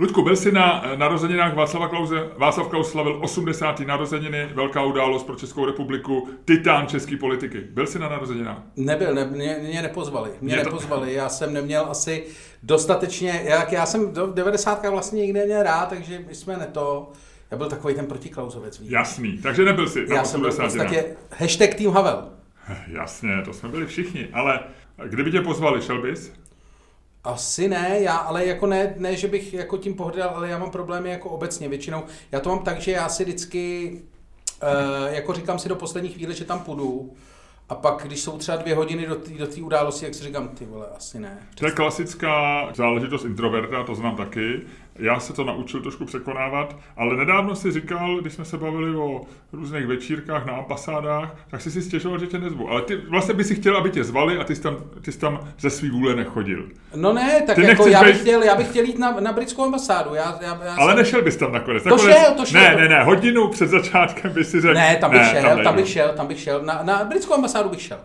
[0.00, 2.28] Ludku, byl jsi na eh, narozeninách Václava Klauze.
[2.36, 3.80] Václav Klaus slavil 80.
[3.80, 7.60] narozeniny, velká událost pro Českou republiku, titán české politiky.
[7.60, 8.58] Byl jsi na narozeninách?
[8.76, 10.30] Nebyl, ne, mě, mě nepozvali.
[10.40, 10.70] Mě, mě to...
[10.70, 12.24] nepozvali, já jsem neměl asi
[12.62, 14.86] dostatečně, jak já jsem do 90.
[14.86, 17.12] vlastně nikdy neměl rád, takže my jsme ne to...
[17.50, 18.80] Já byl takový ten protiklauzovec.
[18.84, 21.04] Jasný, takže nebyl jsi Já jsem byl v podstatě
[21.38, 22.28] hashtag Team Havel.
[22.86, 24.60] Jasně, to jsme byli všichni, ale
[25.06, 26.32] kdyby tě pozvali, šel bys?
[27.24, 30.70] Asi ne, já, ale jako ne, ne, že bych jako tím pohrdal, ale já mám
[30.70, 32.04] problémy jako obecně většinou.
[32.32, 33.92] Já to mám tak, že já si vždycky,
[34.62, 37.12] uh, jako říkám si do poslední chvíle, že tam půjdu,
[37.68, 40.64] a pak, když jsou třeba dvě hodiny do té do události, jak si říkám, ty
[40.64, 41.38] vole, asi ne.
[41.54, 44.60] To je klasická záležitost introverta, to znám taky
[44.98, 49.20] já se to naučil trošku překonávat, ale nedávno si říkal, když jsme se bavili o
[49.52, 52.68] různých večírkách na ambasádách, tak si si stěžoval, že tě nezvu.
[52.68, 55.18] Ale ty vlastně by si chtěl, aby tě zvali a ty jsi tam, ty jsi
[55.18, 56.68] tam ze svý vůle nechodil.
[56.94, 58.20] No ne, tak ty jako já bych, být...
[58.20, 60.14] chtěl, já bych chtěl jít na, na britskou ambasádu.
[60.14, 60.98] Já, já, já ale jsem...
[60.98, 61.82] nešel bys tam nakonec.
[61.82, 62.16] To nakonec...
[62.16, 62.60] šel, to šel.
[62.60, 64.74] Ne, ne, ne, hodinu před začátkem by si řekl.
[64.74, 66.62] Ne, tam bych ne, šel, tam, tam bych šel, tam bych šel.
[66.62, 67.98] Na, na britskou ambasádu bych šel.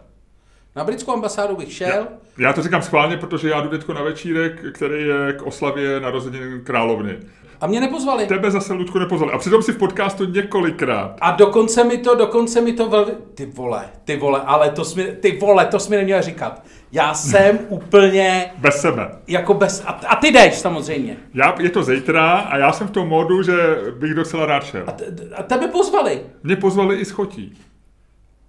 [0.75, 1.89] Na britskou ambasádu bych šel.
[1.89, 5.99] Já, já to říkám schválně, protože já jdu teďko na večírek, který je k oslavě
[5.99, 7.17] narozenin královny.
[7.61, 8.25] A mě nepozvali.
[8.27, 9.33] Tebe zase, Ludku, nepozvali.
[9.33, 11.17] A přitom si v podcastu několikrát.
[11.21, 13.11] A dokonce mi to, dokonce mi to velmi...
[13.33, 16.63] Ty vole, ty vole, ale to jsi mi, ty vole, to jsi mi neměl říkat.
[16.91, 18.51] Já jsem úplně...
[18.57, 19.11] Bez sebe.
[19.27, 19.83] Jako bez...
[19.85, 21.17] A, a ty jdeš samozřejmě.
[21.33, 23.53] Já, je to zítra a já jsem v tom módu, že
[23.99, 24.83] bych docela rád šel.
[24.87, 26.21] A, t, a tebe pozvali.
[26.43, 27.57] Mě pozvali i s chotí.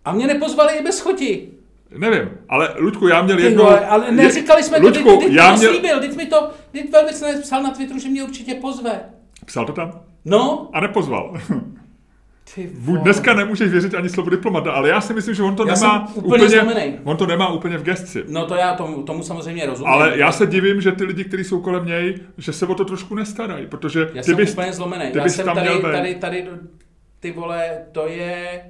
[0.05, 1.53] A mě nepozvali i bez chotí.
[1.91, 3.65] Nevím, ale Ludku, já měl jednou...
[3.89, 5.71] ale neříkali jsme Ludku, to, ty, ty já to měl...
[5.71, 9.01] slíbil, teď mi to, teď velvyslanec psal na Twitteru, že mě určitě pozve.
[9.47, 10.01] Psal to tam?
[10.25, 10.71] No.
[10.73, 11.35] A nepozval.
[12.55, 12.71] Ty
[13.03, 16.09] Dneska nemůžeš věřit ani slovo diplomata, ale já si myslím, že on to já nemá
[16.15, 18.25] úplně, úplně on to nemá úplně v gestci.
[18.29, 19.93] No to já tomu, tomu samozřejmě rozumím.
[19.93, 22.85] Ale já se divím, že ty lidi, kteří jsou kolem něj, že se o to
[22.85, 25.05] trošku nestarají, protože já ty jsem bys, úplně zlomený.
[25.15, 26.49] Já jsem tady, tady, tady, tady,
[27.21, 28.63] ty vole, to je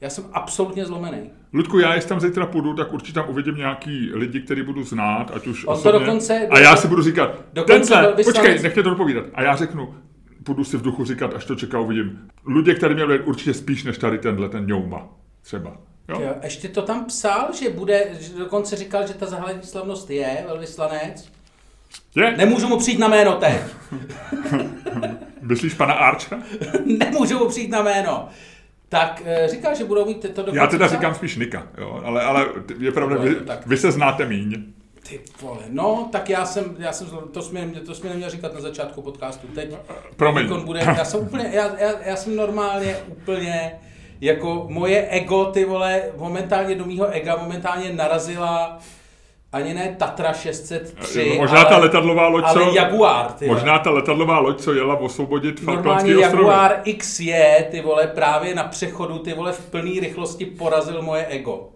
[0.00, 1.30] já jsem absolutně zlomený.
[1.52, 5.30] Ludku, já jestli tam zítra půjdu, tak určitě tam uvidím nějaký lidi, který budu znát,
[5.34, 5.92] ať už On osobně.
[5.92, 7.30] To dokonce, a já si budu říkat,
[7.66, 9.24] tenhle, počkej, nechte to dopovídat.
[9.34, 9.94] A já řeknu,
[10.40, 12.18] budu si v duchu říkat, až to čeká, uvidím.
[12.46, 15.08] Lidé, který měl být určitě spíš než tady tenhle, ten ňouma,
[15.42, 15.76] třeba.
[16.08, 16.20] Jo?
[16.20, 20.44] Jo, ještě to tam psal, že bude, že dokonce říkal, že ta zahlední slavnost je
[20.48, 21.28] velvyslanec.
[22.16, 22.36] Je?
[22.36, 23.60] Nemůžu mu přijít na jméno teď.
[25.40, 26.38] Myslíš pana Archa?
[26.84, 28.28] Nemůžu mu přijít na jméno
[28.90, 32.46] tak eh, říkal, že budou mít to Já teda říkám spíš Nika, jo, ale, ale
[32.78, 33.36] je pravda, vy,
[33.66, 34.64] vy se znáte míň.
[35.08, 38.60] Ty vole, no, tak já jsem, já jsem to jsme, to jsme neměl říkat na
[38.60, 39.46] začátku podcastu.
[39.46, 39.74] Teď
[40.16, 40.64] Promiň.
[40.64, 43.72] Bude, já jsem úplně, já, já, já jsem normálně úplně,
[44.20, 48.78] jako moje ego, ty vole, momentálně do mýho ega momentálně narazila
[49.52, 53.78] ani ne Tatra 603, no, možná ale, ta letadlová loď, ale co, Jaguar, ty Možná
[53.78, 56.36] ta letadlová loď, co jela osvobodit Falklandský ostrovy.
[56.36, 61.26] Jaguar X je, ty vole, právě na přechodu, ty vole, v plné rychlosti porazil moje
[61.26, 61.68] ego.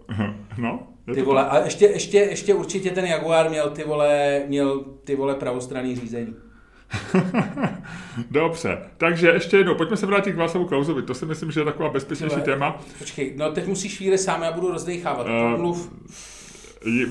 [0.57, 0.79] No,
[1.13, 5.35] ty vole, a ještě, ještě, ještě určitě ten Jaguar měl ty vole, měl ty vole
[5.35, 6.35] pravostranný řízení.
[8.31, 11.65] Dobře, takže ještě jednou, pojďme se vrátit k Václavu Klausovi, to si myslím, že je
[11.65, 12.79] taková bezpečnější téma.
[12.99, 15.91] Počkej, no teď musíš chvíli sám, já budu rozdechávat, uh, mluv.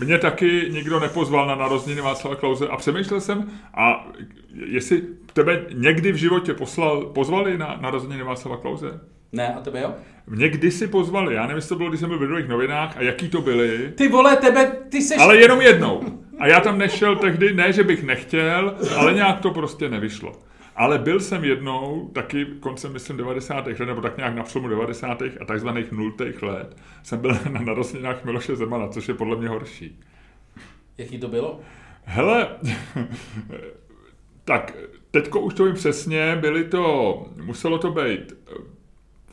[0.04, 4.06] Mě taky nikdo nepozval na narozeniny Václava Klauze a přemýšlel jsem, a
[4.66, 5.02] jestli
[5.32, 9.00] tebe někdy v životě poslal, pozvali na narozeniny Václava Klauze?
[9.32, 9.94] Ne, a tebe jo?
[10.26, 13.02] Mě kdysi pozvali, já nevím, jestli to bylo, když jsem byl v lidových novinách a
[13.02, 13.92] jaký to byly.
[13.94, 15.18] Ty vole, tebe, ty seš...
[15.20, 16.02] Ale jenom jednou.
[16.38, 20.32] A já tam nešel tehdy, ne, že bych nechtěl, ale nějak to prostě nevyšlo.
[20.76, 23.66] Ale byl jsem jednou, taky koncem, myslím, 90.
[23.66, 25.22] let, nebo tak nějak na přelomu 90.
[25.22, 30.00] a takzvaných nultých let, jsem byl na narozeninách Miloše Zemana, což je podle mě horší.
[30.98, 31.60] Jaký to bylo?
[32.04, 32.48] Hele,
[34.44, 34.76] tak
[35.10, 38.34] teďko už to vím přesně, byly to, muselo to být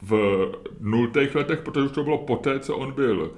[0.02, 3.32] v nultých letech, protože už to bylo poté, co on byl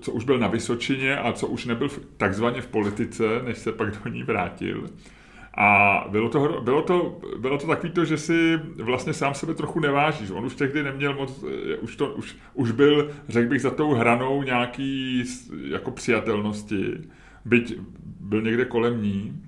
[0.00, 4.02] co už byl na Vysočině a co už nebyl takzvaně v politice, než se pak
[4.04, 4.88] do ní vrátil.
[5.56, 9.80] A bylo to, bylo to, bylo to takový to, že si vlastně sám sebe trochu
[9.80, 10.30] nevážíš.
[10.30, 13.94] On už tehdy neměl moc, eh, už, to, už, už byl, řekl bych, za tou
[13.94, 15.24] hranou nějaký
[15.68, 16.94] jako přijatelnosti,
[17.44, 17.78] byť
[18.20, 19.42] byl někde kolem ní.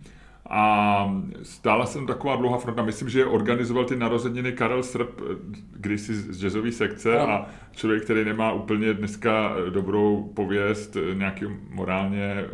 [0.51, 2.83] A stála jsem taková dlouhá fronta.
[2.83, 5.35] Myslím, že organizoval ty narozeniny Karel Srb, eh,
[5.77, 7.31] kdysi z jazzové sekce no.
[7.31, 12.45] a člověk, který nemá úplně dneska eh, dobrou pověst, eh, nějaký morálně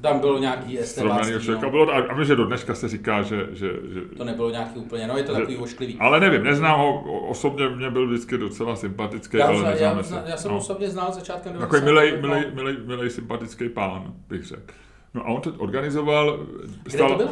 [0.00, 1.66] tam bylo nějaký estebácký, člověka.
[1.66, 1.70] No.
[1.70, 4.00] Bylo, a, a že do dneška se říká, že, že, že...
[4.16, 5.96] To nebylo nějaký úplně, no je to že, takový ošklivý.
[6.00, 10.36] Ale nevím, neznám ho, osobně mě byl vždycky docela sympatický, já, ale já, já, já
[10.36, 10.56] jsem no.
[10.56, 14.72] osobně znal začátkem Takový milej, milej, milej, milej, sympatický pán, bych řekl.
[15.14, 16.46] No a on to organizoval...
[16.82, 17.30] Kde to bylo?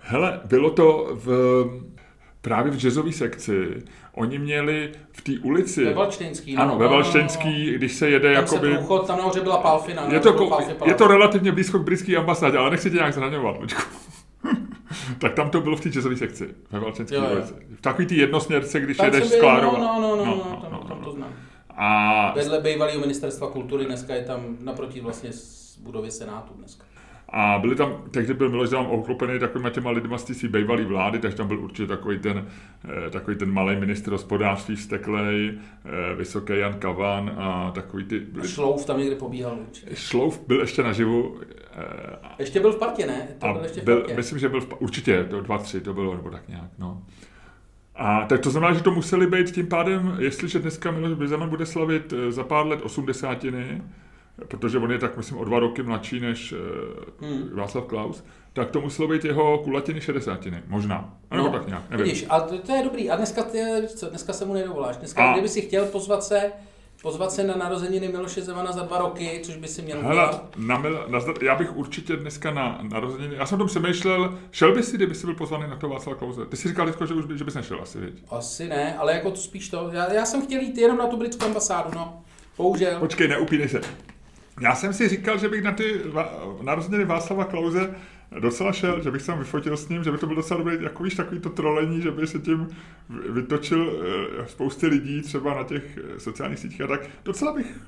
[0.00, 1.64] Hele, bylo to v,
[2.40, 3.82] právě v jazzové sekci.
[4.12, 5.84] Oni měli v té ulici...
[5.84, 8.70] Ve Valštejnský, no, Ano, ve no, no, Valštejnský, když se jede Tam jakoby...
[8.70, 10.12] se průchod, tam nahoře byla Palfina.
[10.12, 13.14] Je to, ko- Palfi je to relativně blízko k britské ambasádě, ale nechci tě nějak
[13.14, 13.82] zraňovat, Lučku.
[15.18, 17.26] tak tam to bylo v té jazzové sekci, ve jo.
[17.32, 17.54] ulici.
[17.74, 19.78] V takový ty jednosměrce, když Tam jedeš z Klárova.
[19.78, 21.32] No, no, no, no, no, tam, tam to znám.
[21.76, 26.84] A, Vedle bývalého ministerstva kultury, dneska je tam naproti vlastně z budovy Senátu dneska.
[27.32, 31.18] A byli tam, tehdy byl Miloš Zeman obklopený takovýma těma lidma z té bývalé vlády,
[31.18, 32.48] takže tam byl určitě takový ten,
[33.06, 38.16] eh, takový ten malý ministr hospodářství vzteklej, eh, vysoký Jan Kavan a takový ty...
[38.16, 39.96] A Byli, Šlouf tam někde pobíhal určitě.
[39.96, 41.40] Šlouf byl ještě naživu
[41.72, 43.28] eh, Ještě byl v partě, ne?
[43.38, 44.16] To byl ještě v byl, partě.
[44.16, 47.02] myslím, že byl v, určitě, to dva, tři, to bylo, nebo tak nějak, no.
[47.94, 51.66] A tak to znamená, že to museli být tím pádem, jestliže dneska Miloš Zeman bude
[51.66, 53.82] slavit za pár let osmdesátiny,
[54.48, 56.54] protože on je tak, myslím, o dva roky mladší než
[57.20, 57.32] Hmm.
[57.32, 57.50] hmm.
[57.56, 61.14] Václav Klaus, tak to muselo být jeho kulatiny šedesátiny, možná.
[61.30, 62.06] A nebo No, tak nějak, nevím.
[62.06, 63.10] Vidíš, a to, to, je dobrý.
[63.10, 63.58] A dneska, ty,
[63.96, 64.96] co, dneska se mu nedovoláš.
[64.96, 66.52] Dneska, A- kdyby si chtěl pozvat se,
[67.02, 70.82] pozvat se na narozeniny Miloše Zemana za dva roky, což by si měl Hele, na,
[70.82, 74.90] mil- na, já bych určitě dneska na narozeniny, já jsem o tom přemýšlel, šel bys
[74.90, 76.46] si, kdyby jsi byl pozvaný na to Václav Klauze?
[76.46, 78.22] Ty jsi říkal, Lidko, že už by, že bys nešel asi, viď?
[78.30, 79.90] Asi ne, ale jako to spíš to.
[79.92, 82.22] Já, já jsem chtěl jít jenom na tu britskou ambasádu, no.
[82.56, 82.98] Bohužel.
[82.98, 83.80] Počkej, neupínej se.
[84.60, 86.00] Já jsem si říkal, že bych na ty
[86.62, 87.94] narozeniny Václava Klauze
[88.38, 91.02] docela šel, že bych se vyfotil s ním, že by to byl docela dobrý, jako
[91.02, 92.68] víš, takový to trolení, že by se tím
[93.08, 94.02] vy- vytočil
[94.40, 97.00] eh, spousty lidí třeba na těch eh, sociálních sítích a tak.
[97.24, 97.80] Docela bych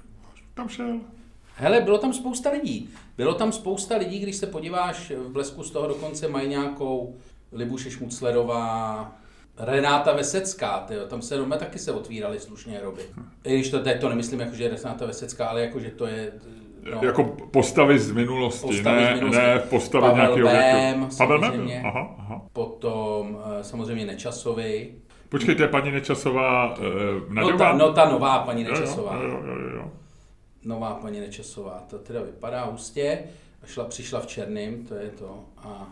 [0.54, 1.00] tam šel.
[1.56, 2.90] Hele, bylo tam spousta lidí.
[3.16, 7.16] Bylo tam spousta lidí, když se podíváš v blesku z toho dokonce mají nějakou
[7.52, 9.12] Libuše Šmuclerová,
[9.58, 13.02] Renáta Vesecká, tyjo, tam se doma taky se otvíraly slušně hroby.
[13.44, 16.32] I když to to nemyslím jako, že Renáta Vesecká, ale jako, že to je...
[16.90, 17.00] No.
[17.02, 19.42] Jako postavy z minulosti, Postavy ne, z minulosti.
[19.42, 21.16] ne postavy Pavel nějakého Bém, věku.
[21.16, 21.70] Pavel Bém?
[21.84, 22.42] Aha, aha.
[22.52, 24.94] Potom eh, samozřejmě Nečasovi.
[25.28, 26.84] Počkej, to je paní Nečasová uh,
[27.28, 29.14] No ta, no ta nová paní Nečasová.
[29.14, 29.90] Jo, jo, jo, jo.
[30.64, 33.18] Nová paní Nečasová, to teda vypadá hustě.
[33.62, 35.44] A šla, přišla v černým, to je to.
[35.56, 35.86] A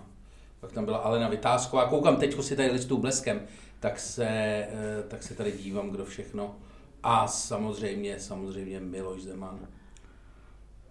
[0.61, 1.85] pak tam byla Alena Vytázková.
[1.89, 3.41] Koukám teď si tady listu bleskem,
[3.81, 4.69] tak se, eh,
[5.09, 6.55] tak se tady dívám, kdo všechno.
[7.03, 9.59] A samozřejmě, samozřejmě Miloš Zeman.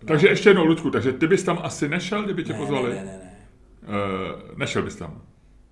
[0.06, 2.90] Takže ještě jednou, Ludku, takže ty bys tam asi nešel, kdyby tě Ne, pozvali?
[2.90, 3.30] ne, ne, ne, ne.
[4.52, 5.22] Uh, nešel bys tam.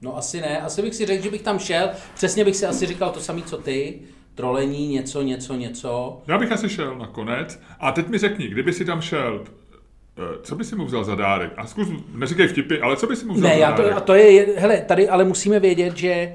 [0.01, 1.89] No asi ne, asi bych si řekl, že bych tam šel.
[2.15, 3.99] Přesně bych si asi říkal to samé, co ty.
[4.35, 6.21] Trolení, něco, něco, něco.
[6.27, 7.59] Já bych asi šel nakonec.
[7.79, 9.43] A teď mi řekni, kdyby si tam šel,
[10.17, 11.51] eh, co by si mu vzal za dárek?
[11.57, 14.01] A zkus, neříkej vtipy, ale co by si mu vzal Ne, za já to, dárek?
[14.01, 16.33] to je, hele, tady ale musíme vědět, že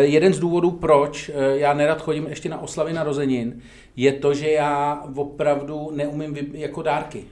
[0.00, 3.60] jeden z důvodů, proč eh, já nerad chodím ještě na oslavy narozenin,
[3.96, 7.24] je to, že já opravdu neumím jako dárky.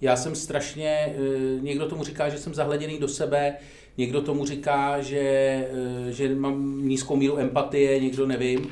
[0.00, 3.54] Já jsem strašně, eh, někdo tomu říká, že jsem zahleděný do sebe,
[3.98, 5.18] někdo tomu říká, že,
[6.08, 8.66] eh, že mám nízkou míru empatie, někdo nevím.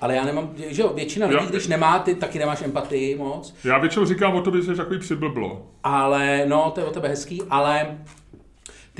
[0.00, 3.54] Ale já nemám, že jo, většina lidí, Já- když nemá, ty taky nemáš empatii moc.
[3.64, 5.66] Já většinou říkám o tobě, že jsi takový přiblblo.
[5.84, 7.98] Ale, no, to je o tebe hezký, ale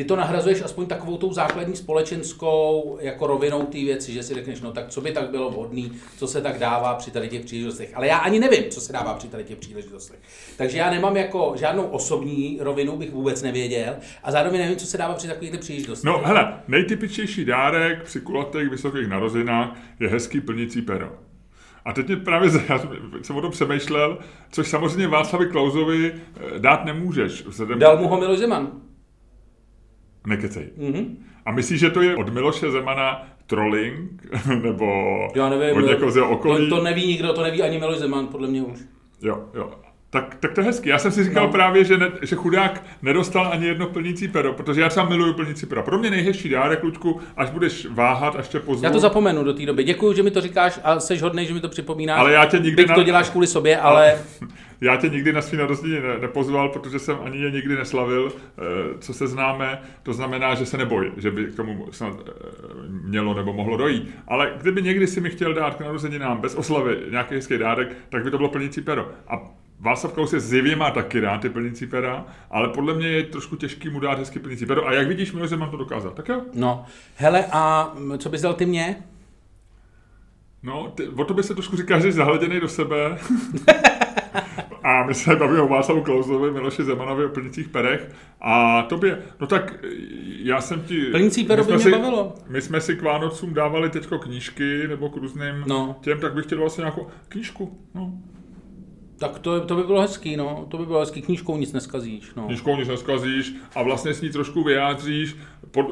[0.00, 4.60] ty to nahrazuješ aspoň takovou tou základní společenskou jako rovinou té věci, že si řekneš,
[4.60, 7.90] no tak co by tak bylo vhodný, co se tak dává při tady těch příležitostech.
[7.94, 10.18] Ale já ani nevím, co se dává při tady těch příležitostech.
[10.56, 14.98] Takže já nemám jako žádnou osobní rovinu, bych vůbec nevěděl, a zároveň nevím, co se
[14.98, 16.04] dává při takových příležitostech.
[16.04, 21.12] No hele, nejtypičtější dárek při kulatých vysokých narozeninách je hezký plnící pero.
[21.84, 22.80] A teď mě právě, já
[23.22, 24.18] jsem o tom přemýšlel,
[24.50, 27.46] což samozřejmě Václavi Klausovi eh, dát nemůžeš.
[27.46, 27.78] Vzhledem...
[27.78, 28.89] Dal mu ho Miloš Zeman.
[30.26, 30.68] Nekecej.
[30.76, 31.16] Mhm.
[31.46, 34.22] A myslíš, že to je od Miloše Zemana trolling?
[34.62, 34.86] Nebo
[35.36, 36.68] Já nevím, od někoho z jeho okolí?
[36.68, 38.78] to, to, neví nikdo, to neví ani Miloš Zeman, podle mě už.
[39.22, 39.70] Jo, jo.
[40.12, 40.88] Tak, tak to je hezký.
[40.88, 41.52] Já jsem si říkal No.
[41.52, 45.66] právě, že, ne, že chudák nedostal ani jedno plnící pero, protože já třeba miluju plnící
[45.66, 45.82] pero.
[45.82, 48.84] Pro mě nejhezčí dárek, Luďku, až budeš váhat, až tě pozvu.
[48.84, 49.84] Já to zapomenu do té doby.
[49.84, 52.18] Děkuji, že mi to říkáš a jsi hodný, že mi to připomínáš.
[52.20, 54.18] Ale já tě nikdy Byť na- to děláš kvůli sobě, ale
[54.80, 58.62] Já tě nikdy na svý narozeniny ne, nepozval, protože jsem ani je nikdy neslavil, eh,
[58.98, 59.82] co se známe.
[60.02, 62.32] To znamená, že se neboj, že by k tomu snad eh,
[62.88, 64.14] mělo nebo mohlo dojít.
[64.28, 68.24] Ale kdyby někdy si mi chtěl dát k narozeninám bez oslavy nějaký hezký dárek, tak
[68.24, 69.08] by to bylo plnící pero.
[69.28, 73.22] A Václav Klaus je zjevně má taky rád ty plnící pera, ale podle mě je
[73.22, 74.86] trošku těžký mu dát hezký plnící pero.
[74.88, 76.12] A jak vidíš, Miloš Zeman to dokázal.
[76.12, 76.42] Tak jo?
[76.54, 76.84] no.
[77.16, 78.96] Hele, a co bys dal ty mě?
[80.62, 83.18] No, ty, o tobě se trošku říká, že jsi zahleděný do sebe.
[84.82, 88.10] A my se bavíme o Václavu Klausovi, Miloši Zemanovi o plnicích perech.
[88.40, 89.84] A tobě, no tak
[90.42, 91.02] já jsem ti...
[91.02, 92.34] Plnící pero my by jsme mě si- bavilo.
[92.48, 95.96] My jsme si k Vánocům dávali teďko knížky nebo k různým No.
[96.00, 97.78] těm, tak bych chtěl vlastně nějakou knížku.
[97.94, 98.12] No.
[99.20, 100.66] Tak to, to by bylo hezký, no.
[100.68, 101.22] To by bylo hezký.
[101.22, 102.46] Knížkou nic neskazíš, no.
[102.46, 105.36] Knížkou nic neskazíš a vlastně s ní trošku vyjádříš.
[105.70, 105.86] Pod,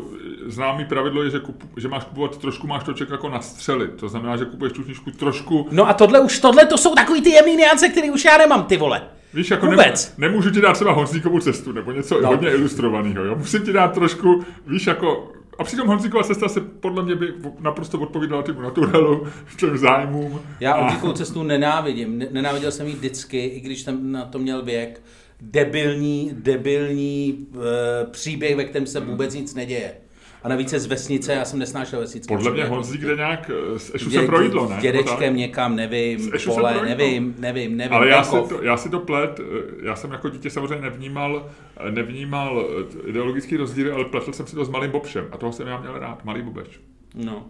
[0.46, 3.88] známý pravidlo je, že, kup, že máš kupovat trošku, máš to ček jako na střely.
[3.88, 5.68] To znamená, že kupuješ tu knížku trošku.
[5.70, 8.64] No a tohle už, tohle to jsou takový ty jemný niance, které už já nemám,
[8.64, 9.02] ty vole.
[9.34, 10.14] Víš, jako Vůbec.
[10.18, 12.28] Ne, nemůžu ti dát třeba Honzíkovou cestu nebo něco no.
[12.28, 13.24] hodně ilustrovaného.
[13.24, 13.34] Jo?
[13.36, 18.00] Musím ti dát trošku, víš, jako a přitom Honzíková cesta se podle mě by naprosto
[18.00, 19.26] odpovídala tomu naturelu,
[19.60, 20.40] těm zájmům.
[20.60, 22.18] Já Honzíkovou cestu nenávidím.
[22.30, 25.02] Nenáviděl jsem ji vždycky, i když jsem na to měl věk.
[25.40, 29.94] Debilní, debilní e, příběh, ve kterém se vůbec nic neděje.
[30.42, 32.34] A navíc je z vesnice, já jsem nesnášel vesnické.
[32.34, 34.78] Podle mě Honzík jde nějak, s Ešu se projídlo, ne?
[34.78, 37.92] S dědečkem někam, nevím, pole, nevím, nevím, nevím.
[37.92, 39.40] Ale já si, to, já si to plet,
[39.82, 41.50] já jsem jako dítě samozřejmě nevnímal,
[41.90, 42.68] nevnímal
[43.06, 45.98] ideologický rozdíl, ale pletl jsem si to s malým Bobšem a toho jsem já měl
[45.98, 46.80] rád, malý Bobeš.
[47.14, 47.46] No,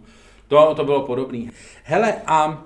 [0.47, 1.51] to, to bylo podobný.
[1.83, 2.63] Hele, a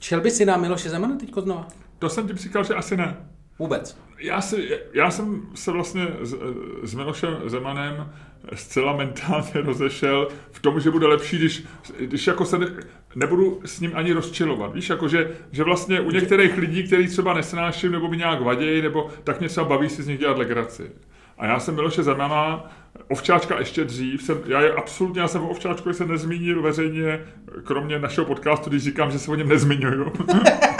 [0.00, 1.68] šel by si na Miloše Zemana teďko znova?
[1.98, 3.16] To jsem ti říkal, že asi ne.
[3.58, 3.98] Vůbec.
[4.18, 6.36] Já, si, já jsem se vlastně s,
[6.82, 8.12] s Milošem Zemanem
[8.54, 11.64] zcela mentálně rozešel v tom, že bude lepší, když,
[12.00, 12.66] když jako se ne,
[13.14, 14.74] nebudu s ním ani rozčilovat.
[14.74, 18.82] Víš, jako že, že vlastně u některých lidí, který třeba nesnáším nebo mi nějak vadějí,
[18.82, 20.90] nebo tak mě třeba baví si z nich dělat legraci.
[21.38, 22.70] A já jsem Miloše Zemana,
[23.08, 27.20] Ovčáčka ještě dřív, jsem, já je absolutně, já jsem o Ovčáčkovi se nezmínil veřejně,
[27.64, 30.12] kromě našeho podcastu, když říkám, že se o něm nezmiňuju.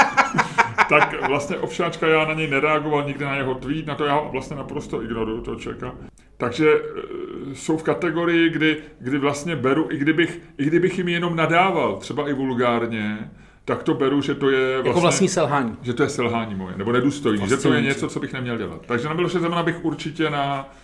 [0.98, 4.56] tak vlastně Ovčáčka já na něj nereagoval nikdy na jeho tweet, na to já vlastně
[4.56, 5.94] naprosto ignoruju toho člověka.
[6.36, 11.36] Takže e, jsou v kategorii, kdy, kdy vlastně beru, i kdybych, i kdybych jim jenom
[11.36, 13.30] nadával, třeba i vulgárně,
[13.64, 15.76] tak to beru, že to je vlastně, jako vlastní selhání.
[15.82, 18.58] Že to je selhání moje, nebo nedůstojný, vlastně že to je něco, co bych neměl
[18.58, 18.80] dělat.
[18.86, 20.74] Takže na Miloše Zemana bych určitě na,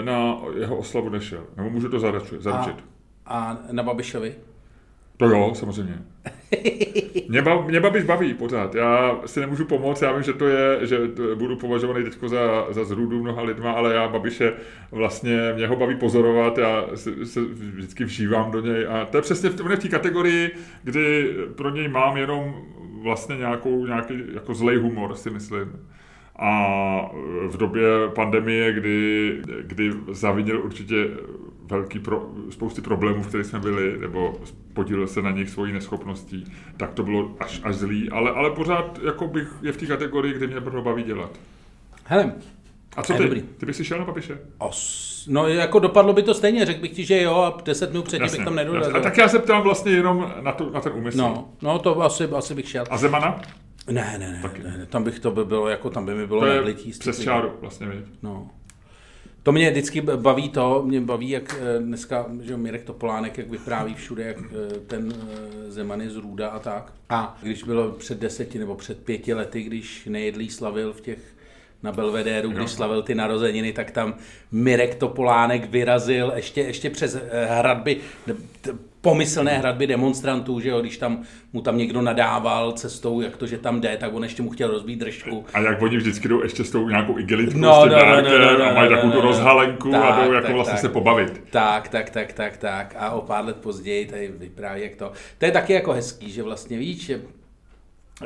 [0.00, 1.44] e, na jeho oslavu nešel.
[1.56, 2.46] Nebo můžu to zaručit.
[2.46, 2.66] A,
[3.26, 4.34] a na Babišovi?
[5.16, 5.98] To jo, samozřejmě.
[7.28, 8.74] Mě, bav, mě Babiš baví pořád.
[8.74, 10.98] Já si nemůžu pomoct, já vím, že to je, že
[11.34, 14.52] budu považovaný teď za, za zrůdu mnoha lidma, ale já Babiše
[14.90, 19.22] vlastně, mě ho baví pozorovat, já se, se vždycky vžívám do něj a to je
[19.22, 20.50] přesně v, v té kategorii,
[20.82, 22.54] kdy pro něj mám jenom
[23.02, 25.72] vlastně nějakou, nějaký jako zlej humor, si myslím.
[26.38, 27.10] A
[27.46, 27.82] v době
[28.14, 31.08] pandemie, kdy, kdy zavinil určitě
[31.66, 34.40] velký pro, spousty problémů, v kterých jsme byli, nebo
[34.72, 39.00] podílel se na nich svojí neschopností, tak to bylo až, až zlý, ale, ale pořád
[39.04, 41.30] jako bych je v té kategorii, kde mě to baví dělat.
[42.04, 42.32] Hele,
[42.96, 43.22] a co ty?
[43.22, 43.42] Dobrý.
[43.42, 44.38] Ty bys si šel na papiše?
[44.58, 48.04] Os, no jako dopadlo by to stejně, řekl bych ti, že jo a deset minut
[48.04, 48.96] předtím bych tam nedorazil.
[48.96, 51.18] A tak já se ptám vlastně jenom na, to, na ten úmysl.
[51.18, 52.84] No, no to asi, asi bych šel.
[52.90, 53.40] A Zemana?
[53.90, 56.40] Ne, ne, ne, ne, ne, tam bych to by bylo, jako tam by mi bylo
[56.40, 58.00] to je přes čáru vlastně, víš?
[58.22, 58.50] No.
[59.44, 63.94] To mě vždycky baví to, mě baví, jak eh, dneska, že Mirek Topolánek, jak vypráví
[63.94, 66.92] všude, jak eh, ten eh, Zeman je z Růda a tak.
[67.08, 71.33] A když bylo před deseti nebo před pěti lety, když nejedlý slavil v těch
[71.84, 74.14] na Belvedéru, když slavil ty narozeniny, tak tam
[74.52, 77.96] Mirek Topolánek vyrazil ještě, ještě přes hradby,
[79.00, 81.22] pomyslné hradby demonstrantů, že jo, když tam
[81.52, 84.70] mu tam někdo nadával cestou, jak to, že tam jde, tak on ještě mu chtěl
[84.70, 85.44] rozbít držku.
[85.54, 88.22] A jak oni vždycky jdou ještě s tou nějakou igelitkou, no, s tím no, no,
[88.22, 90.54] no, no, no, a mají no, takovou no, tu rozhalenku tak, a jdou jako tak,
[90.54, 91.42] vlastně tak, se pobavit.
[91.50, 92.94] Tak, tak, tak, tak, tak.
[92.98, 95.12] A o pár let později tady vypráví, jak to.
[95.38, 97.20] To je taky jako hezký, že vlastně víš, že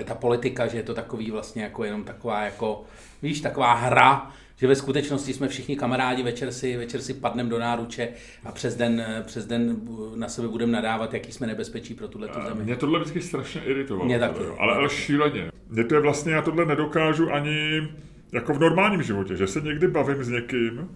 [0.04, 2.84] ta politika, že je to takový vlastně jako jenom taková jako,
[3.22, 7.58] víš, taková hra, že ve skutečnosti jsme všichni kamarádi, večer si, večer si padneme do
[7.58, 8.08] náruče
[8.44, 9.76] a přes den, přes den
[10.16, 12.64] na sebe budeme nadávat, jaký jsme nebezpečí pro tuhle zemi.
[12.64, 14.06] Mě tohle vždycky strašně iritovalo.
[14.06, 14.40] Mě taky.
[14.58, 15.50] Ale, ale šíleně.
[15.68, 17.88] Mě to je vlastně, já tohle nedokážu ani
[18.32, 20.88] jako v normálním životě, že se někdy bavím s někým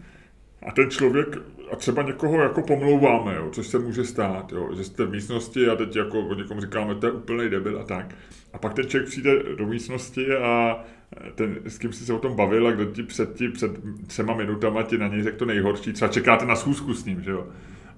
[0.66, 1.36] a ten člověk,
[1.72, 5.68] a třeba někoho jako pomlouváme, jo, což se může stát, jo, že jste v místnosti
[5.68, 8.14] a teď jako o někom říkáme, to je úplný debil a tak.
[8.52, 10.84] A pak ten člověk přijde do místnosti a
[11.34, 13.70] ten, s kým jsi se o tom bavil a kdo ti před, ti před
[14.06, 17.30] třema minutama ti na něj řekl to nejhorší, třeba čekáte na schůzku s ním, že
[17.30, 17.46] jo.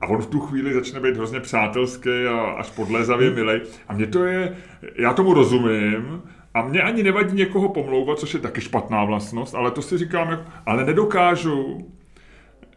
[0.00, 3.37] A on v tu chvíli začne být hrozně přátelský a až podlézavě hmm.
[3.37, 3.61] milej.
[3.88, 4.57] A mě to je,
[4.97, 6.23] já tomu rozumím,
[6.54, 10.31] a mě ani nevadí někoho pomlouvat, což je taky špatná vlastnost, ale to si říkám,
[10.31, 11.90] jako, ale nedokážu.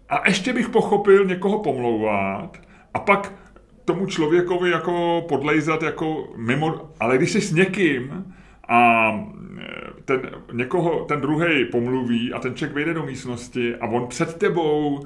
[0.10, 2.58] A ještě bych pochopil někoho pomlouvat
[2.94, 3.34] a pak
[3.86, 8.34] tomu člověkovi jako podlejzat jako mimo, ale když jsi s někým
[8.68, 9.12] a
[10.06, 10.22] ten,
[10.54, 15.00] někoho, ten druhý pomluví a ten člověk vejde do místnosti a on před tebou...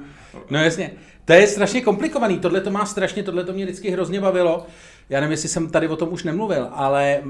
[0.50, 0.90] No jasně,
[1.24, 4.66] to je strašně komplikovaný, tohle to má strašně, tohle to mě vždycky hrozně bavilo.
[5.08, 7.22] Já nevím, jestli jsem tady o tom už nemluvil, ale e,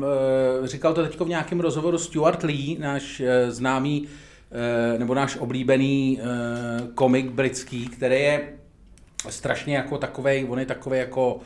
[0.64, 4.08] říkal to teď v nějakém rozhovoru Stuart Lee, náš e, známý
[4.94, 6.24] e, nebo náš oblíbený e,
[6.94, 8.48] komik britský, který je
[9.28, 11.40] strašně jako takový, on je takový jako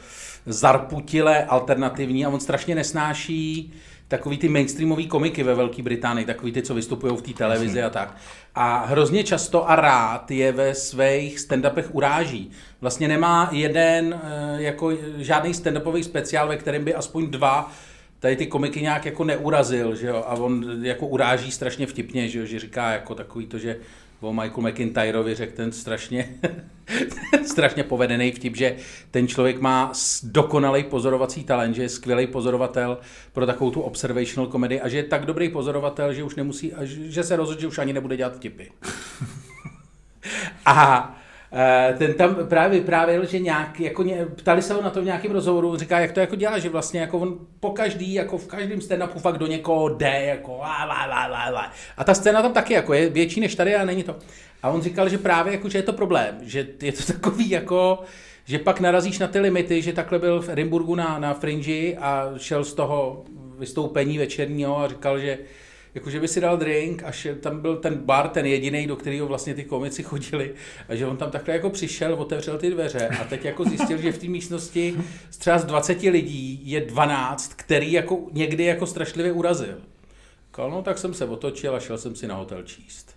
[0.46, 3.72] zarputile alternativní a on strašně nesnáší
[4.08, 7.90] takový ty mainstreamový komiky ve Velké Británii, takový ty, co vystupují v té televizi a
[7.90, 8.16] tak.
[8.54, 12.50] A hrozně často a rád je ve svých stand-upech uráží.
[12.80, 17.72] Vlastně nemá jeden, eh, jako žádný stand-upový speciál, ve kterém by aspoň dva
[18.20, 22.38] tady ty komiky nějak jako neurazil, že jo, a on jako uráží strašně vtipně, že
[22.38, 23.76] jo, že říká jako takový to, že
[24.20, 26.34] o Michael McIntyrovi řekl ten strašně,
[27.46, 28.76] strašně povedený vtip, že
[29.10, 29.92] ten člověk má
[30.22, 32.98] dokonalý pozorovací talent, že je skvělý pozorovatel
[33.32, 37.22] pro takovou tu observational komedii a že je tak dobrý pozorovatel, že už nemusí, že
[37.22, 38.64] se rozhodl, že už ani nebude dělat vtipy.
[40.66, 41.16] a
[41.98, 45.32] ten tam právě vyprávěl, že nějak, jako ně, ptali se ho na to v nějakém
[45.32, 48.78] rozhovoru, říká, jak to jako dělá, že vlastně jako on po každý, jako v každém
[48.78, 51.72] stand-upu fakt do někoho jde, jako la, la, la, la, la.
[51.96, 54.16] A ta scéna tam taky jako je větší než tady a není to.
[54.62, 58.00] A on říkal, že právě jako, že je to problém, že je to takový jako,
[58.44, 62.30] že pak narazíš na ty limity, že takhle byl v Edinburgu na, na Fringe a
[62.36, 63.24] šel z toho
[63.58, 65.38] vystoupení večerního a říkal, že
[65.96, 68.96] jako že by si dal drink a že tam byl ten bar, ten jediný, do
[68.96, 70.54] kterého vlastně ty komici chodili
[70.88, 74.12] a že on tam takhle jako přišel, otevřel ty dveře a teď jako zjistil, že
[74.12, 74.96] v té místnosti
[75.30, 79.78] z třeba z 20 lidí je 12, který jako někdy jako strašlivě urazil.
[80.50, 83.15] Kal, no tak jsem se otočil a šel jsem si na hotel číst.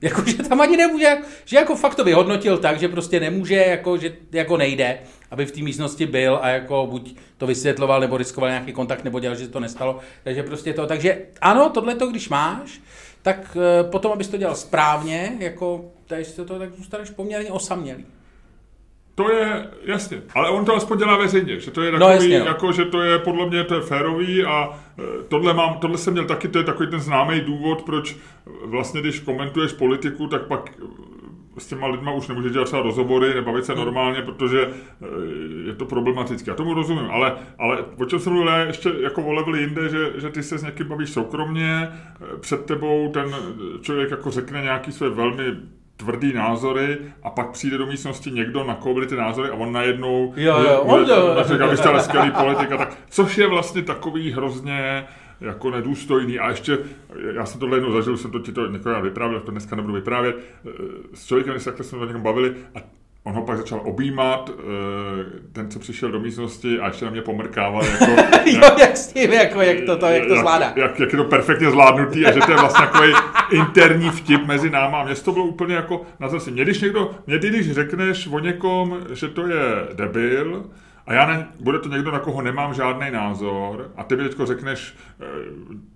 [0.00, 3.96] Jako, že tam ani nemůže, že jako fakt to vyhodnotil tak, že prostě nemůže, jako,
[3.96, 4.98] že jako nejde,
[5.30, 9.20] aby v té místnosti byl a jako buď to vysvětloval, nebo riskoval nějaký kontakt, nebo
[9.20, 9.98] dělal, že to nestalo.
[10.24, 12.80] Takže prostě to, takže ano, tohle to, když máš,
[13.22, 18.06] tak eh, potom, abys to dělal správně, jako, takže to, tak zůstaneš poměrně osamělý.
[19.18, 22.14] To je, jasně, ale on to aspoň dělá veřejně, že to je no, takový, no,
[22.14, 22.46] jasně, no.
[22.46, 26.12] jako, že to je podle mě to je férový a e, tohle, mám, tohle jsem
[26.12, 28.16] měl taky, to je takový ten známý důvod, proč
[28.64, 33.34] vlastně, když komentuješ politiku, tak pak e, s těma lidma už nemůžeš dělat třeba rozhovory,
[33.34, 33.84] nebavit se hmm.
[33.84, 34.70] normálně, protože e,
[35.66, 36.50] je to problematické.
[36.50, 40.12] Já tomu rozumím, ale, ale o čem jsem mluvil ještě jako o level jinde, že,
[40.16, 41.88] že ty se s někým bavíš soukromně,
[42.40, 43.34] před tebou ten
[43.82, 45.56] člověk jako řekne nějaký své velmi
[45.98, 49.72] tvrdý názory a pak přijde do místnosti někdo, na koho byly ty názory a on
[49.72, 51.44] najednou jo, jo, on to...
[51.44, 55.04] řekl, abyste skvělý politika, tak, což je vlastně takový hrozně
[55.40, 56.38] jako nedůstojný.
[56.38, 56.78] A ještě,
[57.34, 60.36] já jsem tohle jednou zažil, jsem to ti to několikrát vyprávěl, to dneska nebudu vyprávět,
[61.14, 62.78] s člověkem, když se takhle jsme o někom bavili a
[63.24, 67.22] On ho pak začal objímat, eh, ten, co přišel do místnosti a ještě na mě
[67.22, 67.84] pomrkával.
[67.84, 68.04] Jako,
[68.46, 70.66] jo, jak s tím, jako, jak to, to, jak to zvládá.
[70.66, 73.12] Jak, jak, jak, je to perfektně zvládnutý a že to je vlastně takový
[73.50, 75.00] interní vtip mezi náma.
[75.00, 76.50] A mě to bylo úplně jako na zase.
[76.50, 80.64] Mě když někdo, mě když řekneš o někom, že to je debil,
[81.08, 84.38] a já ne, bude to někdo, na koho nemám žádný názor a ty mi teď
[84.44, 85.24] řekneš e,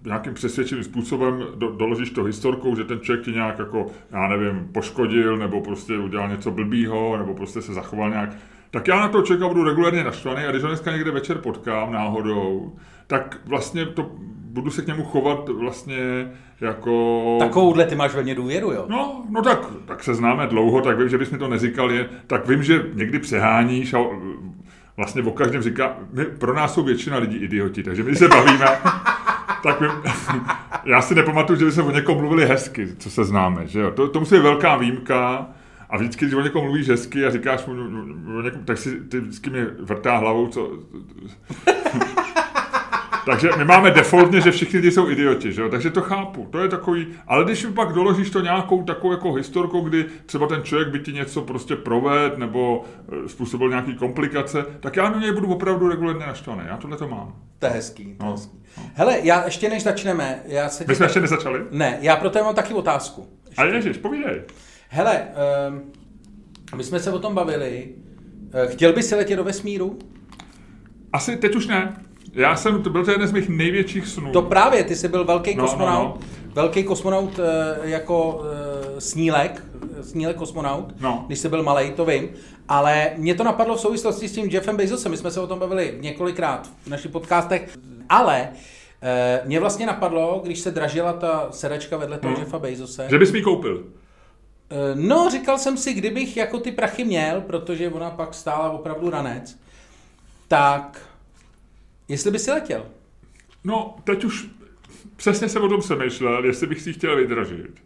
[0.04, 4.68] nějakým přesvědčeným způsobem, do, doložíš to historkou, že ten člověk ti nějak jako, já nevím,
[4.72, 8.30] poškodil nebo prostě udělal něco blbýho nebo prostě se zachoval nějak,
[8.70, 11.92] tak já na toho člověka budu regulárně naštvaný a když ho dneska někde večer potkám
[11.92, 12.72] náhodou,
[13.06, 14.10] tak vlastně to
[14.52, 17.36] budu se k němu chovat vlastně jako...
[17.38, 18.86] Takovouhle ty máš ve mně důvěru, jo?
[18.88, 22.08] No, no tak, tak se známe dlouho, tak vím, že bys mi to neříkal, je,
[22.26, 23.98] tak vím, že někdy přeháníš a
[24.96, 28.66] vlastně o každém říká, my, pro nás jsou většina lidí idioti, takže my se bavíme,
[29.62, 29.86] tak my,
[30.84, 33.90] já si nepamatuju, že by se o někom mluvili hezky, co se známe, že jo?
[33.90, 35.48] To, to musí být velká výjimka,
[35.92, 37.74] a vždycky, když o někom mluvíš hezky a říkáš mu
[38.42, 40.78] někom, tak si ty vždycky mi vrtá hlavou, co...
[43.26, 45.68] Takže my máme defaultně, že všichni lidi jsou idioti, že jo?
[45.68, 46.48] takže to chápu.
[46.50, 50.62] To je takový, ale když pak doložíš to nějakou takovou jako historkou, kdy třeba ten
[50.62, 55.32] člověk by ti něco prostě proved nebo eh, způsobil nějaký komplikace, tak já na něj
[55.32, 56.62] budu opravdu regulárně naštvaný.
[56.66, 57.36] Já tohle to mám.
[57.58, 58.14] To je hezký.
[58.18, 58.32] To no.
[58.32, 58.58] hezký.
[58.78, 58.82] No.
[58.94, 60.84] Hele, já ještě než začneme, já se...
[60.88, 61.60] My jsme ještě nezačali?
[61.70, 63.28] Ne, já pro mám taky otázku.
[63.46, 63.62] Ještě.
[63.62, 64.42] A ježiš, povídej.
[64.88, 65.26] Hele,
[65.68, 65.82] um,
[66.76, 67.88] my jsme se o tom bavili.
[68.52, 69.98] Eh, chtěl bys se letět do vesmíru?
[71.12, 71.96] Asi teď už ne.
[72.32, 74.32] Já jsem, to byl to jeden z mých největších snů.
[74.32, 76.52] To právě, ty jsi byl velký no, kosmonaut, no, no.
[76.54, 78.42] velký kosmonaut eh, jako
[78.96, 79.64] eh, snílek,
[80.02, 81.24] snílek kosmonaut, no.
[81.26, 82.28] když jsi byl malý, to vím.
[82.68, 85.58] Ale mě to napadlo v souvislosti s tím Jeffem Bezosem, my jsme se o tom
[85.58, 88.48] bavili několikrát v našich podcastech, ale
[89.44, 92.42] mě vlastně napadlo, když se dražila ta sedačka vedle toho hmm.
[92.42, 93.06] Jeffa Bezose.
[93.10, 93.84] Že bys mi koupil.
[94.72, 99.10] Eh, no, říkal jsem si, kdybych jako ty prachy měl, protože ona pak stála opravdu
[99.10, 99.56] ranec,
[100.48, 101.00] tak
[102.08, 102.86] jestli by si letěl?
[103.64, 104.48] No, teď už
[105.16, 107.82] přesně jsem o tom přemýšlel, jestli bych si chtěl vydražit.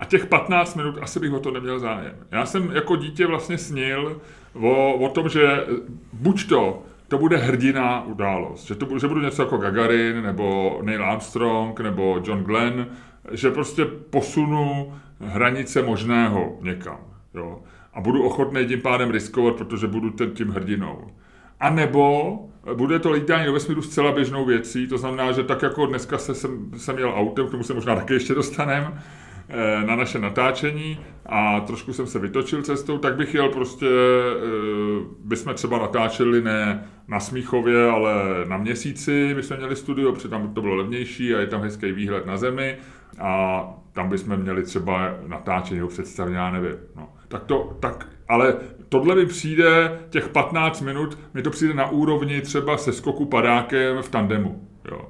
[0.00, 2.16] A těch 15 minut asi bych o to neměl zájem.
[2.30, 4.20] Já jsem jako dítě vlastně snil
[4.54, 5.64] o, o tom, že
[6.12, 11.04] buď to, to bude hrdiná událost, že, to že budu něco jako Gagarin, nebo Neil
[11.04, 12.86] Armstrong, nebo John Glenn,
[13.32, 16.98] že prostě posunu hranice možného někam.
[17.34, 17.62] Jo?
[17.94, 21.10] A budu ochotný tím pádem riskovat, protože budu ten, tím hrdinou.
[21.60, 22.38] A nebo
[22.74, 26.34] bude to lítání do vesmíru zcela běžnou věcí, to znamená, že tak jako dneska se,
[26.34, 29.02] jsem, jsem jel autem, k tomu se možná taky ještě dostaneme,
[29.48, 35.04] eh, na naše natáčení a trošku jsem se vytočil cestou, tak bych jel prostě, eh,
[35.24, 38.14] bychom třeba natáčeli ne na Smíchově, ale
[38.48, 41.92] na měsíci, my jsme měli studio, protože tam to bylo levnější a je tam hezký
[41.92, 42.76] výhled na zemi
[43.18, 46.76] a tam bychom měli třeba natáčení nebo představení, já nevím.
[46.96, 47.08] No.
[47.28, 48.54] Tak to, tak, ale
[48.92, 54.02] tohle mi přijde, těch 15 minut, mi to přijde na úrovni třeba se skoku padákem
[54.02, 54.68] v tandemu.
[54.90, 55.00] Jo.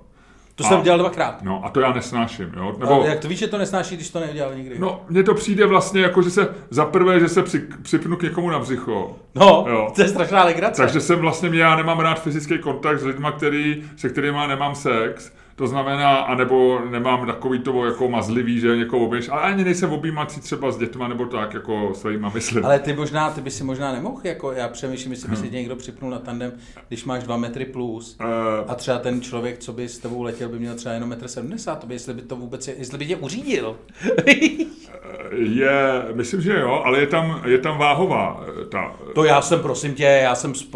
[0.54, 1.42] To jsem dělal dvakrát.
[1.42, 2.52] No a to já nesnáším.
[2.56, 2.76] Jo?
[2.78, 4.78] Nebo, a jak to víš, že to nesnáší, když to neudělal nikdy?
[4.78, 8.22] No, mně to přijde vlastně jako, že se za prvé, že se při, připnu k
[8.22, 9.16] někomu na břicho.
[9.34, 9.92] No, jo.
[9.94, 10.82] to je strašná legrace.
[10.82, 15.32] Takže jsem vlastně, já nemám rád fyzický kontakt s lidmi, který, se kterými nemám sex.
[15.56, 20.40] To znamená, anebo nemám takový to jako mazlivý, že někoho objíš, ale ani nejsem objímací
[20.40, 22.64] třeba s dětma nebo tak, jako svýma myslím.
[22.64, 25.52] Ale ty možná, ty by si možná nemohl, jako já přemýšlím, jestli by si hmm.
[25.52, 26.52] někdo připnul na tandem,
[26.88, 28.26] když máš dva metry plus uh,
[28.70, 31.76] a třeba ten člověk, co by s tebou letěl, by měl třeba jenom metr 70,
[31.76, 33.76] to by, jestli by to vůbec, jestli by tě uřídil.
[35.36, 38.44] je, myslím, že jo, ale je tam, je tam váhová.
[38.70, 38.96] Ta...
[39.14, 40.74] To já jsem, prosím tě, já jsem sp,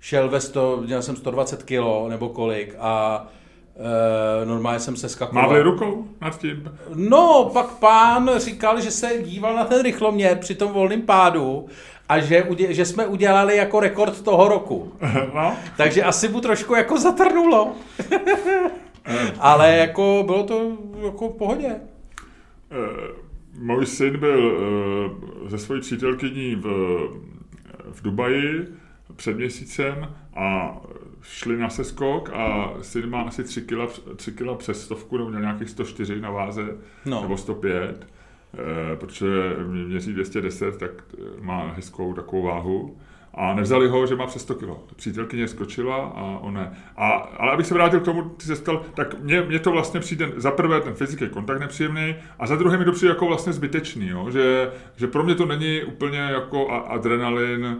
[0.00, 3.26] šel ve 100, měl jsem 120 kilo nebo kolik a
[3.76, 5.42] Uh, normálně jsem se skakoval.
[5.42, 6.78] Mávli rukou nad tím?
[6.94, 11.66] No, pak pán říkal, že se díval na ten rychloměr při tom volném pádu
[12.08, 14.92] a že, že jsme udělali jako rekord toho roku.
[15.34, 15.56] No.
[15.76, 17.72] Takže asi mu trošku jako zatrnulo.
[18.12, 18.70] Eh.
[19.38, 21.68] Ale jako bylo to jako v pohodě.
[21.68, 23.16] Uh,
[23.58, 24.46] můj syn byl
[25.42, 26.66] uh, ze svojí přítelkyní v,
[27.92, 28.68] v Dubaji
[29.16, 30.76] před měsícem a
[31.22, 33.78] šli na seskok a syn má asi 3 kg,
[34.16, 37.22] 3 kg přes stovku, nebo nějakých 104 na váze, no.
[37.22, 38.06] nebo 105,
[38.54, 42.96] eh, protože měří 210, tak eh, má hezkou takovou váhu.
[43.34, 44.68] A nevzali ho, že má přes 100 kg.
[44.96, 46.72] Přítelkyně skočila a on ne.
[46.96, 50.00] A, ale abych se vrátil k tomu, ty se stal, tak mně, mně to vlastně
[50.00, 53.52] přijde, za prvé ten fyzický kontakt nepříjemný a za druhé mi to přijde jako vlastně
[53.52, 54.30] zbytečný, jo?
[54.30, 57.76] Že, že pro mě to není úplně jako adrenalin,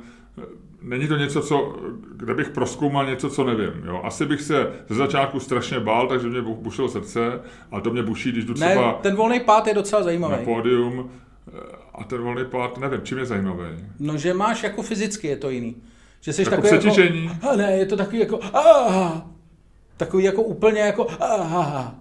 [0.83, 1.77] není to něco, co,
[2.17, 3.85] kde bych proskoumal něco, co nevím.
[3.85, 4.01] Jo?
[4.05, 7.41] Asi bych se ze začátku strašně bál, takže mě bušilo srdce,
[7.71, 8.87] ale to mě buší, když jdu třeba...
[8.87, 10.33] Ne, ten volný pád je docela zajímavý.
[10.33, 11.11] Na pódium
[11.49, 11.61] eh,
[11.95, 13.65] a ten volný pád, nevím, čím je zajímavý.
[14.01, 15.77] No, že máš jako fyzicky, je to jiný.
[16.21, 17.49] Že jsi jako takový jako...
[17.51, 18.41] A ne, je to takový jako...
[18.53, 19.27] Aha,
[19.97, 21.07] takový jako úplně jako...
[21.21, 21.95] Aha,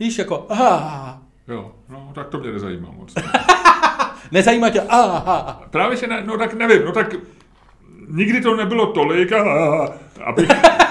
[0.00, 0.46] víš, jako...
[0.48, 1.22] Aha.
[1.48, 3.14] Jo, no, tak to mě nezajímá moc.
[4.32, 4.80] Nezajímá tě?
[4.80, 5.62] Aha.
[5.70, 7.14] Právě že ne, no tak nevím, no tak
[8.12, 9.44] nikdy to nebylo tolik, a,
[10.24, 10.48] abych,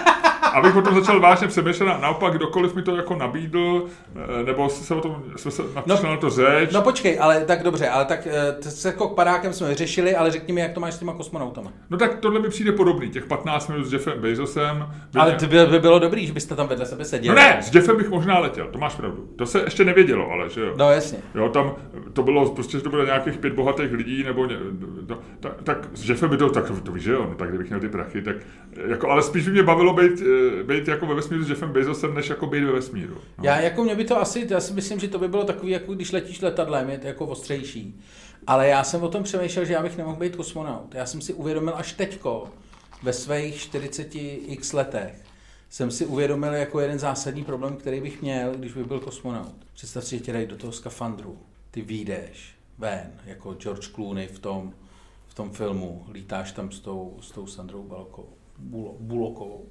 [0.54, 3.86] abych o tom začal vážně přemýšlet a naopak kdokoliv mi to jako nabídl,
[4.16, 6.72] eh, nebo se o tom, jsme se no, na to řeč.
[6.74, 10.54] No počkej, ale tak dobře, ale tak eh, se jako padákem jsme řešili, ale řekni
[10.54, 11.72] mi, jak to máš s těma kosmonautama.
[11.90, 14.88] No tak tohle mi přijde podobný, těch 15 minut s Jeffem Bezosem.
[15.14, 17.36] By ale to by, by, bylo dobrý, že byste tam vedle sebe seděli.
[17.36, 19.30] No ne, s Jeffem bych možná letěl, to máš pravdu.
[19.36, 20.74] To se ještě nevědělo, ale že jo.
[20.78, 21.20] No jasně.
[21.36, 21.76] Jo, tam
[22.14, 24.58] to bylo prostě, že to bylo nějakých pět bohatých lidí, nebo ně,
[25.08, 27.68] no, tak, tak, s Jeffem by to, tak to víš, že jo, no, tak kdybych
[27.68, 28.36] měl ty prachy, tak
[28.88, 32.14] jako, ale spíš by mě bavilo být, eh, být jako ve vesmíru s Jeffem Bezosem,
[32.14, 33.14] než jako být ve vesmíru.
[33.14, 33.44] No.
[33.44, 35.94] Já jako mě by to asi, já si myslím, že to by bylo takový, jako
[35.94, 38.02] když letíš letadlem, je to jako ostřejší.
[38.48, 40.96] Ale já jsem o tom přemýšlel, že já bych nemohl být kosmonaut.
[40.96, 42.48] Já jsem si uvědomil až teďko,
[43.04, 45.24] ve svých 40 x letech,
[45.70, 49.56] jsem si uvědomil jako jeden zásadní problém, který bych měl, když bych byl kosmonaut.
[49.74, 51.38] Představ si, že tě dají do toho skafandru,
[51.72, 54.74] ty výjdeš ven, jako George Clooney v tom,
[55.28, 58.34] v tom filmu, lítáš tam s tou, s tou Sandrou Balkovou,
[59.00, 59.66] Bulokovou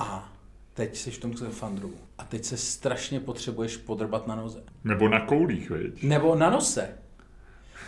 [0.00, 0.32] a
[0.74, 4.62] teď jsi v tom skafandru a teď se strašně potřebuješ podrbat na noze.
[4.84, 6.02] Nebo na koulích, veď?
[6.02, 6.88] Nebo na nose.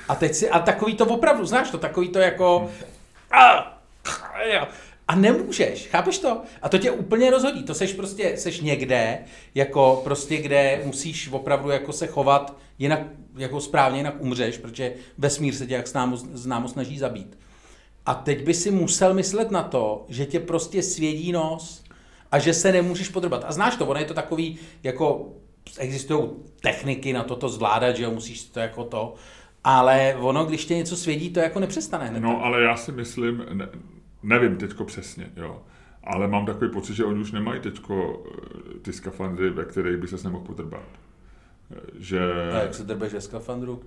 [0.08, 2.70] A teď si, a takový to opravdu, znáš to, takový to jako...
[3.30, 3.72] A,
[5.08, 6.42] a nemůžeš, chápeš to?
[6.62, 9.18] A to tě úplně rozhodí, to seš prostě, seš někde,
[9.54, 13.00] jako prostě, kde musíš opravdu jako se chovat jinak,
[13.36, 17.38] jako správně, jinak umřeš, protože vesmír se tě jak známo, známo snaží zabít.
[18.06, 21.82] A teď by si musel myslet na to, že tě prostě svědí nos
[22.32, 23.44] a že se nemůžeš podrbat.
[23.46, 25.32] A znáš to, ono je to takový, jako
[25.78, 29.14] existují techniky na toto zvládat, že jo, musíš to jako to,
[29.64, 32.20] ale ono, když tě něco svědí, to jako nepřestane hned.
[32.20, 33.68] No, ale já si myslím, ne,
[34.22, 35.62] nevím teďko přesně, jo,
[36.04, 40.08] ale mám takový pocit, že oni už nemají teďko eh, ty skafandry, ve kterých by
[40.08, 40.82] se nemohl podrbat.
[41.98, 42.20] Že...
[42.52, 43.82] A jak se drbeš ve skafandru?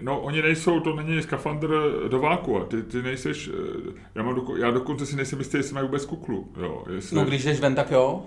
[0.00, 1.68] No, oni nejsou, to není skafandr
[2.08, 3.50] do váku, ty, ty nejseš,
[3.88, 6.84] eh, já, mám doko, já dokonce si nejsem jistý, jestli mají vůbec kuklu, jo.
[6.94, 7.16] Jestli...
[7.16, 8.22] No, když jdeš ven, tak jo.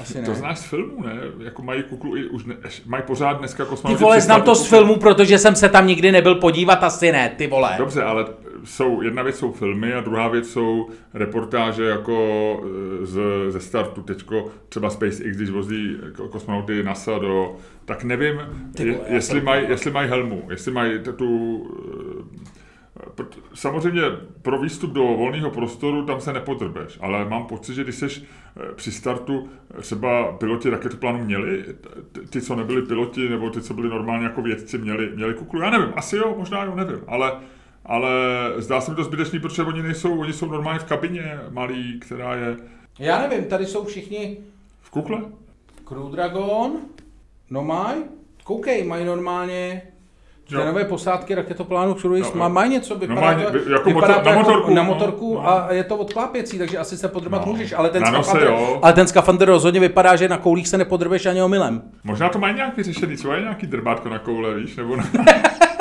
[0.00, 0.26] Asi ne.
[0.26, 1.16] To znáš z filmu, ne?
[1.44, 2.56] Jako mají kuklu i už ne,
[2.86, 3.98] mají pořád dneska kosmonauti.
[3.98, 7.34] Ty vole, znám to z filmu, protože jsem se tam nikdy nebyl podívat, asi ne,
[7.36, 7.74] ty vole.
[7.78, 8.26] Dobře, ale
[8.64, 14.02] jsou, jedna věc jsou filmy a druhá věc jsou reportáže jako eh, z, ze startu.
[14.02, 15.96] Teďko třeba SpaceX, když vozí
[16.30, 18.40] kosmonauty NASA do, tak nevím,
[18.78, 21.62] je, jestli mají jestli maj helmu, jestli mají tu
[23.54, 24.02] Samozřejmě
[24.42, 28.22] pro výstup do volného prostoru tam se nepodrbeš, ale mám pocit, že když jsi
[28.74, 29.48] při startu
[29.80, 31.64] třeba piloti raketoplánu měli,
[32.30, 35.60] ty, co nebyli piloti, nebo ty, co byli normálně jako vědci, měli, měli kuklu.
[35.60, 37.32] Já nevím, asi jo, možná jo, nevím, ale,
[37.86, 38.10] ale
[38.56, 42.34] zdá se mi to zbytečný, protože oni nejsou, oni jsou normálně v kabině malý, která
[42.34, 42.56] je...
[42.98, 44.36] Já nevím, tady jsou všichni...
[44.80, 45.18] V kukle?
[45.84, 46.72] Crew Dragon,
[47.50, 47.94] no maj,
[48.44, 49.82] koukej, mají normálně
[50.50, 50.64] Jo.
[50.64, 54.22] nové posádky raketoplánu Cruise no, mají něco, no, vypadá, no, má, to, jako vypadá motor,
[54.22, 57.46] to na jako motorku, na motorku no, a je to odklápěcí, takže asi se podrbat
[57.46, 57.52] no.
[57.52, 61.42] můžeš, ale ten, skafandr, ale ten skafandr rozhodně vypadá, že na koulích se nepodrbeš ani
[61.42, 61.82] omylem.
[62.04, 65.04] Možná to mají nějaký řešení, co je nějaký drbátko na koule, víš, nebo na...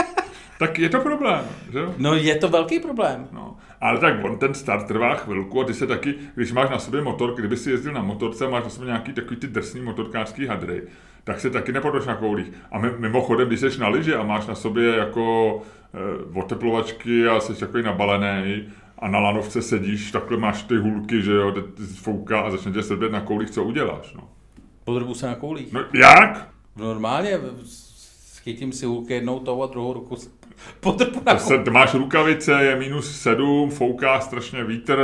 [0.60, 3.28] tak je to problém, že No je to velký problém.
[3.32, 3.58] No.
[3.82, 7.02] Ale tak on ten start trvá chvilku a ty se taky, když máš na sobě
[7.02, 10.84] motor, kdyby si jezdil na motorce, máš na sobě nějaký takový ty drsný motorkářský hadry,
[11.24, 12.52] tak se taky nepodroš na koulích.
[12.72, 15.62] A mimochodem, když jsi na lyži a máš na sobě jako
[15.94, 18.68] e, oteplovačky a jsi takový nabalený
[19.00, 21.54] a na lanovce sedíš, takhle máš ty hulky, že jo,
[21.96, 24.30] fouká a začne tě srbět na koulích, co uděláš, no.
[24.84, 25.74] Podrbu se na koulích.
[25.74, 26.50] No jak?
[26.76, 27.40] Normálně,
[28.44, 30.16] chytím si hulky jednou toho a druhou ruku
[30.80, 35.00] potrpu na se, máš rukavice, je minus sedm, fouká strašně vítr,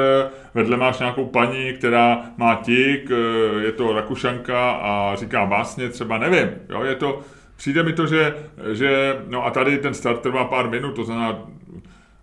[0.53, 6.17] vedle máš nějakou paní, která má tik, eh, je to Rakušanka a říká básně, třeba
[6.17, 7.21] nevím, jo, je to,
[7.57, 8.35] přijde mi to, že,
[8.71, 11.45] že no a tady ten start trvá pár minut, to znamená,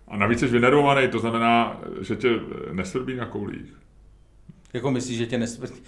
[0.07, 2.29] a navíc jsi vynervovaný, to znamená, že tě
[2.71, 3.73] nesvrbí na koulích.
[4.73, 5.81] Jako myslíš, že tě nesvrbí,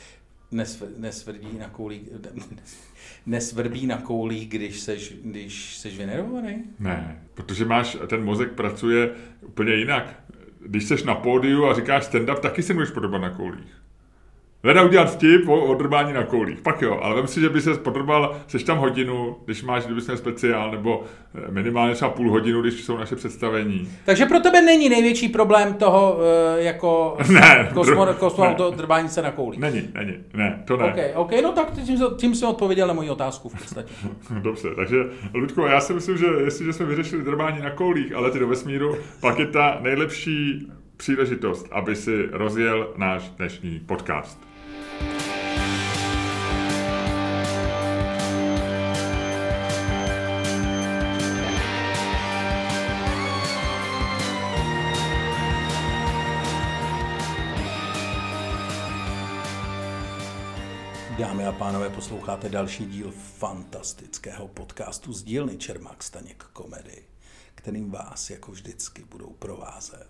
[0.97, 2.01] nesvrbí na koulích?
[3.25, 6.63] nesvrbí na koulí, když seš, když seš vynervovaný?
[6.79, 10.23] Ne, protože máš, ten mozek pracuje úplně jinak.
[10.65, 13.81] Když seš na pódiu a říkáš stand-up, taky se můžeš podobat na koulích.
[14.63, 16.62] Leda udělat vtip o odrbání na koulích.
[16.62, 20.02] Pak jo, ale vem si, že by se podrbal, seš tam hodinu, když máš, kdyby
[20.02, 21.04] měl speciál, nebo
[21.36, 23.89] eh, minimálně třeba půl hodinu, když jsou naše představení.
[24.06, 26.19] Takže pro tebe není největší problém toho,
[26.58, 29.60] eh, jako ne, kosmo, kosmo to drbání se na koulích.
[29.60, 30.86] Není, není, ne, to ne.
[30.86, 33.93] Okay, OK, no tak tím, tím jsem odpověděl na moji otázku v podstatě.
[34.41, 34.97] Dobře, takže
[35.34, 38.95] Ludko, já si myslím, že jestliže jsme vyřešili drbání na koulích, ale ty do vesmíru,
[39.21, 44.51] pak je ta nejlepší příležitost, aby si rozjel náš dnešní podcast.
[61.62, 67.04] Pánové, posloucháte další díl fantastického podcastu z dílny Čermák Staněk Komedy,
[67.56, 70.08] kterým vás jako vždycky budou provázet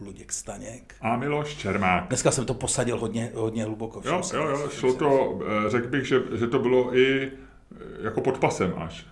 [0.00, 0.94] Luděk Staněk.
[1.00, 2.08] A Miloš Čermák.
[2.08, 4.02] Dneska jsem to posadil hodně, hodně hluboko.
[4.04, 8.20] Jo, jo, jo, šlo to, eh, řekl bych, že, že to bylo i eh, jako
[8.20, 9.06] pod pasem až.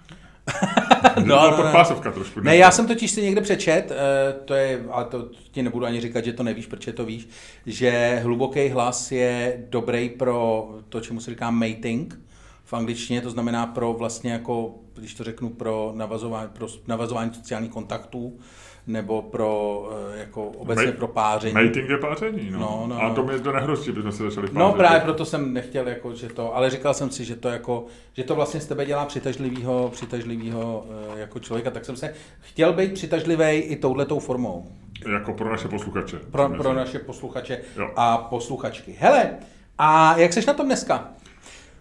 [1.25, 2.41] no, no, podpásovka trošku.
[2.41, 6.01] Ne, já jsem totiž si někde přečet, eh, to je, ale to ti nebudu ani
[6.01, 7.29] říkat, že to nevíš, protože to víš,
[7.67, 12.21] že hluboký hlas je dobrý pro to, čemu se říká mating
[12.65, 17.71] v angličtině, to znamená pro vlastně jako, když to řeknu, pro navazování, pro navazování sociálních
[17.71, 18.39] kontaktů,
[18.87, 19.83] nebo pro
[20.15, 21.55] eh, jako obecně Mate, pro páření.
[21.55, 22.59] Mating je páření, no.
[22.59, 24.59] no, no a to mi to nehrozí, bychom se začali pářit.
[24.59, 27.85] No právě proto jsem nechtěl, jako, že to, ale říkal jsem si, že to jako,
[28.13, 32.73] že to vlastně z tebe dělá přitažlivýho, přitažlivýho eh, jako člověka, tak jsem se chtěl
[32.73, 34.67] být přitažlivý i touhletou formou.
[35.13, 36.19] Jako pro naše posluchače.
[36.31, 37.91] Pro, pro naše posluchače jo.
[37.97, 38.97] a posluchačky.
[38.99, 39.31] Hele,
[39.79, 41.09] a jak seš na tom dneska?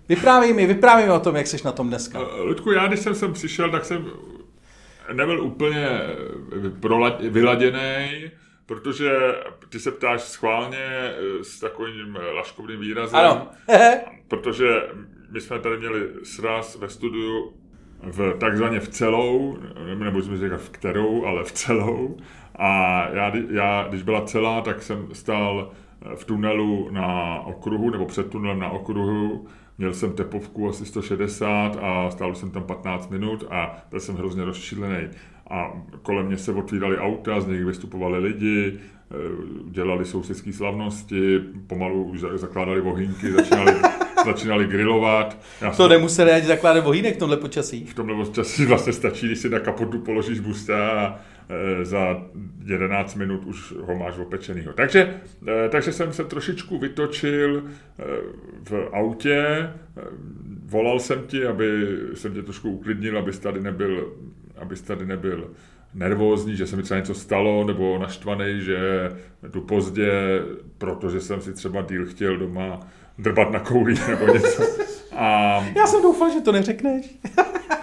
[0.10, 2.20] Vyprávěj mi, vyprávěj mi o tom, jak seš na tom dneska.
[2.20, 4.06] Eh, Ludku, já když jsem sem přišel, tak jsem
[5.14, 8.32] nebyl úplně eh, vyladěný,
[8.66, 9.12] protože
[9.70, 13.48] ty se ptáš schválně eh, s takovým eh, laškovným výrazem, ano.
[14.28, 14.82] protože
[15.32, 17.54] my jsme tady měli sraz ve studiu
[18.04, 19.58] v takzvaně v celou,
[19.96, 22.18] nebo jsme říkat v kterou, ale v celou.
[22.56, 25.72] A já, já, když byla celá, tak jsem stál
[26.16, 29.48] v tunelu na okruhu, nebo před tunelem na okruhu
[29.80, 34.46] Měl jsem tepovku asi 160 a stál jsem tam 15 minut a byl jsem hrozně
[34.46, 35.08] rozčílený.
[35.50, 39.16] A kolem mě se otvíraly auta, z nich vystupovali lidi, eh,
[39.70, 43.76] dělali sousedské slavnosti, pomalu už zakládali vohýnky, začínali,
[44.26, 45.38] začínali grilovat.
[45.62, 45.90] Já to jsem...
[45.90, 47.86] nemuseli ani zakládat vohýnek v tomhle počasí.
[47.86, 51.20] V tomhle počasí vlastně stačí, když si na kapotu položíš busta a
[51.84, 52.22] za
[52.66, 54.74] 11 minut už ho máš opečenýho.
[54.74, 58.04] Takže, e, takže jsem se trošičku vytočil e,
[58.64, 59.70] v autě,
[60.66, 64.14] volal jsem ti, aby jsem tě trošku uklidnil, abys tady nebyl,
[64.58, 65.52] abys tady nebyl
[65.94, 68.78] nervózní, že se mi třeba něco stalo, nebo naštvaný, že
[69.44, 70.12] jdu pozdě,
[70.78, 72.80] protože jsem si třeba díl chtěl doma
[73.18, 74.64] drbat na koulí nebo něco.
[75.16, 77.20] A, Já jsem doufal, že to neřekneš.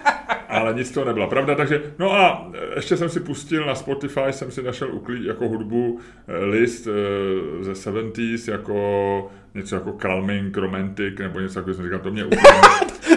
[0.56, 4.50] ale nic toho nebyla pravda, takže, no a ještě jsem si pustil na Spotify, jsem
[4.50, 11.18] si našel uklí, jako hudbu eh, list eh, ze 70s, jako něco jako calming, romantic,
[11.18, 12.24] nebo něco jako jsem říkal, to mě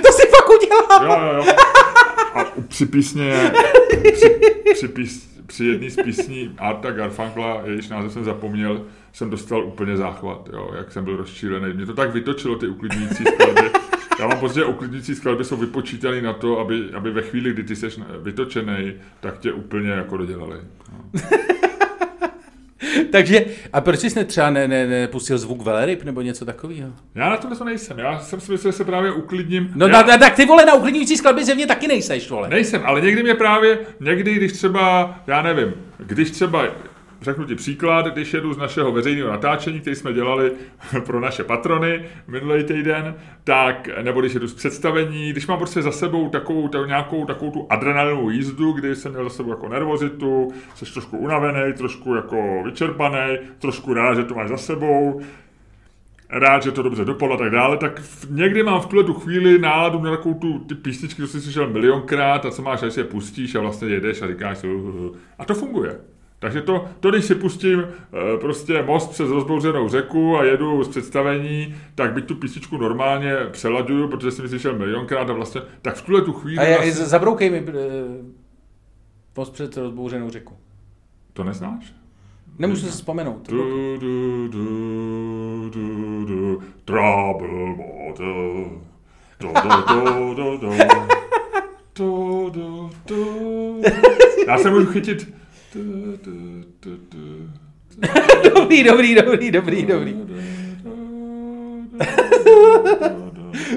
[0.03, 1.05] to si fakt udělal.
[1.05, 1.53] Jo, jo, jo.
[2.33, 3.51] A při písně,
[4.13, 4.39] při,
[4.73, 9.97] při, pís, při jedné z písní Arta Garfunkla, jejíž název jsem zapomněl, jsem dostal úplně
[9.97, 11.73] záchvat, jo, jak jsem byl rozčílený.
[11.73, 13.68] Mě to tak vytočilo, ty uklidňující skladby.
[14.19, 17.63] Já mám pocit, že uklidňující skladby jsou vypočítané na to, aby, aby ve chvíli, kdy
[17.63, 17.87] ty jsi
[18.21, 20.57] vytočený, tak tě úplně jako dodělali.
[20.91, 21.21] No.
[23.11, 26.93] Takže, a proč jsi třeba ne, ne, nepustil zvuk veleryb nebo něco takového?
[27.15, 27.99] Já na to to nejsem.
[27.99, 29.71] Já jsem si myslel, že se právě uklidním.
[29.75, 30.03] No já...
[30.03, 32.49] na, tak ty vole na uklidňující skladby zjevně taky nejseš, vole.
[32.49, 36.65] Nejsem, ale někdy mě právě, někdy, když třeba, já nevím, když třeba
[37.21, 40.51] Řeknu ti příklad, když jedu z našeho veřejného natáčení, který jsme dělali
[41.05, 45.91] pro naše patrony minulý týden, tak, nebo když jedu z představení, když mám prostě za
[45.91, 50.47] sebou takovou, ta, nějakou takovou tu adrenalinovou jízdu, kdy jsem měl za sebou jako nervozitu,
[50.75, 55.21] jsi trošku unavený, trošku jako vyčerpaný, trošku rád, že to máš za sebou,
[56.29, 59.59] rád, že to dobře dopadlo a tak dále, tak někdy mám v tuhle tu chvíli
[59.59, 62.99] náladu na takovou tu, ty písničky, co jsi slyšel milionkrát a co máš, až si
[62.99, 64.67] je pustíš a vlastně jedeš a říkáš si,
[65.39, 65.99] a to funguje.
[66.39, 70.87] Takže to, to, když si pustím e, prostě most přes rozbouřenou řeku a jedu z
[70.87, 75.95] představení, tak byť tu písničku normálně přelaďuju, protože jsem ji slyšel milionkrát a vlastně, tak
[75.95, 76.57] v tuhle tu chvíli...
[76.57, 77.63] A je, vlastně, zabroukej mi e,
[79.37, 80.53] most přes rozbouřenou řeku.
[81.33, 81.93] To neznáš?
[82.59, 83.49] Nemůžu si vzpomenout.
[83.49, 88.25] Du, du, du, du, du, trouble water.
[89.39, 90.69] Du, du, du, du, du.
[91.95, 93.81] Du, du, du.
[94.47, 95.33] Já se můžu chytit
[98.53, 100.13] dobrý, dobrý, dobrý, dobrý, dobrý.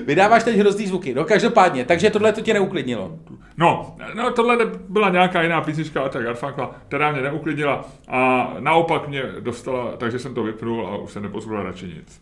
[0.07, 3.19] Vydáváš teď hrozný zvuky, no každopádně, takže tohle to tě neuklidnilo.
[3.57, 9.23] No, no tohle byla nějaká jiná písnička od Garfunkla, která mě neuklidnila a naopak mě
[9.41, 12.21] dostala, takže jsem to vypnul a už se nepozvolil radši nic.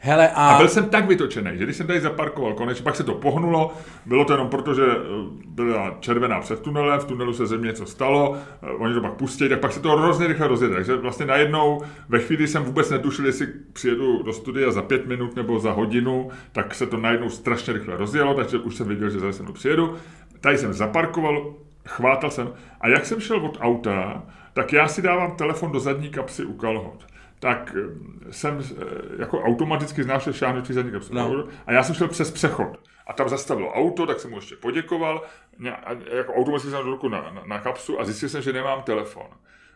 [0.00, 0.48] Hele, a...
[0.48, 3.72] a byl jsem tak vytočený, že když jsem tady zaparkoval konečně, pak se to pohnulo,
[4.06, 4.96] bylo to jenom proto, že eh,
[5.46, 9.50] byla červená před tunelem, v tunelu se země něco stalo, eh, oni to pak pustili,
[9.50, 10.74] tak pak se to hrozně rychle rozjede.
[10.74, 15.36] Takže vlastně najednou, ve chvíli jsem vůbec netušil, jestli přijedu do studia za pět minut
[15.36, 19.18] nebo za hodinu, tak se to najednou strašně rychle rozjelo, takže už jsem věděl, že
[19.18, 19.94] zase přijedu.
[20.40, 21.54] Tady jsem zaparkoval,
[21.86, 26.08] chvátal jsem a jak jsem šel od auta, tak já si dávám telefon do zadní
[26.08, 27.06] kapsy u kalhot
[27.40, 28.84] tak eh, jsem eh,
[29.18, 31.14] jako automaticky znášel šáhnutí zadní kapsy.
[31.14, 31.44] No.
[31.66, 32.80] A já jsem šel přes přechod.
[33.06, 35.22] A tam zastavilo auto, tak jsem mu ještě poděkoval.
[35.84, 39.26] A jako automaticky jsem ruku na, na, na kapsu a zjistil jsem, že nemám telefon.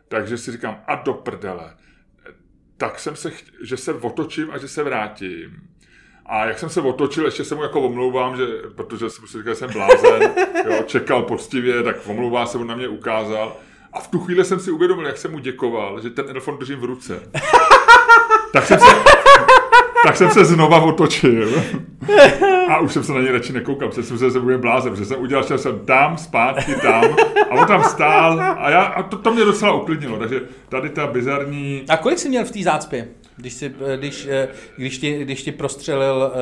[0.09, 1.75] Takže si říkám, a do prdele.
[2.77, 5.69] Tak jsem se, že se otočím a že se vrátím.
[6.27, 8.47] A jak jsem se otočil, ještě se mu jako omlouvám, že,
[8.77, 10.35] protože jsem si říkal, že jsem blázen,
[10.67, 13.57] jo, čekal poctivě, tak omlouvá se, on na mě ukázal.
[13.93, 16.81] A v tu chvíli jsem si uvědomil, jak jsem mu děkoval, že ten telefon držím
[16.81, 17.21] v ruce.
[18.53, 18.87] tak jsem se,
[20.07, 21.63] tak jsem se znova otočil.
[22.69, 25.05] A už jsem se na něj radši nekoukal, protože jsem se se budem blázen, že
[25.05, 27.05] jsem udělal, že jsem tam, zpátky, tam.
[27.51, 30.19] A on tam stál a, já, a to, to mě docela uklidnilo.
[30.19, 31.85] Takže tady ta bizarní...
[31.89, 33.09] A kolik jsi měl v té zácpě?
[33.43, 36.33] Když, si, když, eh, když, ti, když ti prostřelil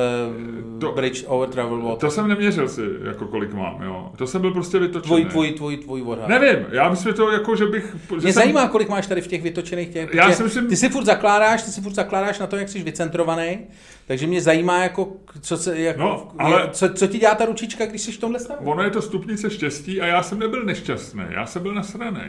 [0.73, 1.99] uh, to, Bridge over Travel Water.
[1.99, 4.11] To jsem neměřil si, jako kolik mám, jo.
[4.17, 5.07] To jsem byl prostě vytočený.
[5.07, 6.29] Tvůj, tvůj, tvůj, tvůj odhad.
[6.29, 7.95] Nevím, já myslím to jako, že bych...
[8.09, 8.31] Že Mě jsem...
[8.31, 10.13] zajímá, kolik máš tady v těch vytočených těch...
[10.13, 10.67] Já si myslím...
[10.67, 13.59] Ty si furt zakládáš, ty si furt zakládáš na to, jak jsi vycentrovaný,
[14.07, 16.69] takže mě zajímá, jako, co, se, jako, no, ale...
[16.71, 18.71] co, co, ti dělá ta ručička, když jsi v tomhle stavu?
[18.71, 22.21] Ono je to stupnice štěstí a já jsem nebyl nešťastný, já jsem byl nasraný.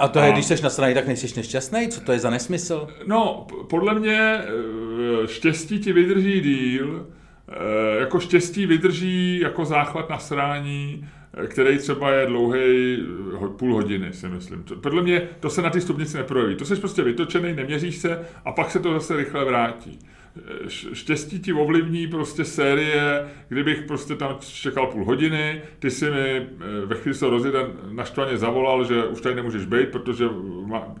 [0.00, 1.88] A to je, když jsi na straně, tak nejsi nešťastný?
[1.88, 2.88] Co to je za nesmysl?
[3.06, 7.06] No, podle mě eh, štěstí ti vydrží díl,
[7.48, 12.98] eh, jako štěstí vydrží jako záchvat na srání, eh, který třeba je dlouhý
[13.56, 14.64] půl hodiny, si myslím.
[14.82, 16.56] Podle mě to se na ty stupnici neprojeví.
[16.56, 19.98] To jsi prostě vytočený, neměříš se a pak se to zase rychle vrátí
[20.92, 26.46] štěstí ti ovlivní prostě série, kdybych prostě tam čekal půl hodiny, ty si mi eh,
[26.86, 30.24] ve chvíli se rozjeden naštvaně zavolal, že už tady nemůžeš být, protože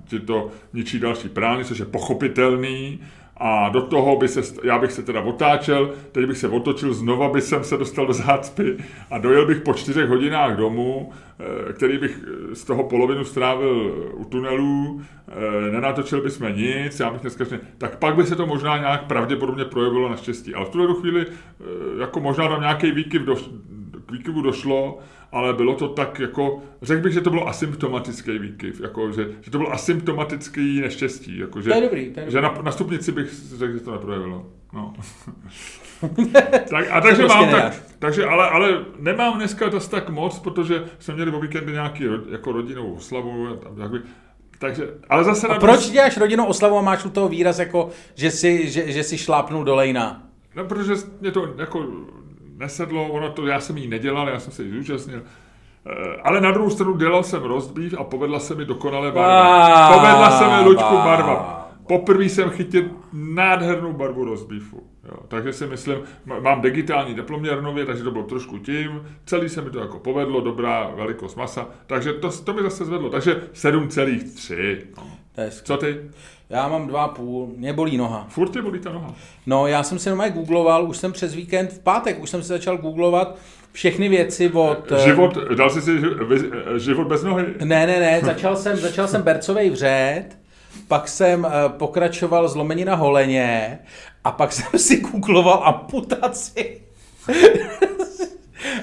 [0.04, 3.00] ti to ničí další prány, což je pochopitelný,
[3.40, 7.28] a do toho by se, já bych se teda otáčel, teď bych se otočil, znova
[7.28, 8.76] by jsem se dostal do zácpy
[9.10, 13.94] a dojel bych po čtyřech hodinách domů, eh, který bych eh, z toho polovinu strávil
[14.14, 17.44] u tunelů, eh, nenatočil bychom nic, já bych dneska
[17.78, 20.54] tak pak by se to možná nějak pravděpodobně projevilo naštěstí.
[20.54, 21.26] Ale v tuhle chvíli
[22.00, 23.36] jako možná tam nějaký výkyv do,
[24.06, 24.98] k výkyvu došlo
[25.32, 29.50] ale bylo to tak jako, řekl bych, že to bylo asymptomatický výkyv, jako, že, že
[29.50, 31.38] to bylo asymptomatický neštěstí.
[31.38, 32.56] Jako, že, To je dobrý, to je že dobrý.
[32.56, 34.46] na, na stupnici bych řekl, že to neprojevilo.
[34.72, 34.94] No.
[36.70, 37.76] tak, a takže prostě mám nedáš.
[37.76, 42.04] tak, takže ale, ale nemám dneska zase tak moc, protože jsme měli o víkendy nějaký
[42.30, 44.00] jako rodinnou oslavu, jak by,
[44.58, 48.30] takže, ale zase A proč děláš rodinnou oslavu a máš u toho výraz jako, že
[48.30, 50.22] si, že, že si šlápnul do lejna?
[50.56, 51.86] No, protože mě to jako
[52.60, 55.22] nesedlo, ono to, já jsem jí nedělal, já jsem se jí zúčastnil.
[55.86, 57.42] Eh, Ale na druhou stranu dělal jsem
[57.74, 59.92] beef a povedla se mi dokonale barva.
[59.92, 61.56] Povedla se mi Luďku barva.
[61.88, 64.36] Poprvé jsem chytil nádhernou barvu.
[65.04, 65.98] Jo, takže si myslím,
[66.40, 69.02] mám digitální diploměr nově, takže to bylo trošku tím.
[69.26, 73.10] Celý se mi to jako povedlo, dobrá velikost masa, takže to, to mi zase zvedlo.
[73.10, 74.78] Takže 7,3.
[74.96, 75.19] No.
[75.42, 76.00] Je Co ty?
[76.50, 78.26] Já mám dva půl, mě bolí noha.
[78.28, 79.14] Furt tě bolí ta noha.
[79.46, 82.48] No, já jsem se normálně googloval, už jsem přes víkend, v pátek už jsem se
[82.48, 83.36] začal googlovat
[83.72, 84.92] všechny věci od...
[84.92, 86.00] eh, Život, dal jsi si
[86.74, 87.44] eh, život bez nohy?
[87.64, 90.24] Ne, ne, ne, začal jsem, začal jsem bercovej vřet,
[90.88, 93.78] pak jsem pokračoval zlomenina holeně
[94.24, 96.80] a pak jsem si googloval amputaci.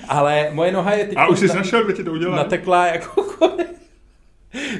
[0.10, 2.36] Ale moje noha je teď A už jsi našel, kde ti to udělá?
[2.36, 3.68] natekla jako konec.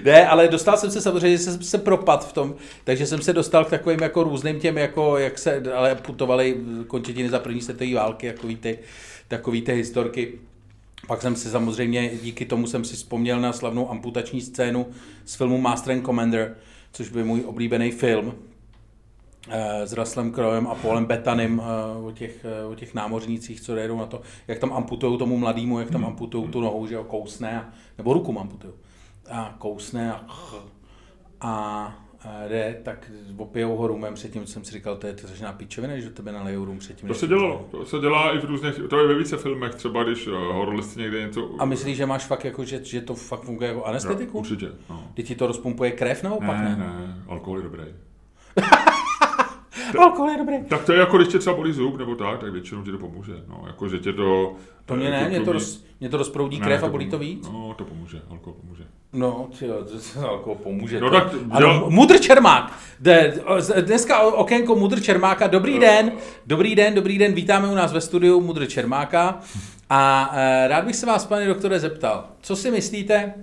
[0.04, 3.34] Ne, ale dostal jsem se samozřejmě, že jsem se propad v tom, takže jsem se
[3.34, 6.58] dostal k takovým jako různým těm, jako jak se ale putovali
[6.88, 8.80] končetiny za první světové války, takový ty,
[9.28, 10.34] takový ty historky.
[11.08, 14.88] Pak jsem si samozřejmě, díky tomu jsem si vzpomněl na slavnou amputační scénu
[15.26, 16.56] z filmu Master and Commander,
[16.92, 18.36] což byl můj oblíbený film
[19.50, 23.76] eh, s Russellem Crowem a Paulem Bettanem eh, o těch, eh, o těch námořnících, co
[23.76, 27.04] jdou na to, jak tam amputují tomu mladému, jak tam amputují tu nohou, že jo,
[27.04, 28.74] kousne, a, nebo ruku amputují.
[29.30, 30.26] A kousne a,
[31.42, 35.54] a a jde, tak opijou ho rumem, předtím jsem si říkal, to je to strašná
[35.54, 37.08] pičovina, že tebe nalejou rum předtím.
[37.08, 40.04] To se dělalo, to se dělá i v různých, to je ve více filmech, třeba
[40.04, 41.56] když uh, hororlisti někde něco...
[41.60, 44.38] A myslíš, že máš fakt jako, že, že to fakt funguje jako Jo, anestetiku?
[44.40, 45.08] určitě, no.
[45.14, 46.76] Kdy ti to rozpumpuje krev naopak, Ne, ne?
[46.78, 47.84] ne, alkohol je dobrý.
[50.00, 50.56] Alkohol je dobrý.
[50.70, 52.98] Tak to je jako, když tě třeba bolí zub nebo tak, tak většinou ti to
[52.98, 53.34] pomůže.
[53.48, 54.54] No, jako, že tě to...
[54.86, 57.20] To mě ne, mě to, roz, mě to rozproudí Ne, krev a to bolí to
[57.20, 57.50] víc.
[57.54, 58.84] No, to pomůže, alkohol pomůže.
[59.14, 61.00] No, tyjo, to se alkohol pomůže.
[61.02, 61.16] No to.
[61.16, 62.74] tak ano, dělal- Mudr Čermák.
[63.00, 63.34] De,
[63.82, 65.48] dneska okénko Mudr Čermáka.
[65.48, 66.12] Dobrý den,
[66.46, 67.34] dobrý den, dobrý den.
[67.34, 69.40] Vítáme u nás ve studiu Mudr Čermáka.
[69.90, 73.34] A eh, rád bych se vás, pane doktore, zeptal, co si myslíte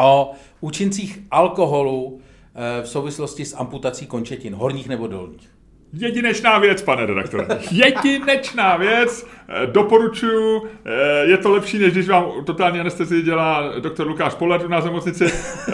[0.00, 2.20] o účincích alkoholu
[2.54, 5.48] eh, v souvislosti s amputací končetin, horních nebo dolních?
[5.92, 7.46] Jedinečná věc, pane redaktore.
[7.70, 9.26] Jedinečná věc.
[9.48, 10.62] Eh, Doporučuju.
[10.84, 14.84] Eh, Je to lepší, než když vám totální anestezii dělá doktor Lukáš Polet u nás
[14.84, 15.24] nemocnici.
[15.24, 15.72] Eh,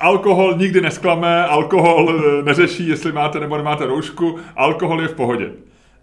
[0.00, 4.38] Alkohol nikdy nesklame, alkohol neřeší, jestli máte nebo nemáte roušku.
[4.56, 5.50] Alkohol je v pohodě.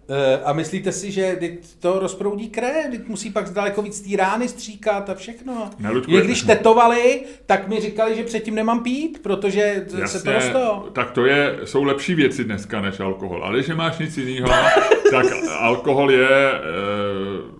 [0.09, 1.39] Eh, A myslíte si, že
[1.79, 5.69] to rozproudí krev, teď musí pak daleko víc té rány stříkat a všechno.
[5.79, 10.33] Ne, Luďku, Mě když tetovali, tak mi říkali, že předtím nemám pít, protože se to
[10.33, 10.89] rostlo.
[10.93, 13.43] tak to je, jsou lepší věci dneska než alkohol.
[13.43, 14.47] Ale když nemáš nic jiného,
[15.11, 15.25] tak
[15.59, 16.27] alkohol je...
[16.51, 17.56] E,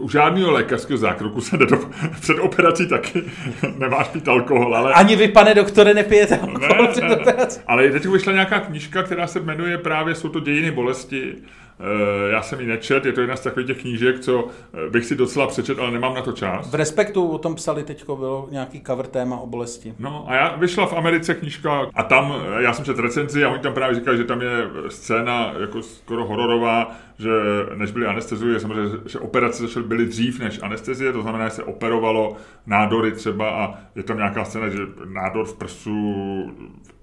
[0.00, 1.78] u žádného lékařského zákroku se nedo,
[2.20, 3.22] před operací taky
[3.78, 4.92] nemáš pít alkohol, ale...
[4.94, 7.58] Ani vy, pane doktore, nepijete alkohol před ne, operací.
[7.58, 7.64] ne.
[7.66, 11.34] Ale teď vyšla nějaká knížka, která se jmenuje právě, jsou to dějiny bolesti.
[11.80, 14.48] E, Já jsem ji nečet, je to jedna z takových těch knížek, co
[14.86, 16.70] eh, bych si docela přečet, ale nemám na to čas.
[16.70, 19.94] V Respektu o tom psali teď, bylo nějaký cover téma o bolesti.
[19.98, 23.48] No a já vyšla v Americe knížka a tam, eh, já jsem četl recenzi a
[23.50, 27.30] oni tam právě říkali, že tam je scéna jako skoro hororová, že
[27.74, 31.64] než byly anestezie, samozřejmě, že operace začaly byly dřív než anestezie, to znamená, že se
[31.64, 36.06] operovalo nádory třeba a je tam nějaká scéna, že nádor v prsu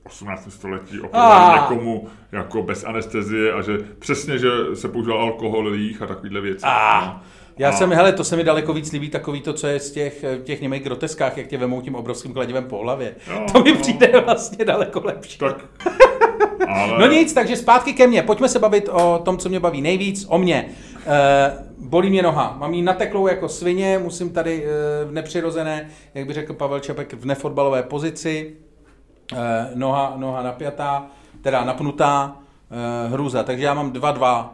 [0.08, 0.52] 18.
[0.52, 1.62] století operoval Ah.
[1.62, 6.66] někomu jako bez anestezie a že přesně, že se používal alkohol, líh a takovýhle věci.
[6.66, 7.12] Ah.
[7.58, 9.92] Já A- jsem, hele, to se mi daleko víc líbí, takový to, co je z
[9.92, 13.16] těch, v těch němých groteskách, jak tě vemou tím obrovským kladivem po hlavě.
[13.30, 13.78] Jo, to mi no.
[13.80, 15.38] přijde vlastně daleko lepší.
[15.38, 15.66] Tak,
[16.68, 17.00] ale...
[17.00, 18.22] No nic, takže zpátky ke mně.
[18.24, 20.70] Pojďme se bavit o tom, co mě baví nejvíc, o mě.
[21.08, 22.56] E, bolí mě noha.
[22.60, 27.14] Mám ji nateklou jako svině, musím tady e, v nepřirozené, jak by řekl Pavel Čapek,
[27.14, 28.56] v nefotbalové pozici.
[29.34, 31.06] E, noha, noha napjatá,
[31.42, 32.36] teda napnutá,
[33.06, 33.44] e, hruza.
[33.44, 34.50] Takže já mám 2-2.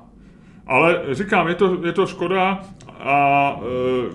[0.68, 2.60] Ale říkám, je to, je to škoda
[3.00, 3.50] a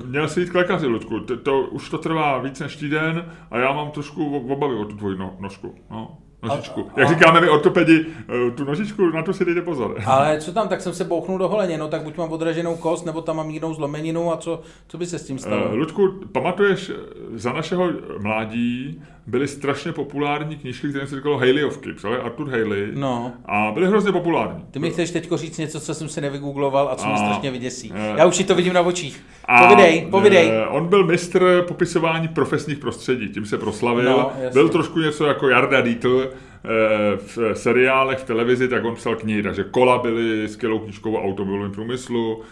[0.00, 1.20] e, měl si jít k lékaři, Ludku.
[1.20, 4.96] To, to, už to trvá víc než týden a já mám trošku obavy o tu
[4.96, 5.74] tvoji no, nožku.
[5.90, 6.86] No, nožičku.
[6.96, 8.06] A- Jak a- říkáme my ortopedi,
[8.54, 9.96] tu nožičku, na to si dejte pozor.
[10.06, 13.06] Ale co tam, tak jsem se bouchnul do holeně, no tak buď mám odraženou kost,
[13.06, 15.70] nebo tam mám mírnou zlomeninu a co, co by se s tím stalo?
[15.70, 16.90] E, Ludku, pamatuješ,
[17.34, 21.92] za našeho mládí byly strašně populární knížky, které se říkalo Haleyovky.
[21.92, 22.88] Psal je Arthur Haley.
[22.94, 23.32] No.
[23.44, 24.64] A byly hrozně populární.
[24.70, 27.50] Ty mi chceš teď říct něco, co jsem si nevygoogloval a co mě A- strašně
[27.50, 27.92] vyděsí.
[27.94, 29.24] eh, Já už si to vidím na očích.
[29.44, 30.48] A, Povidej, povidej.
[30.52, 34.10] eh, On byl mistr popisování profesních prostředí, tím se proslavil.
[34.10, 36.68] No, byl trošku něco jako Jarda Dietl eh,
[37.16, 41.72] v seriálech, v televizi, tak on psal knihy, takže kola byly skvělou knížkou o automobilovém
[41.72, 42.42] průmyslu.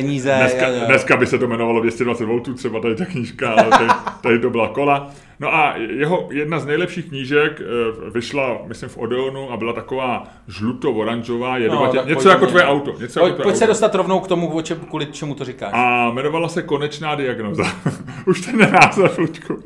[0.00, 0.34] Peníze.
[0.38, 0.82] Dneska, jo, jo.
[0.86, 3.86] dneska by se to jmenovalo 220 V, třeba tady ta knížka, ale tady,
[4.20, 5.10] tady to byla kola.
[5.40, 10.28] No a jeho jedna z nejlepších knížek eh, vyšla, myslím, v Odeonu a byla taková
[10.48, 12.48] žluto-oranžová, jedovatě, tak něco jako mě.
[12.50, 12.90] tvoje auto.
[13.00, 13.70] Něco Pojď, jako tvoje pojď se auto.
[13.70, 15.70] dostat rovnou k tomu, kvůli čemu to říkáš.
[15.74, 17.64] A jmenovala se Konečná diagnoza.
[18.26, 19.62] Už ten název, Luďku.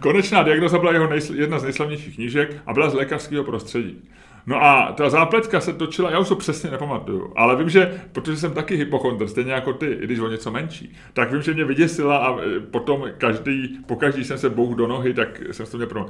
[0.00, 4.02] Konečná diagnoza byla jeho nejsl- jedna z nejslavnějších knížek a byla z lékařského prostředí.
[4.46, 8.36] No a ta zápletka se točila, já už to přesně nepamatuju, ale vím, že, protože
[8.36, 11.64] jsem taky hypochondr, stejně jako ty, i když o něco menší, tak vím, že mě
[11.64, 15.72] vyděsila a e, potom každý, po každý jsem se bouch do nohy, tak jsem se
[15.72, 16.06] to měl pro...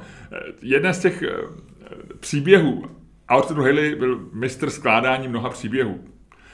[0.61, 1.29] Jeden z těch e,
[2.19, 2.83] příběhů,
[3.27, 5.99] Arthur Haley byl mistr skládání mnoha příběhů.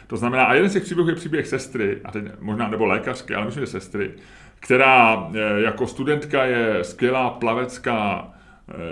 [0.08, 3.36] To znamená, a jeden z těch příběhů je příběh sestry, a teď možná nebo lékařky,
[3.36, 4.12] ale myslím, že sestry,
[4.60, 8.28] která jako studentka je skvělá plavecká,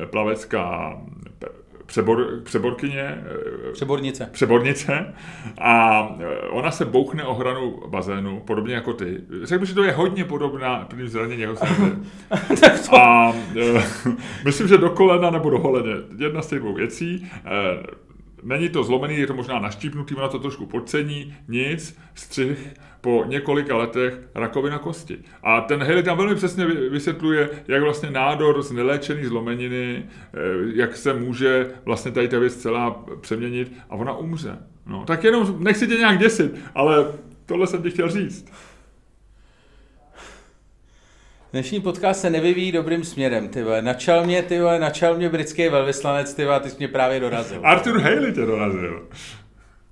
[0.09, 0.97] plavecká
[1.85, 4.29] přebor, přeborkyně, eh, Přebornice.
[4.31, 5.13] přebornice
[5.57, 9.17] a eh, ona se bouchne o hranu bazénu, podobně jako ty.
[9.43, 11.91] Řekl bych, že to je hodně podobná první zranění jako sestry.
[12.99, 13.83] A eh,
[14.45, 15.93] myslím, že do kolena nebo do holeně.
[16.17, 17.31] Jedna z těch dvou věcí.
[18.43, 22.73] Není to zlomený, je to možná naštípnutý, ona to trošku podcení, nic, střih,
[23.03, 25.17] po několika letech rakovina kosti.
[25.43, 30.37] A ten Haley tam velmi přesně vy- vysvětluje, jak vlastně nádor z neléčený zlomeniny, eh,
[30.75, 34.57] jak se může vlastně tady ta věc celá přeměnit a ona umře.
[34.85, 37.05] No, tak jenom nechci tě nějak děsit, ale
[37.45, 38.51] tohle jsem ti chtěl říct.
[41.51, 43.81] Dnešní podcast se nevyvíjí dobrým směrem, ty vole.
[43.81, 47.19] Načal mě, ty vole, načal mě britský velvyslanec, ty vole, a ty jsi mě právě
[47.19, 47.61] dorazil.
[47.63, 49.07] Arthur Haley tě dorazil.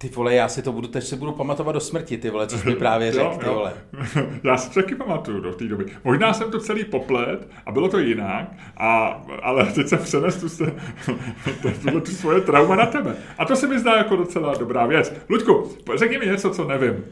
[0.01, 2.57] Ty vole, já si to budu, teď si budu pamatovat do smrti, ty vole, co
[2.57, 3.53] jsi mi právě řekl, ty jo.
[3.53, 3.73] vole.
[4.43, 5.85] Já si taky pamatuju do té doby.
[6.03, 8.45] Možná jsem to celý poplet a bylo to jinak,
[8.77, 10.75] a, ale teď jsem přenes tu, se,
[11.81, 13.15] tuhle tu svoje trauma na tebe.
[13.37, 15.13] A to se mi zdá jako docela dobrá věc.
[15.29, 17.05] Luďku, řekni mi něco, co nevím.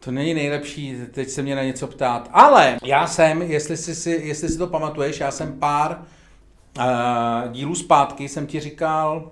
[0.00, 2.30] To není nejlepší, teď se mě na něco ptát.
[2.32, 5.98] Ale já jsem, jestli si, si, jestli si to pamatuješ, já jsem pár
[6.78, 9.30] uh, dílů zpátky, jsem ti říkal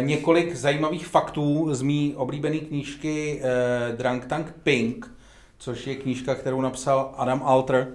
[0.00, 5.10] několik zajímavých faktů z mý oblíbené knížky uh, Drunk Tank Pink,
[5.58, 7.88] což je knížka, kterou napsal Adam Alter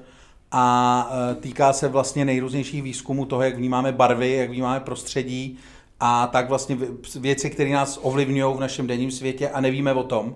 [0.52, 5.60] a uh, týká se vlastně nejrůznějších výzkumů toho, jak vnímáme barvy, jak vnímáme prostředí
[6.00, 10.04] a tak vlastně vě- věci, které nás ovlivňují v našem denním světě a nevíme o
[10.04, 10.36] tom.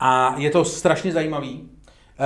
[0.00, 1.68] A je to strašně zajímavý.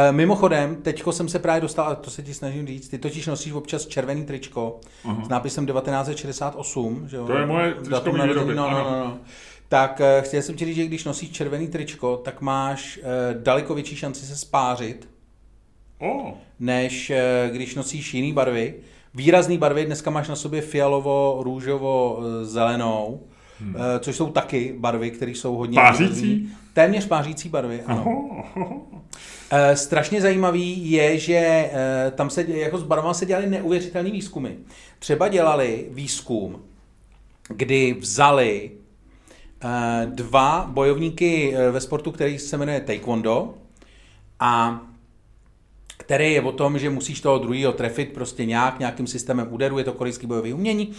[0.08, 3.26] E, Mimochodem, teďko jsem se právě dostal, a to se ti snažím říct, ty totiž
[3.26, 5.24] nosíš občas červený tričko Aha.
[5.24, 7.26] s nápisem 1968, že jo?
[7.26, 9.18] To je moje tričko výroby, no, no, no, no.
[9.68, 13.74] Tak eh, chtěl jsem ti říct, že když nosíš červený tričko, tak máš eh, daleko
[13.74, 15.08] větší šanci se spářit,
[15.98, 18.74] O, než eh, když nosíš jiný barvy.
[19.14, 23.20] Výrazný barvy, dneska máš na sobě fialovo, růžovo, eh, zelenou,
[23.60, 23.74] hmm.
[24.00, 25.74] což jsou taky barvy, které jsou hodně...
[25.74, 26.52] Pářící?
[26.72, 28.00] Téměř pářící barvy, ano.
[28.06, 28.86] Oho, oho.
[29.50, 34.50] Eh, strašně zajímavý je, že eh, tam se jako s barvama se dělali neuvěřitelné výzkumy.
[34.98, 36.62] Třeba dělali výzkum,
[37.48, 38.70] kdy vzali
[39.64, 43.54] eh, dva bojovníky eh, ve sportu, který se jmenuje Taekwondo
[44.40, 44.80] a
[45.96, 49.84] který je o tom, že musíš toho druhého trefit prostě nějak, nějakým systémem úderu, je
[49.84, 50.92] to korejský bojový umění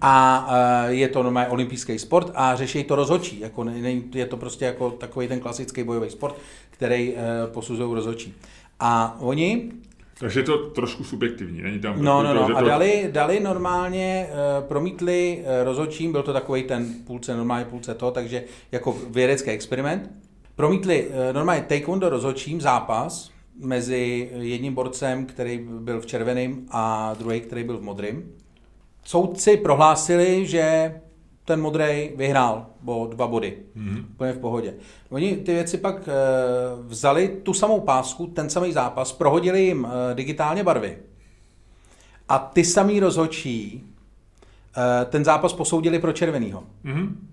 [0.00, 0.46] a
[0.88, 4.36] eh, je to normálně olympijský sport a řeší to rozhodčí, jako ne, ne, je to
[4.36, 6.34] prostě jako takový ten klasický bojový sport,
[6.70, 8.34] který eh, posuzují rozhodčí.
[8.80, 9.70] A oni
[10.18, 12.02] Takže je to trošku subjektivní, není tam...
[12.02, 12.58] No, no, to, že no.
[12.58, 17.94] A to- dali, dali normálně, uh, promítli rozhodčím, byl to takový ten půlce, normálně půlce
[17.94, 20.10] to, takže jako vědecký experiment.
[20.56, 27.64] Promítli normálně taekwondo rozhodčím zápas mezi jedním borcem, který byl v červeném a druhý, který
[27.64, 28.22] byl v modrém.
[29.04, 30.94] Soudci prohlásili, že
[31.44, 33.58] ten modrý vyhrál o dva body.
[33.76, 34.04] Mm-hmm.
[34.10, 34.74] Úplně v pohodě.
[35.10, 36.12] Oni ty věci pak e,
[36.86, 40.98] vzali tu samou pásku, ten samý zápas, prohodili jim e, digitálně barvy.
[42.28, 43.84] A ty samý rozhodčí
[44.76, 46.64] e, ten zápas posoudili pro červenýho.
[46.82, 47.28] Mhm.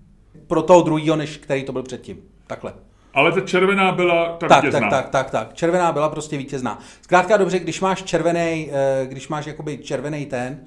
[0.46, 2.18] Pro toho druhého, než který to byl předtím.
[2.46, 2.74] Takhle.
[3.14, 4.90] Ale ta červená byla ta Tak, vítězná.
[4.90, 5.54] tak, tak, tak, tak.
[5.54, 6.78] Červená byla prostě vítězná.
[7.02, 10.60] Zkrátka dobře, když máš červený, eh, když máš jakoby červený ten,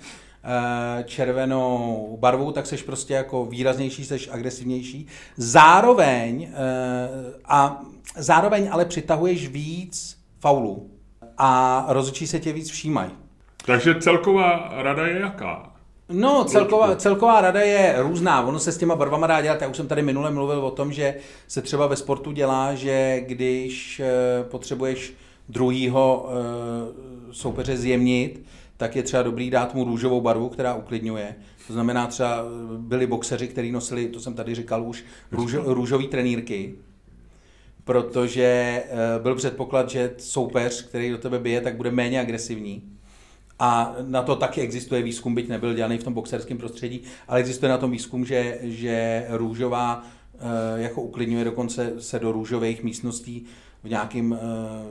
[0.43, 5.07] eh, červenou barvu, tak seš prostě jako výraznější, seš agresivnější.
[5.37, 6.57] Zároveň eh,
[7.45, 7.81] a
[8.17, 10.91] zároveň ale přitahuješ víc faulů
[11.37, 13.11] a rozhodčí se tě víc všímají.
[13.65, 15.71] Takže celková rada je jaká?
[16.09, 18.41] No, celková, celková rada je různá.
[18.41, 19.61] Ono se s těma barvama dá dělat.
[19.61, 21.15] Já už jsem tady minule mluvil o tom, že
[21.47, 25.13] se třeba ve sportu dělá, že když eh, potřebuješ
[25.49, 26.33] druhýho eh,
[27.31, 28.45] soupeře zjemnit,
[28.77, 31.35] tak je třeba dobrý dát mu růžovou barvu, která uklidňuje.
[31.67, 36.07] To znamená třeba eh, byli boxeři, kteří nosili, to jsem tady říkal už, růž, růžový
[36.07, 36.75] trenýrky,
[37.83, 38.83] protože
[39.23, 42.94] byl předpoklad, že soupeř, který do tebe bije, tak bude méně agresivní
[43.59, 47.69] a na to taky existuje výzkum, byť nebyl dělaný v tom boxerském prostředí, ale existuje
[47.69, 53.45] na tom výzkum, že, že růžová eh, jako uklidňuje dokonce se do růžových místností
[53.83, 54.37] v nějakém, eh,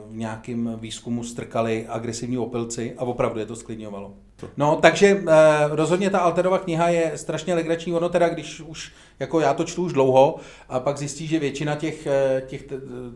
[0.09, 4.13] v nějakém výzkumu strkali agresivní opilci a opravdu je to sklidňovalo.
[4.57, 5.33] No, takže eh,
[5.69, 9.83] rozhodně ta Alterova kniha je strašně legrační, ono teda, když už, jako já to čtu
[9.83, 10.35] už dlouho,
[10.69, 12.07] a pak zjistí, že většina těch,
[12.47, 12.63] těch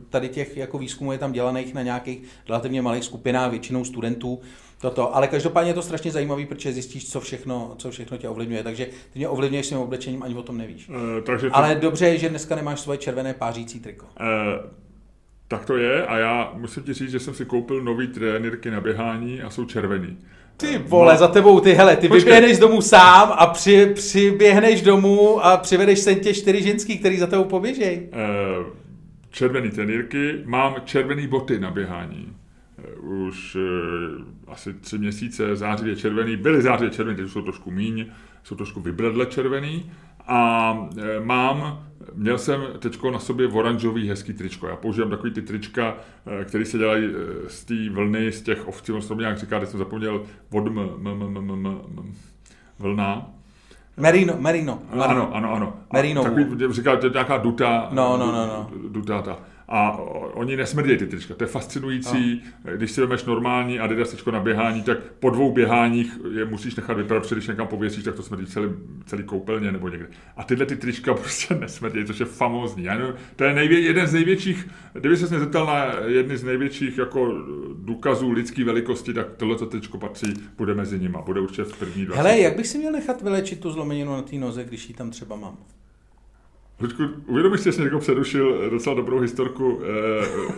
[0.09, 4.39] tady těch jako výzkumů je tam dělaných na nějakých relativně malých skupinách, většinou studentů,
[4.81, 5.15] toto.
[5.15, 8.63] Ale každopádně je to strašně zajímavý, protože zjistíš, co všechno, co všechno tě ovlivňuje.
[8.63, 10.89] Takže ty mě ovlivňuješ svým oblečením, ani o tom nevíš.
[10.89, 11.55] Uh, takže to...
[11.55, 14.05] Ale dobře je, že dneska nemáš svoje červené pářící triko.
[14.05, 14.69] Uh,
[15.47, 18.81] tak to je a já musím ti říct, že jsem si koupil nový trenérky na
[18.81, 20.17] běhání a jsou červený.
[20.57, 21.19] Ty vole, no.
[21.19, 22.25] za tebou, ty hele, ty Počkej.
[22.25, 27.17] vyběhneš z domu sám a při, přiběhneš domů a přivedeš sem tě čtyři ženský, který
[27.17, 28.09] za tebou poběžej.
[28.11, 28.67] Uh,
[29.31, 32.38] červený trenýrky, mám červený boty na běhání.
[33.03, 33.61] Uh, už uh,
[34.47, 38.05] asi tři měsíce zářivě červený, byly zářivě červený, teď jsou trošku míň,
[38.43, 39.91] jsou trošku vybledle červený
[40.29, 44.67] a e, mám, měl jsem teď na sobě oranžový hezký tričko.
[44.67, 45.95] Já používám takový ty trička,
[46.43, 47.09] které se dělají
[47.47, 50.67] z té vlny, z těch ovcí, on se to nějak říká, teď jsem zapomněl, od
[50.67, 51.67] m, m, m, m, m,
[51.97, 52.13] m,
[52.79, 53.29] vlna.
[53.97, 54.81] Merino, merino.
[54.91, 55.73] Ano, ano, ano.
[55.93, 56.23] Merino.
[56.23, 57.89] Takový, říkal, to je nějaká duta.
[57.91, 58.69] No, no, no, no.
[58.89, 59.37] Duta ta
[59.71, 59.91] a
[60.33, 61.33] oni nesmrdějí ty trička.
[61.33, 62.43] To je fascinující.
[62.65, 62.71] No.
[62.75, 66.97] Když si vemeš normální Adidas tričko na běhání, tak po dvou běháních je musíš nechat
[66.97, 68.69] vypadat, protože když někam pověsíš, tak to smrdí celý,
[69.05, 70.07] celý koupelně nebo někde.
[70.37, 72.83] A tyhle ty trička prostě nesmrdějí, což je famózní.
[72.83, 76.43] Já nevím, to je nejvě, jeden z největších, kdyby se mě zeptal na jedny z
[76.43, 77.33] největších jako
[77.75, 82.05] důkazů lidské velikosti, tak tohle tričko patří, bude mezi nimi a bude určitě v první
[82.05, 82.15] dva.
[82.15, 85.09] Hele, jak bych si měl nechat vylečit tu zlomeninu na té noze, když ji tam
[85.09, 85.57] třeba mám?
[86.81, 89.81] Ludku, uvědomíš si, že jsi někdo přerušil docela dobrou historku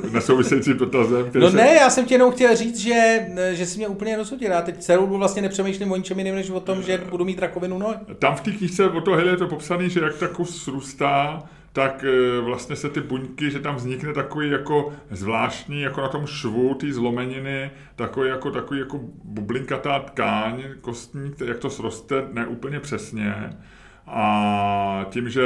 [0.08, 1.32] e, nesouvisejícím dotazem?
[1.34, 1.58] No se...
[1.58, 4.52] ne, já jsem ti jenom chtěl říct, že, že jsi mě úplně rozhodil.
[4.52, 7.40] Já teď celou dobu vlastně nepřemýšlím o ničem jiném, než o tom, že budu mít
[7.40, 7.96] rakovinu no.
[8.20, 11.44] Tam v té knižce o to je to popsané, že jak ta kus růstá,
[11.74, 16.28] tak e, vlastně se ty buňky, že tam vznikne takový jako zvláštní, jako na tom
[16.28, 22.80] švu, ty zlomeniny, takový jako, takový jako bublinkatá tkáň kostní, jak to sroste, ne úplně
[22.80, 23.50] přesně.
[24.14, 25.42] A tím, že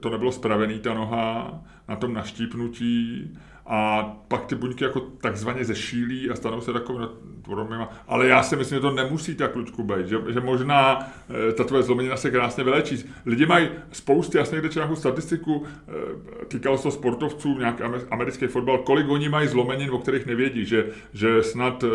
[0.00, 3.30] to nebylo spravený ta noha na tom naštípnutí,
[3.66, 7.06] a pak ty buňky jako takzvaně zešílí a stanou se takovými.
[8.08, 11.08] Ale já si myslím, že to nemusí tak klučku být, že, že možná
[11.48, 13.04] e, ta tvoje zlomenina se krásně vylečí.
[13.26, 15.64] Lidi mají spousty, já jsem někde nějakou statistiku,
[16.42, 20.64] e, týkalo se to sportovců, nějaký americký fotbal, kolik oni mají zlomenin, o kterých nevědí,
[20.64, 21.86] že, že snad e,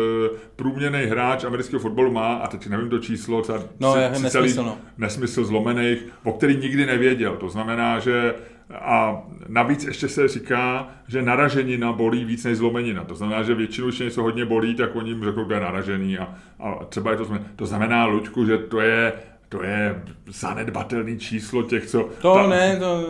[0.56, 4.78] průměrný hráč amerického fotbalu má, a teď nevím to číslo, třeba no, je, nesmysl, no.
[4.98, 7.36] nesmysl zlomených, o který nikdy nevěděl.
[7.36, 8.34] To znamená, že
[8.74, 13.04] a navíc ještě se říká, že naraženina bolí víc než zlomenina.
[13.04, 16.18] To znamená, že většinou, když něco hodně bolí, tak oni jim řeknou, že je naražený.
[16.18, 17.50] A, a třeba je to zlomenina.
[17.56, 19.12] To znamená, Luďku, že to je
[19.52, 22.08] to je zanedbatelný číslo těch, co...
[22.22, 22.46] To ta...
[22.46, 23.06] ne, to...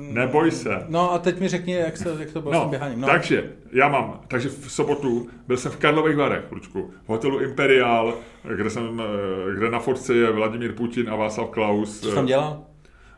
[0.00, 0.84] Neboj se.
[0.88, 3.00] No a teď mi řekni, jak, se, jak to bylo no, s běháním.
[3.00, 3.06] No.
[3.06, 8.14] Takže, já mám, takže v sobotu byl jsem v Karlových Varech, Lučku, v hotelu Imperial,
[8.56, 12.00] kde, jsem, eh, kde na fotce je Vladimír Putin a Václav Klaus.
[12.00, 12.64] Co tam dělal?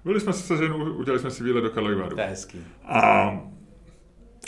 [0.04, 2.14] Byli jsme se ženou, udělali jsme si výlet do Karlovy Vary.
[2.14, 2.58] To je hezký.
[2.84, 3.30] A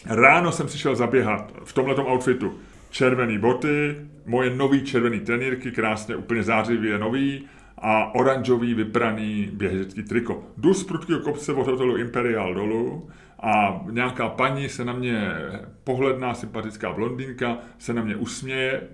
[0.07, 2.55] ráno jsem si šel zaběhat v tomhletom outfitu.
[2.91, 3.97] Červený boty,
[4.27, 7.45] moje nový červený trenýrky, krásně úplně zářivě nový
[7.79, 10.45] a oranžový vypraný běžecký triko.
[10.57, 13.09] Jdu z prudkého kopce od hotelu Imperial dolů
[13.41, 15.33] a nějaká paní se na mě,
[15.85, 18.89] pohledná, sympatická blondýnka, se na mě usměje,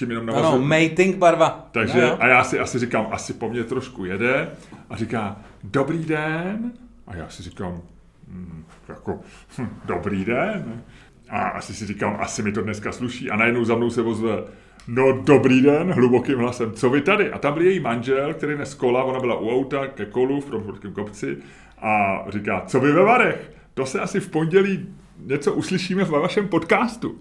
[0.00, 0.54] tím jenom navazuju.
[0.54, 1.68] Ano, mating barva.
[1.72, 4.50] Takže, no, a já si asi říkám, asi po mně trošku jede
[4.90, 6.72] a říká, dobrý den.
[7.06, 7.80] A já si říkám,
[8.28, 9.20] hm, jako,
[9.58, 10.82] hm, dobrý den.
[11.30, 13.30] A asi si říkám, asi mi to dneska sluší.
[13.30, 14.42] A najednou za mnou se vozve,
[14.88, 17.32] no dobrý den, hlubokým hlasem, co vy tady?
[17.32, 20.50] A tam byl její manžel, který dnes kola, ona byla u auta ke kolu v
[20.50, 21.36] tom kopci
[21.78, 23.50] a říká, co vy ve Varech?
[23.74, 24.88] To se asi v pondělí
[25.26, 27.18] něco uslyšíme v vašem podcastu.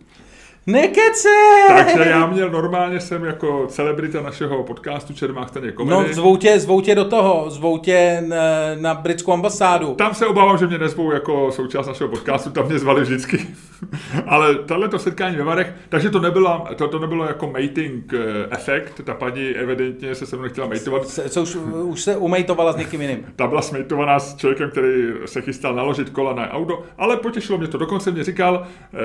[0.72, 1.30] Nekece!
[1.67, 6.07] Takže já měl normálně jsem jako celebrita našeho podcastu Čermák staně komedy.
[6.07, 8.36] No zvou tě, zvou tě do toho, zvou tě na,
[8.76, 9.93] na britskou ambasádu.
[9.93, 13.47] Tam se obávám, že mě nezvou jako součást našeho podcastu, tam mě zvali vždycky.
[14.28, 18.20] Ale tohle to setkání ve Varech, takže to nebylo, to, to nebylo jako mating eh,
[18.51, 21.07] efekt, ta paní evidentně se se mnou nechtěla matovat.
[21.07, 23.26] Se, co už, už se umejtovala s někým jiným.
[23.36, 27.67] Ta byla smejtovaná s člověkem, který se chystal naložit kola na auto, ale potěšilo mě
[27.67, 27.78] to.
[27.78, 28.97] Dokonce mě říkal, eh,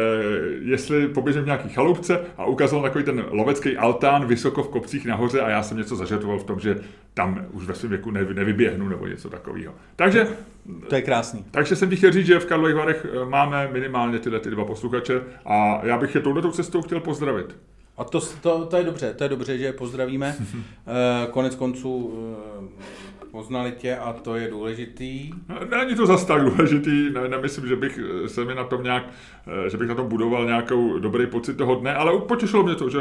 [0.62, 5.48] jestli poběžím nějaký chaloupce a ukázal takový ten lovecký altán vysoko v kopcích nahoře a
[5.50, 6.78] já jsem něco zažetoval v tom, že
[7.14, 9.72] tam už ve svém věku nevy, nevyběhnu nebo něco takového.
[9.96, 10.26] Takže
[10.88, 11.44] To je krásný.
[11.50, 14.64] takže jsem ti chtěl říct, že v Karlových Varech eh, máme minimálně tyhle ty dva
[14.64, 17.56] posluchače a já bych je touhletou cestou chtěl pozdravit.
[17.96, 20.36] A to, to, to je dobře, to je dobře, že je pozdravíme.
[20.86, 22.14] Eh, Konec konců
[22.60, 22.84] eh,
[23.34, 25.30] poznali tě a to je důležitý.
[25.70, 29.04] Není to zas tak důležitý, ne, nemyslím, že bych eh, se mi na tom nějak,
[29.66, 32.90] eh, že bych na tom budoval nějakou dobrý pocit toho dne, ale potěšilo mě to,
[32.90, 32.98] že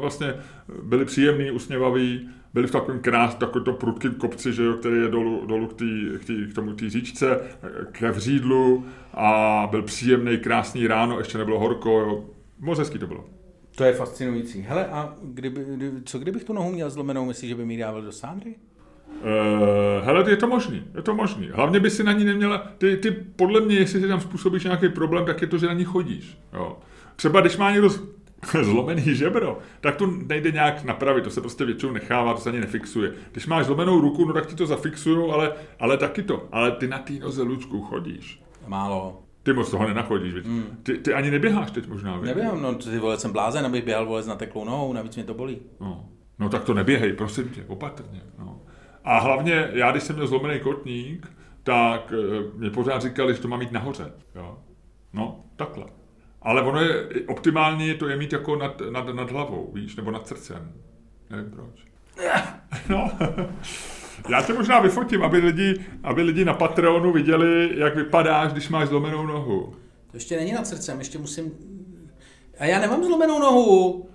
[0.00, 0.34] vlastně
[0.82, 5.08] byli příjemný, usměvaví, byli v takovém krás, takovém to prudkém kopci, že jo, který je
[5.08, 9.82] dolů, dolů k, tý, k, tý, k tomu té říčce, eh, ke vřídlu a byl
[9.82, 12.24] příjemný, krásný ráno, ještě nebylo horko, jo.
[12.58, 13.24] moc hezký to bylo.
[13.76, 14.60] To je fascinující.
[14.60, 18.02] Hele, a kdyby, kdy, co kdybych tu nohu měl zlomenou, myslíš, že by mi dával
[18.02, 18.54] do sádry?
[19.20, 21.50] Uh, hele, je to možný, je to možný.
[21.52, 24.88] Hlavně by si na ní neměla, ty, ty podle mě, jestli si tam způsobíš nějaký
[24.88, 26.38] problém, tak je to, že na ní chodíš.
[26.52, 26.78] Jo.
[27.16, 27.88] Třeba když má někdo
[28.62, 32.60] zlomený žebro, tak to nejde nějak napravit, to se prostě většinou nechává, to se ani
[32.60, 33.12] nefixuje.
[33.32, 36.48] Když máš zlomenou ruku, no tak ti to zafixují, ale, ale taky to.
[36.52, 38.42] Ale ty na té noze Lučku chodíš.
[38.66, 39.22] Málo.
[39.42, 40.64] Ty moc toho nenachodíš, mm.
[40.82, 42.34] ty, ty ani neběháš teď možná, viď?
[42.34, 45.34] Nevím, no ty vole, jsem blázen, abych běhal vole s nateklou nohou, navíc mě to
[45.34, 45.58] bolí.
[45.80, 46.08] No.
[46.38, 48.20] no tak to neběhej, prosím tě, opatrně.
[48.38, 48.60] No.
[49.04, 51.32] A hlavně, já když jsem měl zlomený kotník,
[51.62, 54.12] tak eh, mě pořád říkali, že to má mít nahoře.
[54.34, 54.58] Jo?
[55.12, 55.84] No, takhle.
[56.42, 60.26] Ale ono je, optimální to je mít jako nad, nad, nad hlavou, víš, nebo nad
[60.28, 60.72] srdcem.
[61.30, 61.84] Nevím proč.
[62.88, 63.10] No.
[64.28, 68.88] Já tě možná vyfotím, aby lidi, aby lidi na Patreonu viděli, jak vypadáš, když máš
[68.88, 69.74] zlomenou nohu.
[70.10, 71.52] To ještě není nad srdcem, ještě musím...
[72.58, 74.08] A já nemám zlomenou nohu.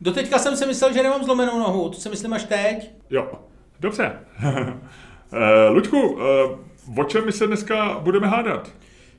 [0.00, 2.90] Doteďka jsem si myslel, že nemám zlomenou nohu, to si myslím až teď.
[3.10, 3.40] Jo,
[3.80, 4.12] dobře.
[5.32, 8.70] Eh, Luďku, eh, o čem my se dneska budeme hádat?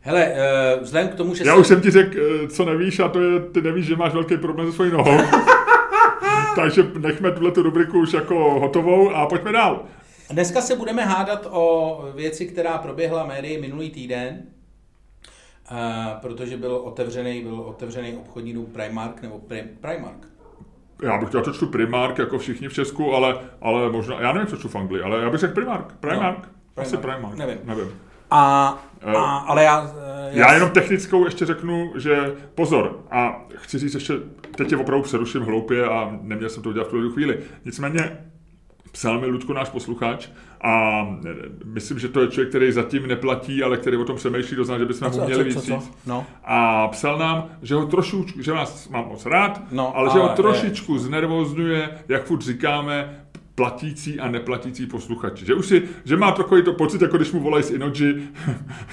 [0.01, 1.61] Hele, eh, vzhledem k tomu, že Já jsem...
[1.61, 4.67] už jsem ti řekl, co nevíš, a to je, ty nevíš, že máš velký problém
[4.67, 5.17] se svojí nohou.
[6.55, 9.83] Takže nechme tuhle tu rubriku už jako hotovou a pojďme dál.
[10.29, 14.43] Dneska se budeme hádat o věci, která proběhla médii minulý týden,
[16.21, 20.27] protože byl otevřený, byl otevřený obchodní dům Primark, nebo Pri- Primark.
[21.01, 24.47] Já bych chtěl, to čtu Primark, jako všichni v Česku, ale, ale možná, já nevím,
[24.47, 25.93] co čtu v Anglii, ale já bych řekl Primark.
[25.99, 26.49] Primark.
[26.77, 27.35] No, Asi Primark.
[27.37, 27.57] Nevím.
[27.63, 27.87] nevím.
[28.31, 29.91] A, Eh, a ale já...
[30.01, 34.13] eh, Já jenom technickou ještě řeknu, že pozor, a chci říct ještě,
[34.55, 37.39] teď tě opravdu přeruším hloupě a neměl jsem to udělat v tuhle chvíli.
[37.65, 38.17] Nicméně
[38.91, 40.27] psal mi Ludko, náš posluchač,
[40.63, 41.01] a
[41.65, 44.83] myslím, že to je člověk, který zatím neplatí, ale který o tom přemýšlí, to znamená,
[44.83, 45.71] že bychom mu co, a měli víc.
[46.05, 46.25] No.
[46.43, 50.23] A psal nám, že ho trošičku, že vás mám moc rád, No, ale že ho
[50.27, 53.25] ale- trošičku znervozňuje, jak furt říkáme,
[53.55, 55.45] platící a neplatící posluchači.
[55.45, 58.27] Že už si, že má takový to pocit, jako když mu volají z Inoji,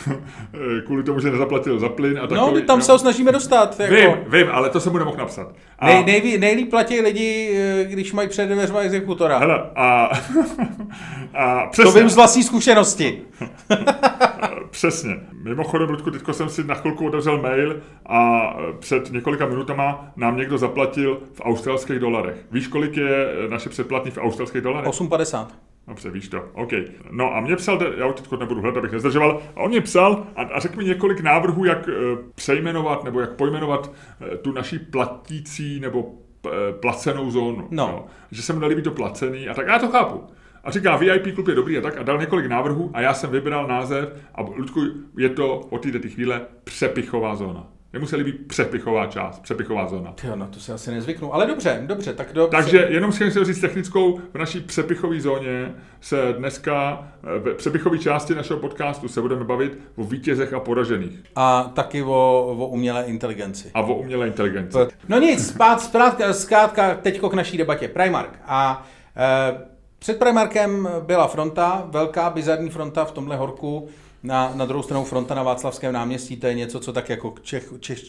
[0.86, 2.54] kvůli tomu, že nezaplatil za plyn a No, takový.
[2.54, 3.80] my tam se ho snažíme dostat.
[3.80, 3.94] Jako.
[3.94, 5.52] Vím, vím, ale to jsem mu nemohl napsat.
[5.78, 9.38] A, Nej, nejví, nejlíp platí lidi, eh, když mají před dveřma exekutora.
[9.38, 10.04] hele, a,
[11.34, 13.22] a to přesně, vím z vlastní zkušenosti.
[14.70, 15.16] přesně.
[15.42, 18.40] Mimochodem, Ludku, teďko jsem si na chvilku otevřel mail a
[18.78, 22.36] před několika minutama nám někdo zaplatil v australských dolarech.
[22.52, 24.90] Víš, kolik je naše předplatný v australských dolarech?
[24.90, 25.46] 8,50.
[25.88, 26.42] Dobře, víš to.
[26.52, 26.70] OK.
[27.10, 30.26] No a mě psal, já už teď nebudu hledat, abych nezdržoval, a on mě psal
[30.36, 31.92] a, a řekl mi několik návrhů, jak e,
[32.34, 33.92] přejmenovat nebo jak pojmenovat
[34.32, 36.14] e, tu naší platící nebo
[36.46, 37.68] e, placenou zónu.
[37.70, 37.88] No.
[37.88, 38.06] Jo.
[38.30, 39.66] Že se mu nelíbí to placený a tak.
[39.66, 40.24] Já to chápu.
[40.64, 43.30] A říká, VIP klub je dobrý a tak a dal několik návrhů a já jsem
[43.30, 44.80] vybral název a Ludku,
[45.18, 47.66] je to od této chvíle přepichová zóna.
[47.92, 50.14] Jemu se líbí přepichová část, přepichová zóna.
[50.24, 51.34] Jo, no to se asi nezvyknu.
[51.34, 52.46] Ale dobře, dobře, tak do...
[52.46, 57.98] Takže jenom si chci říct technickou, v naší přepichové zóně se dneska eh, v přepichové
[57.98, 63.04] části našeho podcastu se budeme bavit o vítězech a poražených A taky o, o umělé
[63.04, 63.70] inteligenci.
[63.74, 64.78] a o umělé inteligenci.
[65.08, 67.88] No nic, spát, zkrátka, zkrátka teďko k naší debatě.
[67.88, 68.38] Primark.
[68.46, 68.86] A
[69.16, 69.60] e,
[69.98, 73.88] před Primarkem byla fronta, velká bizarní fronta v tomhle horku.
[74.22, 77.42] Na, na druhou stranu fronta na Václavském náměstí, to je něco, co tak jako k
[77.42, 78.00] Čech, Čech,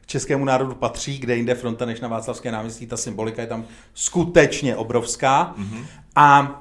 [0.00, 3.64] k českému národu patří, kde jinde fronta než na Václavské náměstí, ta symbolika je tam
[3.94, 5.54] skutečně obrovská.
[5.58, 5.84] Mm-hmm.
[6.16, 6.60] A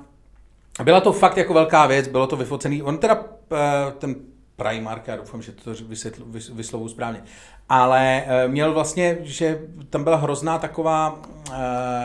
[0.83, 2.83] byla to fakt jako velká věc, bylo to vyfocený.
[2.83, 4.15] On teda eh, ten
[4.57, 7.23] Primark, já doufám, že to vysvětlu, vys- vyslovuju správně,
[7.69, 11.19] ale eh, měl vlastně, že tam byla hrozná taková,
[11.51, 11.55] eh,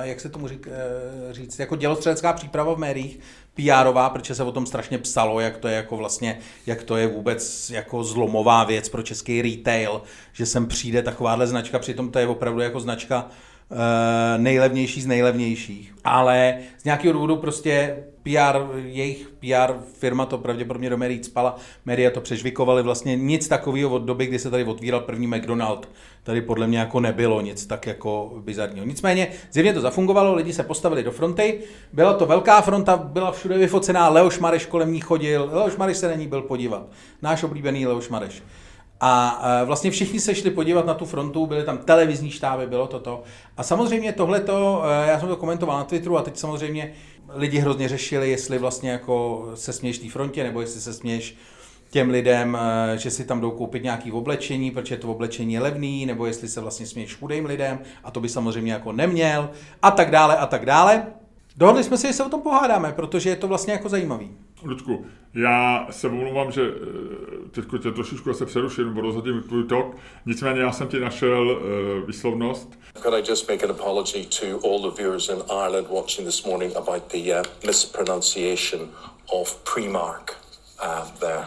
[0.03, 3.21] jak se tomu řík, eh, říct, jako dělostřelecká příprava v médiích,
[3.55, 7.07] PRová, protože se o tom strašně psalo, jak to je jako vlastně, jak to je
[7.07, 12.27] vůbec jako zlomová věc pro český retail, že sem přijde takováhle značka, přitom to je
[12.27, 13.31] opravdu jako značka
[14.37, 15.95] nejlevnější z nejlevnějších.
[16.05, 22.11] Ale z nějakého důvodu prostě PR, jejich PR firma to pravděpodobně do médií spala, média
[22.11, 25.89] to přežvikovali, vlastně nic takového od doby, kdy se tady otvíral první McDonald,
[26.23, 28.87] tady podle mě jako nebylo nic tak jako bizarního.
[28.87, 31.61] Nicméně zjevně to zafungovalo, lidi se postavili do fronty,
[31.93, 36.09] byla to velká fronta, byla všude vyfocená, Leoš Mareš kolem ní chodil, Leoš Mareš se
[36.09, 36.87] na ní byl podívat,
[37.23, 38.43] náš oblíbený Leoš Mareš.
[39.05, 43.23] A vlastně všichni se šli podívat na tu frontu, byly tam televizní štáby, bylo toto.
[43.57, 46.93] A samozřejmě tohleto, e, já jsem to komentoval na Twitteru a teď samozřejmě
[47.29, 51.37] lidi hrozně řešili, jestli vlastně jako se směješ té frontě, nebo jestli se směješ
[51.91, 56.07] těm lidem, e, že si tam jdou koupit nějaký oblečení, protože to oblečení je levný,
[56.07, 59.51] nebo jestli se vlastně směješ chudým lidem, a to by samozřejmě jako neměl,
[59.83, 61.07] a tak dále, a tak dále.
[61.57, 64.31] Dohodli jsme si, že se o tom pohádáme, protože je to vlastně jako zajímavý.
[64.65, 69.97] Ludku, já se omlouvám, že eh, teď tě trošičku zase přeruším, nebo rozhodím tvůj tok,
[70.27, 72.69] nicméně já jsem ti našel uh, výslovnost.
[73.03, 76.77] Could I just make an apology to all the viewers in Ireland watching this morning
[76.77, 78.81] about the uh, mispronunciation
[79.33, 80.31] of Primark
[80.83, 81.47] uh, there.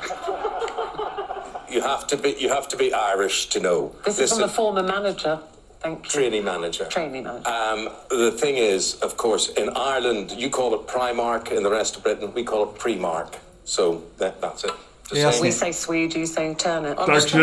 [1.70, 3.91] you have to be you have to be Irish to know.
[4.05, 5.39] This is from the former manager.
[5.86, 6.12] Thank you.
[6.12, 6.86] Trainee manager.
[6.86, 7.48] Trainee manager.
[7.48, 11.52] Um, the thing is, of course, in Ireland, you call it Primark.
[11.52, 13.32] In the rest of Britain, we call it Premark.
[13.66, 14.74] So that, that's it.
[15.14, 15.50] Jasně.
[15.50, 16.96] We say Swede, you say Turner.
[17.06, 17.40] Takže,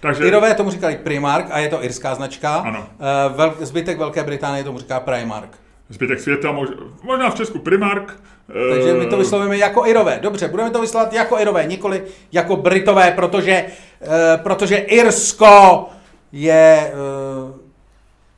[0.00, 0.24] takže...
[0.24, 2.54] Irové tomu říkali Primark a je to irská značka.
[2.54, 2.78] Ano.
[2.78, 5.50] Uh, vel, zbytek Velké Británie tomu říká Primark.
[5.88, 6.68] Zbytek světa, mož,
[7.02, 8.20] možná v Česku Primark.
[8.70, 10.18] Takže my to vyslovíme jako Irové.
[10.22, 13.64] Dobře, budeme to vyslovovat jako Irové, nikoli jako Britové, protože,
[14.00, 15.88] uh, protože Irsko
[16.32, 16.92] je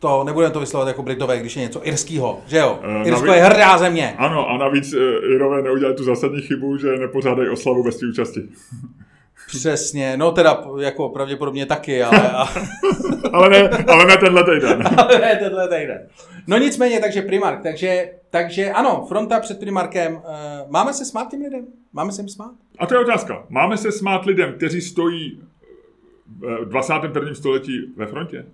[0.07, 2.79] to nebudeme to vyslovovat jako Britové, když je něco irského, že jo?
[3.01, 4.15] Uh, Irsko navíc, je hrdá země.
[4.19, 5.01] Ano, a navíc uh,
[5.35, 8.41] Irové neudělali tu zásadní chybu, že nepořádají oslavu bez té účasti.
[9.47, 12.31] Přesně, no teda jako pravděpodobně taky, ale...
[12.31, 12.45] A...
[13.33, 14.85] ale, ne, ale ne tenhle týden.
[14.97, 16.09] ale ne tenhle týden.
[16.47, 20.15] No nicméně, takže Primark, takže, takže ano, fronta před Primarkem.
[20.15, 20.23] Uh,
[20.69, 21.67] máme se smát těm lidem?
[21.93, 22.53] Máme se jim smát?
[22.79, 23.47] A to je otázka.
[23.49, 25.41] Máme se smát lidem, kteří stojí
[26.39, 27.35] v 21.
[27.35, 28.45] století ve frontě?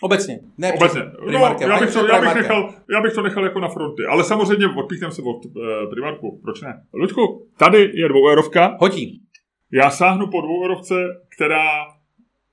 [0.00, 0.40] Obecně.
[0.58, 1.00] Ne Obecně.
[1.32, 4.02] No, já, bych to, já, bych nechal, já bych to nechal jako na fronty.
[4.10, 5.52] Ale samozřejmě odpíchnem se od uh,
[5.90, 6.40] Primarku.
[6.42, 6.82] Proč ne?
[6.94, 8.76] Luďku, tady je dvoueurovka.
[8.80, 9.20] Hodí.
[9.72, 10.94] Já sáhnu po dvoueurovce,
[11.36, 11.86] která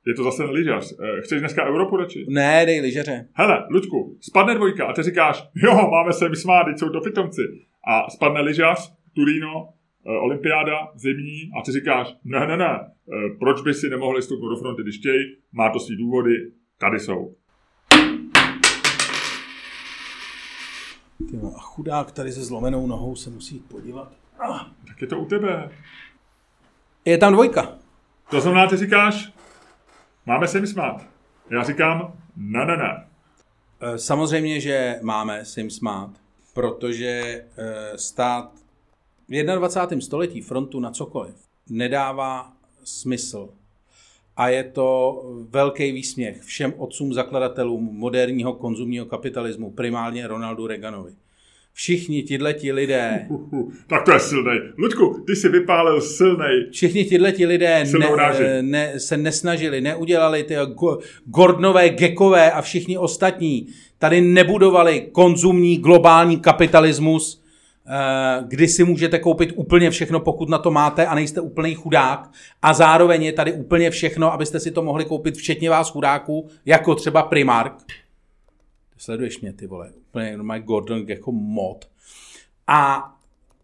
[0.08, 0.94] je to zase lyžař.
[1.04, 2.26] Eh, chceš dneska Evropu radši?
[2.30, 3.28] Ne, dej lyžaře.
[3.34, 7.42] Hele, Luďku, spadne dvojka a ty říkáš, jo, máme se vysmát, jsou to pitomci.
[7.88, 9.70] A spadne lyžař, Turino,
[10.08, 12.80] eh, olympiáda, zimní a ty říkáš, ne, ne, ne,
[13.40, 16.34] proč by si nemohli stoupnout do fronty, když chtějí, má to svý důvody,
[16.78, 17.36] Tady jsou.
[21.30, 24.12] Tyjo, a chudák tady se zlomenou nohou se musí jít podívat.
[24.40, 24.60] Ah.
[24.88, 25.70] Tak je to u tebe.
[27.06, 27.78] Je tam dvojka.
[28.30, 29.34] To znamená, ty říkáš,
[30.26, 31.06] máme se mi smát.
[31.50, 33.08] Já říkám, ne, ne, ne.
[33.82, 36.10] Eh, samozřejmě, že máme se jim smát,
[36.54, 38.52] protože eh, stát
[39.30, 40.02] v 21.
[40.02, 41.36] století frontu na cokoliv
[41.70, 42.54] nedává
[42.84, 43.50] smysl
[44.38, 51.12] a je to velký výsměch všem otcům zakladatelům moderního konzumního kapitalismu, primárně Ronaldu Reaganovi.
[51.74, 53.26] Všichni tihleti lidé...
[53.30, 54.60] Uh, uh, uh, tak to je silný.
[54.78, 56.72] Ludku, ty si vypálil silný.
[56.72, 60.56] Všichni tihleti lidé ne, ne, se nesnažili, neudělali ty
[61.26, 63.68] Gordonové, Gekové a všichni ostatní.
[64.00, 67.44] Tady nebudovali konzumní globální kapitalismus,
[68.48, 72.30] kdy si můžete koupit úplně všechno, pokud na to máte a nejste úplný chudák.
[72.62, 76.96] A zároveň je tady úplně všechno, abyste si to mohli koupit, včetně vás chudáků, jako
[76.96, 77.74] třeba Primark.
[78.98, 81.86] Sleduješ mě, ty vole, úplně my Gordon jako mod.
[82.68, 83.12] A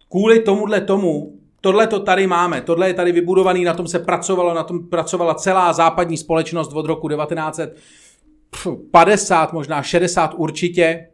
[0.10, 4.54] kvůli tomuhle tomu, tohle to tady máme, tohle je tady vybudovaný, na tom se pracovalo,
[4.54, 11.08] na tom pracovala celá západní společnost od roku 1950, možná 60 určitě,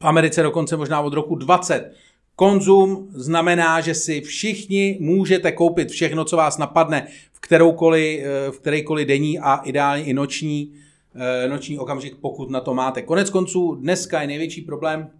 [0.00, 1.92] v Americe dokonce možná od roku 20.
[2.36, 8.58] Konzum znamená, že si všichni můžete koupit všechno, co vás napadne v, kteroukoliv, eh, v
[8.58, 10.74] kterýkoliv denní a ideálně i noční,
[11.14, 13.02] eh, noční okamžik, pokud na to máte.
[13.02, 15.10] Konec konců dneska je největší problém,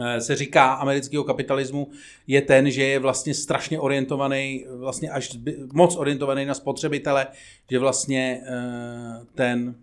[0.00, 1.90] eh, se říká amerického kapitalismu,
[2.26, 5.38] je ten, že je vlastně strašně orientovaný, vlastně až
[5.72, 7.26] moc orientovaný na spotřebitele,
[7.70, 8.42] že vlastně
[9.34, 9.74] ten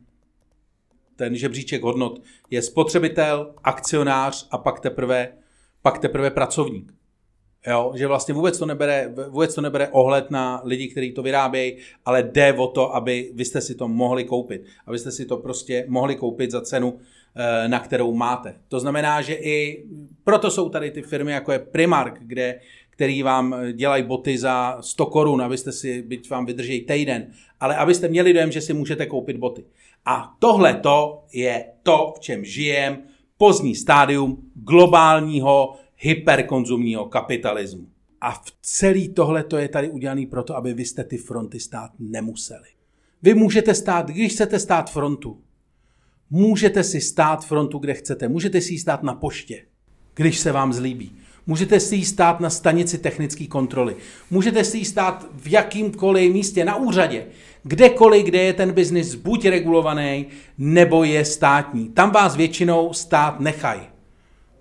[1.16, 5.32] ten žebříček hodnot je spotřebitel, akcionář a pak teprve,
[5.82, 6.96] pak teprve pracovník.
[7.68, 11.78] Jo, že vlastně vůbec to, nebere, vůbec to nebere ohled na lidi, kteří to vyrábějí,
[12.06, 14.64] ale jde o to, aby vy jste si to mohli koupit.
[14.86, 17.00] Abyste si to prostě mohli koupit za cenu,
[17.36, 18.56] eh, na kterou máte.
[18.68, 19.86] To znamená, že i
[20.24, 22.60] proto jsou tady ty firmy, jako je Primark, kde,
[22.90, 27.28] který vám dělají boty za 100 korun, abyste si, byť vám vydrží týden,
[27.60, 29.66] ale abyste měli dojem, že si můžete koupit boty.
[30.06, 32.98] A tohle to je to, v čem žijem,
[33.38, 37.88] pozdní stádium globálního hyperkonzumního kapitalismu.
[38.22, 41.92] A v celý tohle to je tady udělané proto, aby vy jste ty fronty stát
[42.00, 42.68] nemuseli.
[43.22, 45.42] Vy můžete stát, když chcete stát frontu,
[46.30, 48.28] můžete si stát frontu, kde chcete.
[48.28, 49.66] Můžete si ji stát na poště,
[50.16, 51.16] když se vám zlíbí.
[51.48, 53.96] Můžete si ji stát na stanici technické kontroly.
[54.32, 57.28] Můžete si ji stát v jakýmkoliv místě, na úřadě.
[57.68, 60.26] Kdekoliv, kde je ten biznis buď regulovaný,
[60.58, 61.90] nebo je státní.
[61.90, 63.82] Tam vás většinou stát nechají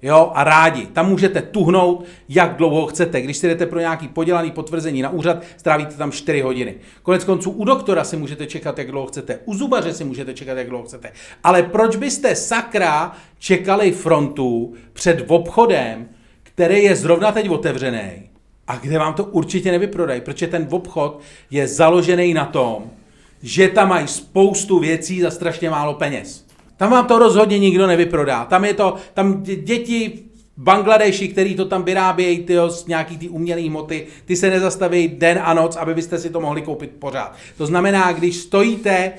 [0.05, 0.87] jo, a rádi.
[0.87, 3.21] Tam můžete tuhnout, jak dlouho chcete.
[3.21, 6.75] Když si jdete pro nějaký podělaný potvrzení na úřad, strávíte tam 4 hodiny.
[7.03, 9.39] Konec konců u doktora si můžete čekat, jak dlouho chcete.
[9.45, 11.13] U zubaře si můžete čekat, jak dlouho chcete.
[11.45, 16.09] Ale proč byste sakra čekali frontu před obchodem,
[16.43, 18.34] který je zrovna teď otevřený
[18.69, 22.91] a kde vám to určitě nevyprodají, protože ten obchod je založený na tom,
[23.43, 26.45] že tam mají spoustu věcí za strašně málo peněz.
[26.77, 28.45] Tam vám to rozhodně nikdo nevyprodá.
[28.45, 30.25] Tam je to, tam děti
[30.57, 35.41] Bangladeši, který to tam vyrábějí, ty z nějaký ty umělé hmoty, ty se nezastaví den
[35.43, 37.37] a noc, aby byste si to mohli koupit pořád.
[37.57, 39.13] To znamená, když stojíte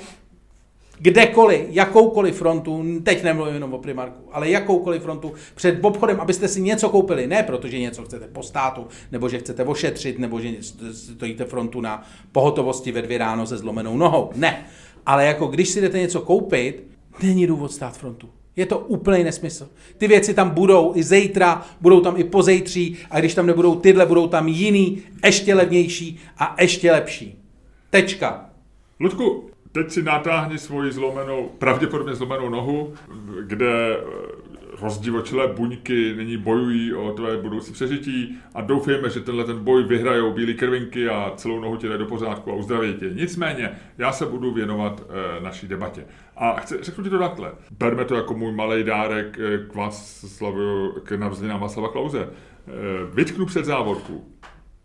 [1.00, 6.62] kdekoliv, jakoukoliv frontu, teď nemluvím jenom o Primarku, ale jakoukoliv frontu před obchodem, abyste si
[6.62, 10.52] něco koupili, ne protože něco chcete po státu, nebo že chcete ošetřit, nebo že
[10.92, 14.30] stojíte frontu na pohotovosti ve dvě ráno se zlomenou nohou.
[14.36, 14.66] Ne.
[15.06, 18.30] Ale jako když si jdete něco koupit, Není důvod stát frontu.
[18.56, 19.70] Je to úplný nesmysl.
[19.98, 24.06] Ty věci tam budou i zítra, budou tam i pozejtří a když tam nebudou tyhle,
[24.06, 27.44] budou tam jiný, ještě levnější a ještě lepší.
[27.90, 28.50] Tečka.
[29.00, 32.94] Ludku, teď si natáhni svoji zlomenou, pravděpodobně zlomenou nohu,
[33.42, 33.98] kde
[34.82, 40.34] rozdivočilé buňky nyní bojují o tvé budoucí přežití a doufejme, že tenhle ten boj vyhrajou
[40.34, 43.10] bílé krvinky a celou nohu tě do pořádku a uzdraví tě.
[43.14, 46.06] Nicméně, já se budu věnovat e, naší debatě.
[46.38, 47.52] A chci, řeknu ti to takhle.
[47.72, 52.22] Berme to jako můj malý dárek eh, k Václavu, k narozeninám Václava Klauze.
[52.22, 52.30] E,
[53.14, 54.36] vytknu před závorku.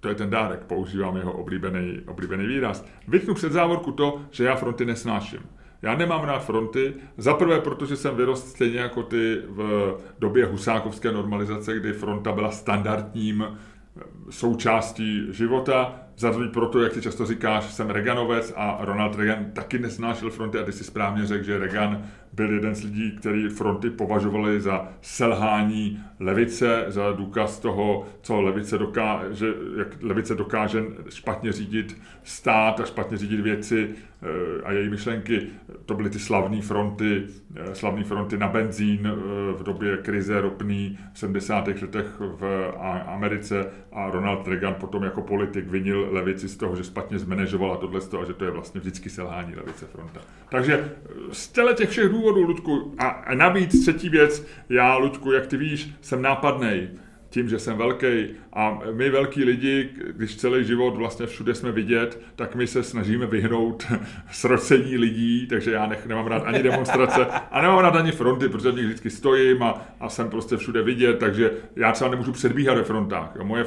[0.00, 2.84] To je ten dárek, používám jeho oblíbený, oblíbený výraz.
[3.08, 5.40] Vytknu před závorku to, že já fronty nesnáším.
[5.82, 6.94] Já nemám rád fronty.
[7.16, 12.50] Za prvé, protože jsem vyrost stejně jako ty v době husákovské normalizace, kdy fronta byla
[12.50, 15.94] standardním eh, součástí života.
[16.16, 20.58] Za druhý proto, jak si často říkáš, jsem Reaganovec a Ronald Reagan taky nesnášel fronty
[20.58, 24.88] a ty si správně řekl, že Reagan byl jeden z lidí, který fronty považovali za
[25.00, 29.46] selhání levice, za důkaz toho, co levice dokáže,
[29.78, 33.88] jak levice dokáže špatně řídit stát a špatně řídit věci
[34.22, 35.46] eh, a její myšlenky.
[35.86, 37.24] To byly ty slavné fronty,
[37.56, 39.12] eh, slavné fronty na benzín eh,
[39.52, 41.68] v době krize ropný v 70.
[41.82, 42.72] letech v
[43.06, 48.00] Americe a Ronald Reagan potom jako politik vinil levici z toho, že špatně zmanéžovala tohle
[48.20, 50.20] a že to je vlastně vždycky selhání levice fronta.
[50.50, 50.92] Takže
[51.32, 56.22] z těch všech důvodů, Ludku, a navíc třetí věc, já, Ludku, jak ty víš, jsem
[56.22, 56.88] nápadnej
[57.30, 62.22] tím, že jsem velký a my velký lidi, když celý život vlastně všude jsme vidět,
[62.36, 63.86] tak my se snažíme vyhnout
[64.32, 68.70] srocení lidí, takže já nech, nemám rád ani demonstrace a nemám rád ani fronty, protože
[68.70, 72.76] v nich vždycky stojím a, a jsem prostě všude vidět, takže já třeba nemůžu předbíhat
[72.76, 73.32] ve frontách.
[73.36, 73.44] Jo.
[73.44, 73.66] Moje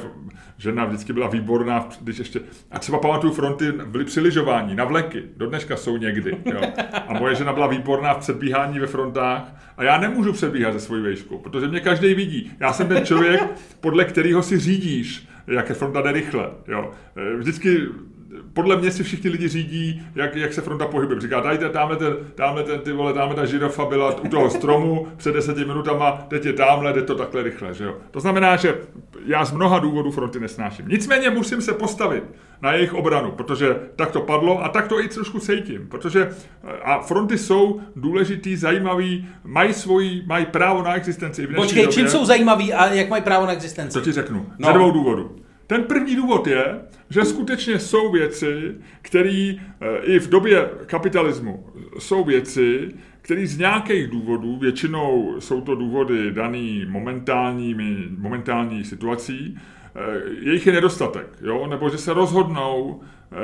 [0.58, 5.22] žena vždycky byla výborná, když ještě, a třeba pamatuju fronty byly při lyžování, na vleky,
[5.36, 6.36] do dneška jsou někdy.
[6.44, 6.60] Jo.
[7.08, 11.02] A moje žena byla výborná v předbíhání ve frontách a já nemůžu předbíhat ze svojí
[11.02, 12.52] vejškou, protože mě každý vidí.
[12.60, 13.42] Já jsem ten člověk,
[13.80, 16.50] podle kterého si řídíš, jak je fronta jde rychle.
[16.68, 16.92] Jo.
[17.38, 17.78] Vždycky
[18.52, 21.20] podle mě si všichni lidi řídí, jak, jak se fronta pohybuje.
[21.20, 25.06] Říká, tady tamhle ten, tamhle ten, ty vole, tamhle ta žirafa byla u toho stromu
[25.16, 27.94] před deseti minutama, teď je tamhle, jde to takhle rychle, že jo.
[28.10, 28.74] To znamená, že
[29.26, 30.88] já z mnoha důvodů fronty nesnáším.
[30.88, 32.24] Nicméně musím se postavit
[32.62, 36.30] na jejich obranu, protože tak to padlo a tak to i trošku cítím, protože
[36.82, 41.46] a fronty jsou důležitý, zajímavý, mají svoji, mají právo na existenci.
[41.46, 41.94] Počkej, době.
[41.94, 43.98] čím jsou zajímaví a jak mají právo na existenci?
[43.98, 44.46] To ti řeknu.
[44.58, 44.68] No.
[44.68, 45.36] Ze dvou důvodů.
[45.66, 51.66] Ten první důvod je, že skutečně jsou věci, které eh, i v době kapitalismu
[51.98, 52.88] jsou věci,
[53.22, 59.58] které z nějakých důvodů, většinou jsou to důvody daný momentálními, momentální situací,
[59.94, 60.00] eh,
[60.40, 61.66] jejich je nedostatek, jo?
[61.66, 63.00] nebo že se rozhodnou,
[63.32, 63.34] eh,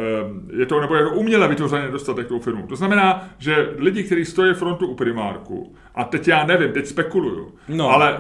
[0.58, 2.66] je to, nebo je to uměle vytvořený nedostatek tou firmu.
[2.66, 7.54] To znamená, že lidi, kteří stojí frontu u primárku, a teď já nevím, teď spekuluju,
[7.68, 7.90] no.
[7.90, 8.18] ale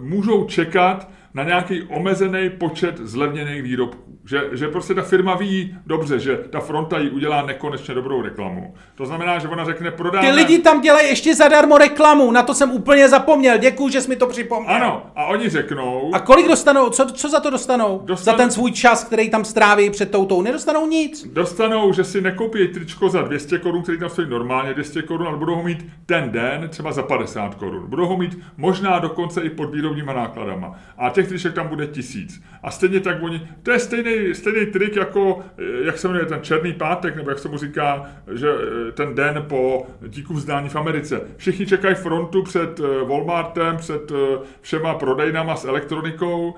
[0.00, 4.11] můžou čekat na nějaký omezený počet zlevněných výrobků.
[4.24, 8.74] Že, že prostě ta firma ví dobře, že ta fronta jí udělá nekonečně dobrou reklamu.
[8.94, 10.28] To znamená, že ona řekne, prodáme...
[10.28, 13.58] Ty lidi tam dělají ještě zadarmo reklamu, na to jsem úplně zapomněl.
[13.58, 14.74] Děkuju, že jsi mi to připomněl.
[14.74, 16.10] Ano, a oni řeknou...
[16.14, 18.02] A kolik dostanou, co, co za to dostanou?
[18.04, 20.42] Dostanou- Za ten svůj čas, který tam stráví před toutou.
[20.42, 21.26] Nedostanou nic.
[21.32, 25.36] dostanou, že si nekoupí tričko za 200 korun, který tam stojí normálně 200 korun, ale
[25.36, 27.86] budou ho mít ten den třeba za 50 korun.
[27.86, 30.72] Budou ho mít možná dokonce i pod výrobníma nákladama.
[30.98, 32.42] A těch triček tam bude tisíc.
[32.62, 33.78] A stejně tak oni, to je
[34.12, 37.58] stejný, stejný trik jako, eh, jak se jmenuje ten černý pátek, nebo jak se mu
[37.58, 38.48] říká, že
[38.88, 41.20] eh, ten den po díku vzdání v Americe.
[41.36, 44.12] Všichni čekají frontu před eh, Walmartem, před
[44.60, 46.54] všema prodejnama s elektronikou,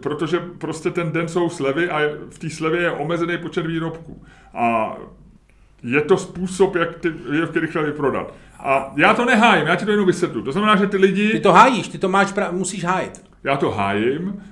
[0.00, 2.00] protože prostě ten den jsou slevy a
[2.30, 4.22] v té slevě je omezený počet výrobků.
[4.54, 4.96] A
[5.82, 8.34] je to způsob, jak ty výrobky rychle vyprodat.
[8.60, 10.42] A já to nehájím, já ti to jenom vysvětlu.
[10.42, 13.24] To znamená, že ty lidi, Ty to hájíš, ty to máš, pra- musíš hájit.
[13.44, 14.42] já to hájím,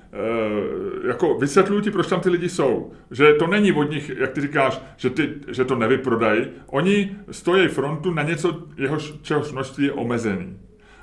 [1.07, 2.93] jako vysvětluju ti, proč tam ty lidi jsou.
[3.11, 6.47] Že to není od nich, jak ty říkáš, že, ty, že to nevyprodají.
[6.67, 10.57] Oni stojí frontu na něco, jehož, čehož množství je omezený.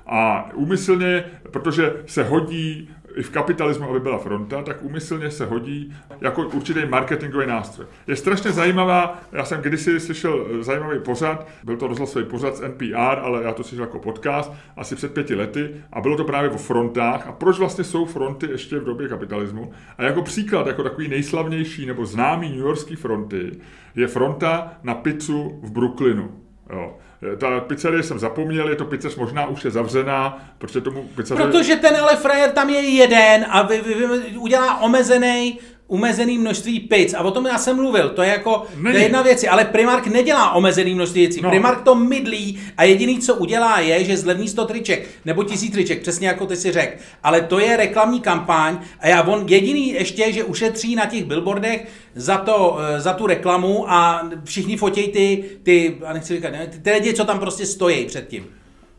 [0.05, 5.95] A úmyslně, protože se hodí i v kapitalismu, aby byla fronta, tak úmyslně se hodí
[6.22, 7.88] jako určitý marketingový nástroj.
[8.07, 12.61] Je strašně zajímavá, já jsem kdysi slyšel eh, zajímavý pořad, byl to rozhlasový pořad z
[12.61, 16.49] NPR, ale já to slyšel jako podcast, asi před pěti lety, a bylo to právě
[16.49, 19.72] o frontách a proč vlastně jsou fronty ještě v době kapitalismu.
[19.97, 23.51] A jako příklad, jako takový nejslavnější nebo známý New Yorkský fronty,
[23.95, 26.32] je fronta na pizzu v Brooklynu.
[26.70, 26.97] Jo.
[27.38, 31.43] Ta pizzerie jsem zapomněl, je to pizzeř možná už je zavřená, protože tomu pizzeře...
[31.43, 36.79] Protože ten ale frajer tam je jeden a vy, vy, vy, udělá omezený umezený množství
[36.79, 37.13] pic.
[37.13, 38.09] A o tom já jsem mluvil.
[38.09, 39.45] To je jako, to je jedna věc.
[39.49, 41.41] Ale Primark nedělá omezený množství věcí.
[41.41, 41.49] No.
[41.49, 46.01] Primark to mydlí a jediný, co udělá, je, že zlevní 100 triček nebo 1000 triček,
[46.01, 46.97] přesně jako ty si řekl.
[47.23, 51.88] Ale to je reklamní kampaň a já on jediný ještě, že ušetří na těch billboardech
[52.15, 56.67] za, to, eh, za tu reklamu a všichni fotějí ty, ty, a nechci říkat, ne,
[56.67, 58.45] ty, ty lidi, co tam prostě stojí předtím.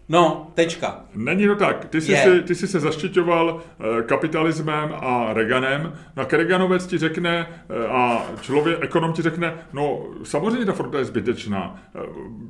[0.09, 1.01] No, tečka.
[1.15, 1.85] Není to tak.
[1.85, 2.19] Ty jsi, Je.
[2.23, 3.61] si, ty jsi se zaštiťoval
[3.99, 5.93] eh, kapitalismem a Reaganem.
[6.17, 10.99] No a Reaganovec ti řekne eh, a člověk, ekonom ti řekne, no samozřejmě ta fronta
[10.99, 11.83] je zbytečná.
[11.97, 12.01] Eh,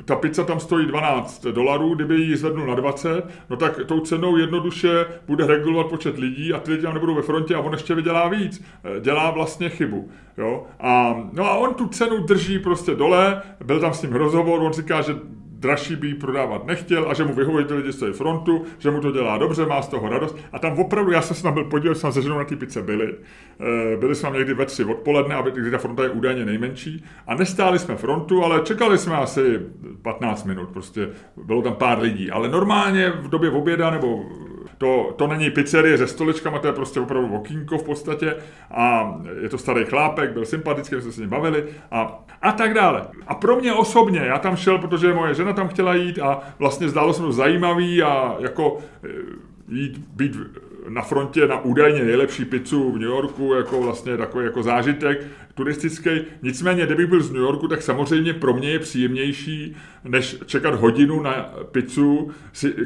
[0.04, 4.36] Ta pizza tam stojí 12 dolarů, kdyby ji zvednul na 20, no tak tou cenou
[4.36, 7.94] jednoduše bude regulovat počet lidí a ty lidi tam nebudou ve frontě a on ještě
[7.94, 8.64] vydělá víc.
[9.00, 10.10] Dělá vlastně chybu.
[10.38, 10.66] Jo?
[10.80, 14.72] A, no a on tu cenu drží prostě dole, byl tam s ním rozhovor, on
[14.72, 15.14] říká, že
[15.64, 19.00] dražší by ji prodávat nechtěl a že mu vyhovují ty lidi stojí frontu, že mu
[19.00, 20.36] to dělá dobře, má z toho radost.
[20.52, 22.82] A tam opravdu, já jsem se tam byl podívat, jsme se ženou na té pice
[22.82, 23.14] byli.
[23.60, 27.04] Eh, Byli jsme někdy ve tři odpoledne, aby, ta fronta je údajně nejmenší.
[27.26, 29.60] A nestáli jsme frontu, ale čekali jsme asi
[30.02, 31.08] 15 minut, prostě
[31.44, 32.30] bylo tam pár lidí.
[32.30, 34.24] Ale normálně v době oběda nebo
[34.78, 38.36] to, to není pizzerie se stoličkama, to je prostě opravdu okýnko v podstatě
[38.70, 42.74] a je to starý chlápek, byl sympatický, jsme se s ním bavili a, a tak
[42.74, 43.06] dále.
[43.26, 46.88] A pro mě osobně, já tam šel, protože moje žena tam chtěla jít a vlastně
[46.88, 49.08] zdálo se mi zajímavý a jako eh,
[49.68, 50.36] jít, být
[50.88, 56.10] na frontě na údajně nejlepší pizzu v New Yorku, jako vlastně takový jako zážitek turistický.
[56.42, 61.22] Nicméně, kdybych byl z New Yorku, tak samozřejmě pro mě je příjemnější, než čekat hodinu
[61.22, 61.32] na
[61.72, 62.30] pizzu,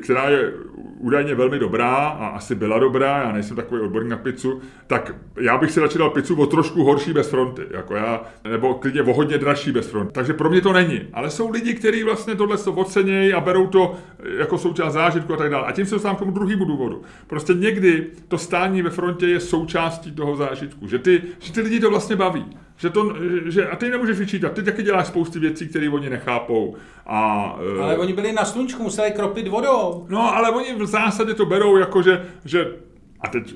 [0.02, 0.52] která je
[0.98, 5.58] údajně velmi dobrá a asi byla dobrá, já nejsem takový odborník na pizzu, tak já
[5.58, 9.12] bych si radši dal pizzu o trošku horší bez fronty, jako já, nebo klidně o
[9.12, 10.12] hodně dražší bez fronty.
[10.12, 11.00] Takže pro mě to není.
[11.12, 13.94] Ale jsou lidi, kteří vlastně tohle to ocenějí a berou to
[14.38, 15.66] jako součást zážitku a tak dále.
[15.66, 17.02] A tím se dostávám k tomu druhému důvodu.
[17.26, 21.80] Prostě někdy to stání ve frontě je součástí toho zážitku, že ty, že ty lidi
[21.80, 22.46] to vlastně baví.
[22.78, 23.14] Že to,
[23.46, 26.76] že, a ty nemůžeš vyčítat, ty taky děláš spousty věcí, které oni nechápou.
[27.06, 30.06] A, eh, Ale oni byli na sluníčku, museli kropit vodou.
[30.08, 32.72] No, ale oni v zásadě to berou jako, že, že
[33.20, 33.54] a teď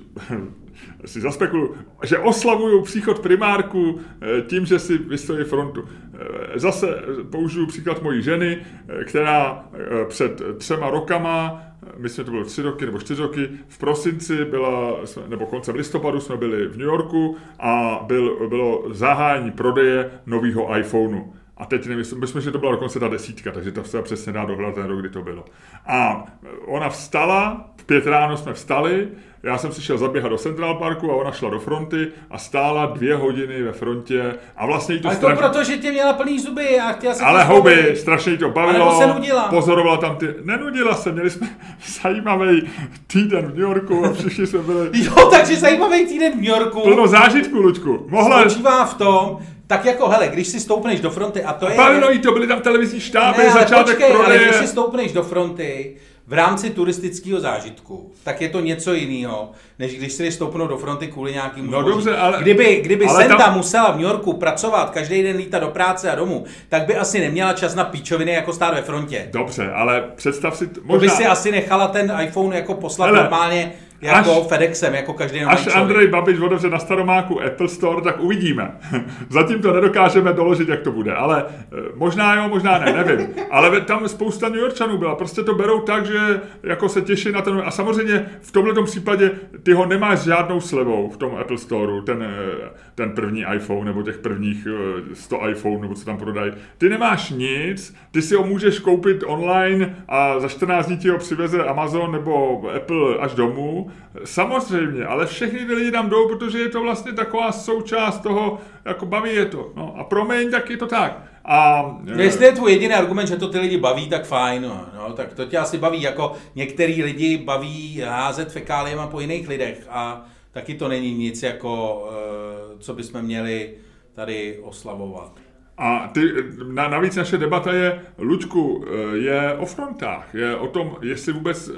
[1.04, 1.74] si zaspekuluju,
[2.04, 5.84] že oslavují příchod primárku eh, tím, že si vystojí frontu.
[6.14, 6.86] Eh, Zase
[7.30, 8.58] použiju příklad mojí ženy,
[8.88, 13.22] eh, která eh, před třema rokama, eh, myslím, že to bylo tři roky nebo čtyři
[13.22, 14.96] roky, v prosinci byla,
[15.28, 21.22] nebo koncem listopadu jsme byli v New Yorku a byl, bylo zahájení prodeje nového iPhoneu.
[21.62, 24.44] A teď nevím, myslím, že to byla dokonce ta desítka, takže to se přesně dá
[24.44, 25.44] dohledat ten rok, kdy to bylo.
[25.86, 26.24] A
[26.66, 29.08] ona vstala, v pět ráno jsme vstali,
[29.42, 32.86] já jsem si šel zaběhat do Central Parku a ona šla do fronty a stála
[32.86, 36.12] dvě hodiny ve frontě a vlastně jí to Ale to strašně- proto, že tě měla
[36.12, 37.98] plný zuby a chtěla se ale houby, zbavit.
[37.98, 38.98] strašně jí to bavilo.
[38.98, 39.48] se nudila.
[39.48, 40.34] Pozorovala tam ty...
[40.44, 41.48] Nenudila se, měli jsme
[42.02, 42.70] zajímavý
[43.06, 46.80] týden v New Yorku a všichni jsme byli Jo, takže zajímavý týden v New Yorku
[46.80, 48.06] plno zážitku, Luďku.
[48.08, 48.40] Mohla...
[48.40, 49.38] spočívá v tom,
[49.72, 51.76] tak jako, hele, když si stoupneš do fronty a to je...
[51.76, 54.44] Bavilo jí to, byly tam televizní štáby, ne, ale začátek počkej, ale prodeje.
[54.44, 55.96] když si stoupneš do fronty,
[56.26, 61.06] v rámci turistického zážitku, tak je to něco jiného, než když si stoupnou do fronty
[61.06, 64.90] kvůli nějakým No dobře, ale- Kdyby, kdyby ale Senta tam- musela v New Yorku pracovat,
[64.90, 68.52] každý den lítat do práce a domů, tak by asi neměla čas na píčoviny jako
[68.52, 69.28] stát ve frontě.
[69.32, 73.06] Dobře, ale představ si, t- To by možná, si asi nechala ten iPhone jako poslat
[73.06, 73.72] Hele, normálně
[74.02, 75.76] jako až- FedExem, jako každý až člověk.
[75.76, 78.70] Andrej Babiš otevře na Staromáku Apple Store, tak uvidíme.
[79.30, 83.28] Zatím to nedokážeme doložit, jak to bude, ale eh, možná jo, možná ne, nevím.
[83.50, 87.42] Ale tam spousta New Yorkčanů byla, prostě to berou tak, že jako se těší na
[87.42, 89.30] ten, a samozřejmě v tomhle případě
[89.62, 94.02] ty ho nemáš žádnou slevou v tom Apple Storeu, ten, eh, ten první iPhone, nebo
[94.02, 96.52] těch prvních eh, 100 iPhone, nebo co tam prodají.
[96.78, 101.18] Ty nemáš nic, ty si ho můžeš koupit online a za 14 dní ti ho
[101.18, 103.90] přiveze Amazon nebo Apple až domů.
[104.24, 109.06] Samozřejmě, ale všechny ty lidi tam jdou, protože je to vlastně taková součást toho, jako
[109.06, 109.72] baví je to.
[109.76, 111.22] No, a promiň, tak je to tak.
[111.44, 114.86] A, No, Jestli je tvůj jediný argument, že to ty lidi baví, tak fajn, no,
[114.96, 119.86] no, tak to tě asi baví, jako některý lidi baví házet fekáliema po jiných lidech
[119.90, 123.74] a taky to není nic jako, eh, co bychom měli
[124.14, 125.32] tady oslavovat.
[125.78, 126.32] A ty,
[126.66, 131.70] na, navíc naše debata je, Luďku, eh, je o frontách, je o tom, jestli vůbec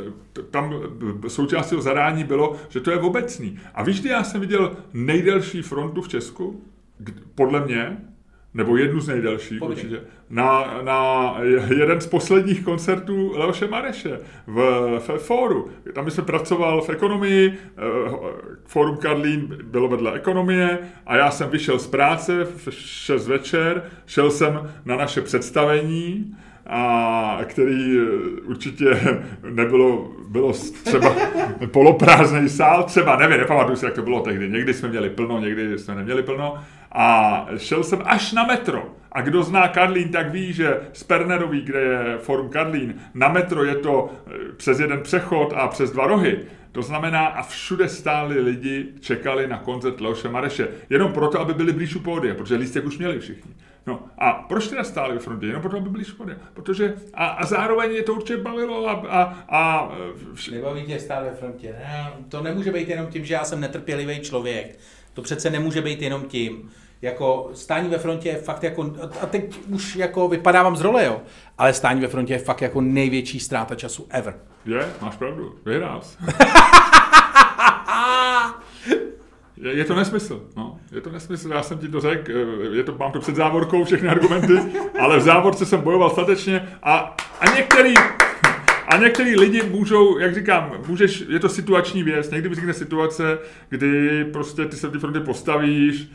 [0.50, 0.74] tam
[1.28, 3.58] součástí zadání bylo, že to je obecný.
[3.74, 6.64] A víš, kdy já jsem viděl nejdelší frontu v Česku?
[7.34, 7.96] Podle mě,
[8.54, 10.00] nebo jednu z nejdelších určitě,
[10.30, 11.34] na, na
[11.76, 14.58] jeden z posledních koncertů Leoše Mareše v,
[14.98, 15.68] v fóru.
[15.92, 17.80] Tam jsem pracoval v ekonomii, eh,
[18.66, 24.30] fórum Karlín bylo vedle ekonomie a já jsem vyšel z práce v 6 večer, šel
[24.30, 26.34] jsem na naše představení,
[26.66, 29.00] a který eh, určitě
[29.50, 30.52] nebylo, bylo
[30.84, 31.16] třeba
[31.70, 34.50] poloprázdný sál, třeba, nevím, nepamatuju si, jak to bylo tehdy.
[34.50, 36.58] Někdy jsme měli plno, někdy jsme neměli plno.
[36.94, 38.94] A šel jsem až na metro.
[39.12, 43.64] A kdo zná Karlín, tak ví, že z Pernerový, kde je Forum Karlín, na metro
[43.64, 46.38] je to eh, přes jeden přechod a přes dva rohy.
[46.72, 50.68] To znamená, a všude stáli lidi, čekali na koncert Leoše Mareše.
[50.90, 53.54] Jenom proto, aby byli blíž u pódia, protože lístek už měli všichni.
[53.86, 55.46] No a proč teda stáli ve frontě?
[55.46, 56.36] Jenom proto, aby byli pódia.
[56.54, 59.92] Protože, a, a zároveň je to určitě bavilo a, a, a
[60.34, 61.74] vš- Nebaví tě stát ve frontě.
[62.28, 64.78] To nemůže být jenom tím, že já jsem netrpělivý člověk.
[65.14, 66.70] To přece nemůže být jenom tím.
[67.04, 71.20] Jako stání ve frontě je fakt jako, a teď už jako vypadávám z role, jo,
[71.58, 74.34] ale stání ve frontě je fakt jako největší ztráta času ever.
[74.64, 76.00] je, máš pravdu, vyhrál.
[79.56, 80.78] Je, je to nesmysl, no.
[80.92, 83.84] Je to nesmysl, já jsem ti to řekl, eh, je to, mám to před závorkou
[83.84, 84.54] všechny argumenty,
[85.00, 87.94] ale v závorce jsem bojoval statečně a, a některý,
[88.88, 94.24] a některý lidi můžou, jak říkám, můžeš, je to situační věc, někdy vznikne situace, kdy
[94.24, 96.08] prostě ty se v té frontě postavíš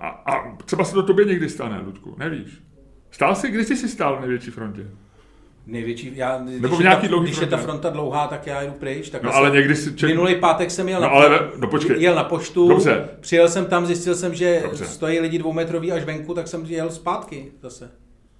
[0.00, 2.62] a, a třeba se to tobě někdy stane, Ludku, nevíš.
[3.10, 4.86] Stál jsi, kdy jsi si stál v největší frontě?
[5.66, 7.64] Největší, já, když, Nebo v je nějaký ta, dlouhý když je ta frontě.
[7.70, 9.10] fronta dlouhá, tak já jdu pryč.
[9.10, 10.06] Tak No ale někdy si čet...
[10.06, 12.02] Minulý pátek jsem jel No na, ale- no počkej.
[12.02, 13.08] jel na poštu, Dobře.
[13.20, 14.84] přijel jsem tam, zjistil jsem, že Dobře.
[14.84, 17.90] stojí lidi dvoumetrový až venku, tak jsem jel zpátky zase.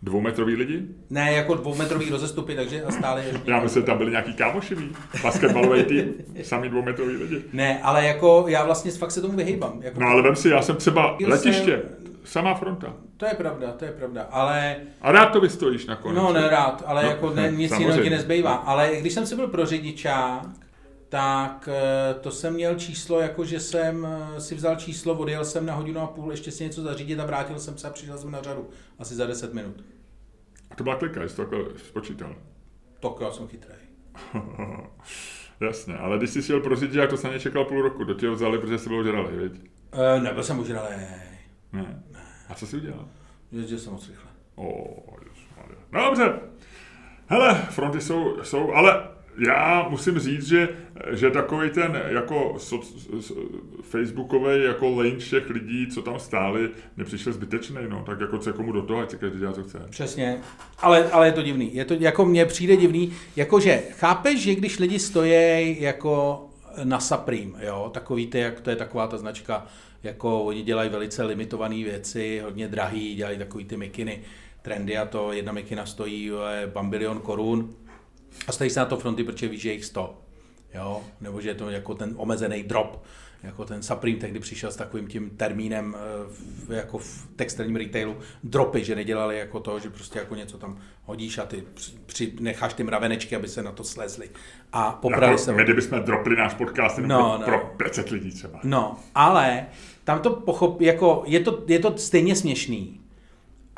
[0.03, 0.83] Dvoumetrový lidi?
[1.11, 3.51] Ne, jako dvoumetrový rozestupy, takže a stále ještě.
[3.51, 4.89] Já myslím, že tam byli nějaký kámošiví,
[5.23, 7.43] basketbalový tým, sami dvoumetrový lidi.
[7.53, 9.79] Ne, ale jako já vlastně fakt se tomu vyhýbám.
[9.83, 11.83] Jako, No ale vem si, já jsem třeba letiště,
[12.25, 12.95] samá fronta.
[13.17, 16.17] To je pravda, to je pravda, ale A rád to vystojíš nakonec.
[16.17, 18.55] no nerád, ale No, jako ne, nic jiného ti nezbývá.
[18.55, 20.43] Ale když jsem si byl pro řidičák,
[21.09, 25.67] tak eh, to jsem měl číslo, jako že jsem eh, si vzal číslo, odjel jsem
[25.67, 28.31] na hodinu a půl, ještě si něco zařídit a vrátil jsem se a přišel jsem
[28.31, 28.69] na řadu.
[28.99, 29.85] Asi za 10 minut.
[30.71, 32.35] A to byla klika, jsi to takhle spočítal.
[33.01, 33.75] Tak já jsem chytrý.
[35.61, 38.35] Jasně, ale když jsi šel pro řidičák, to jsem nečekal půl roku, do tě ho
[38.35, 39.71] vzali, protože jsi byl ožralý, viď?
[39.93, 40.95] E, nebyl jsem ožralý,
[41.73, 42.03] Ne.
[42.49, 43.09] A co jsi udělal?
[43.53, 44.31] jezdil jsem moc rychle.
[44.55, 44.95] O,
[45.25, 45.77] ježišmarja.
[45.93, 46.41] No dobře.
[47.27, 49.09] Hele, fronty jsou, jsou, ale
[49.47, 50.69] já musím říct, že,
[51.11, 52.87] že takový ten jako so,
[53.21, 53.41] so,
[53.83, 58.73] facebookový jako lane těch lidí, co tam stáli, nepřišel zbytečný, no, tak jako co komu
[58.73, 59.79] do toho, ať si každý dělá, co chce.
[59.91, 60.41] Přesně,
[60.79, 61.75] ale, ale je to divný.
[61.75, 66.45] Je to, jako mně přijde divný, jakože chápeš, že když lidi stojí jako
[66.85, 69.67] na Supreme, jo, takový ty, jak to je taková ta značka,
[70.03, 74.21] jako oni dělají velice limitované věci, hodně drahý, dělají takový ty mikiny,
[74.63, 76.31] trendy a to, jedna mikina stojí
[76.73, 77.75] bambilion korun
[78.47, 80.19] a stojí se na to fronty, protože víš, že je jich 100,
[80.75, 83.03] jo, nebo že je to jako ten omezený drop,
[83.43, 88.17] jako ten Supreme tehdy přišel s takovým tím termínem eh, v, jako v textilním retailu
[88.45, 91.65] dropy, že nedělali jako to, že prostě jako něco tam hodíš a ty
[92.07, 94.31] při, necháš ty mravenečky, aby se na to slezly.
[94.73, 95.53] A poprali Jako, se.
[95.53, 97.59] my, kdybychom dropli náš podcast jenom No, pro, no.
[97.59, 98.61] pro 500 lidí třeba.
[98.65, 99.67] No, ale
[100.05, 103.01] tam to pochop, jako je to, je to stejně směšný.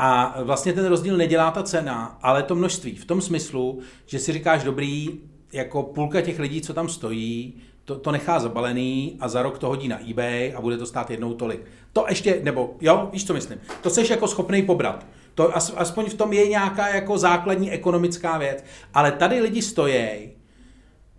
[0.02, 2.96] A vlastně ten rozdíl nedělá ta cena, ale to množství.
[2.96, 5.08] V tom smyslu, že si říkáš, dobrý,
[5.52, 7.54] jako půlka těch lidí, co tam stojí,
[7.84, 11.10] to, to nechá zabalený a za rok to hodí na eBay a bude to stát
[11.10, 11.66] jednou tolik.
[11.92, 13.58] To ještě, nebo jo, víš, co myslím.
[13.82, 15.06] To jsi jako schopný pobrat.
[15.34, 18.64] To as, aspoň v tom je nějaká jako základní ekonomická věc.
[18.94, 20.30] Ale tady lidi stojí,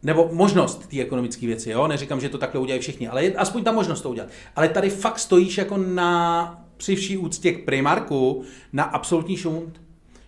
[0.03, 1.87] nebo možnost té ekonomické věci, jo?
[1.87, 4.29] neříkám, že to takhle udělají všichni, ale je aspoň ta možnost to udělat.
[4.55, 8.43] Ale tady fakt stojíš jako na při vší úctě k Primarku
[8.73, 9.81] na absolutní šunt,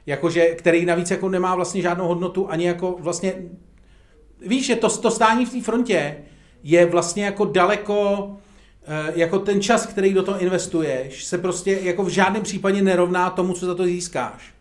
[0.06, 3.34] jakože, který navíc jako nemá vlastně žádnou hodnotu, ani jako vlastně,
[4.46, 6.18] víš, že to, to stání v té frontě
[6.64, 8.32] je vlastně jako daleko,
[8.86, 13.30] eh, jako ten čas, který do toho investuješ, se prostě jako v žádném případě nerovná
[13.30, 14.54] tomu, co za to získáš.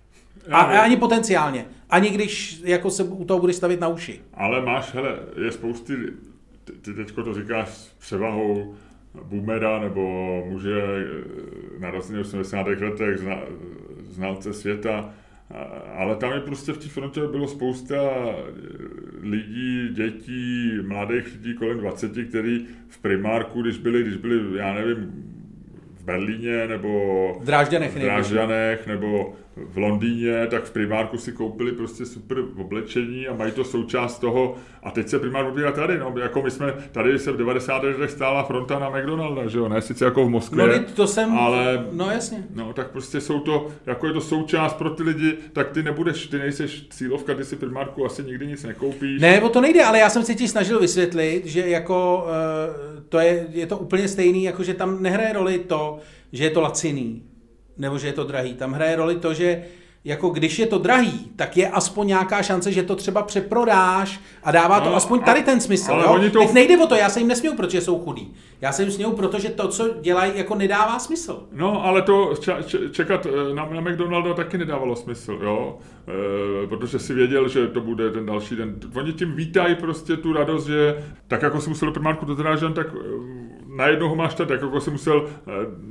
[0.50, 1.66] A, a ani potenciálně.
[1.90, 4.20] Ani když jako se u toho budeš stavit na uši.
[4.34, 5.96] Ale máš, hele, je spousty,
[6.64, 8.74] ty, ty teďko to říkáš s převahou
[9.22, 10.02] boomera nebo
[10.48, 12.66] muže eh, narozený v 80.
[12.66, 13.38] letech, zna,
[14.02, 15.14] znalce světa,
[15.94, 18.32] ale tam je prostě v té frontě bylo spousta eh,
[19.22, 24.96] lidí, dětí, mladých lidí kolem 20, kteří v primárku, když byli, když byli, já nevím,
[25.94, 31.72] v Berlíně nebo v Drážďanech, v Drážďanech nebo v Londýně, tak v primárku si koupili
[31.72, 34.54] prostě super oblečení a mají to součást toho.
[34.82, 37.82] A teď se primár odbírá tady, no, jako my jsme, tady se v 90.
[37.82, 41.32] letech stála fronta na McDonalda, že jo, ne sice jako v Moskvě, no, to jsem,
[41.32, 42.44] ale, no jasně.
[42.54, 46.26] No, tak prostě jsou to, jako je to součást pro ty lidi, tak ty nebudeš,
[46.26, 49.20] ty nejseš cílovka, ty si primárku asi nikdy nic nekoupíš.
[49.20, 53.18] Ne, o to nejde, ale já jsem si ti snažil vysvětlit, že jako uh, to
[53.18, 55.98] je, je to úplně stejný, jako že tam nehraje roli to,
[56.32, 57.22] že je to laciný,
[57.78, 58.54] nebo že je to drahý.
[58.54, 59.64] Tam hraje roli to, že
[60.04, 64.52] jako když je to drahý, tak je aspoň nějaká šance, že to třeba přeprodáš a
[64.52, 65.92] dává to no, aspoň tady ten smysl.
[65.92, 66.12] Ale jo?
[66.12, 66.38] Oni to...
[66.38, 68.34] Teď nejde o to, já se jim nesměju, protože jsou chudí.
[68.60, 71.48] Já se jim směju, protože to, co dělají, jako nedává smysl.
[71.52, 72.34] No, ale to
[72.90, 75.78] čekat eh, na, na McDonalda taky nedávalo smysl, jo?
[76.64, 78.74] E, protože si věděl, že to bude ten další den.
[78.94, 82.36] Oni tím vítají prostě tu radost, že tak jako si musel do primárku do
[82.74, 85.26] tak eh, najednou ho máš tady, jako si musel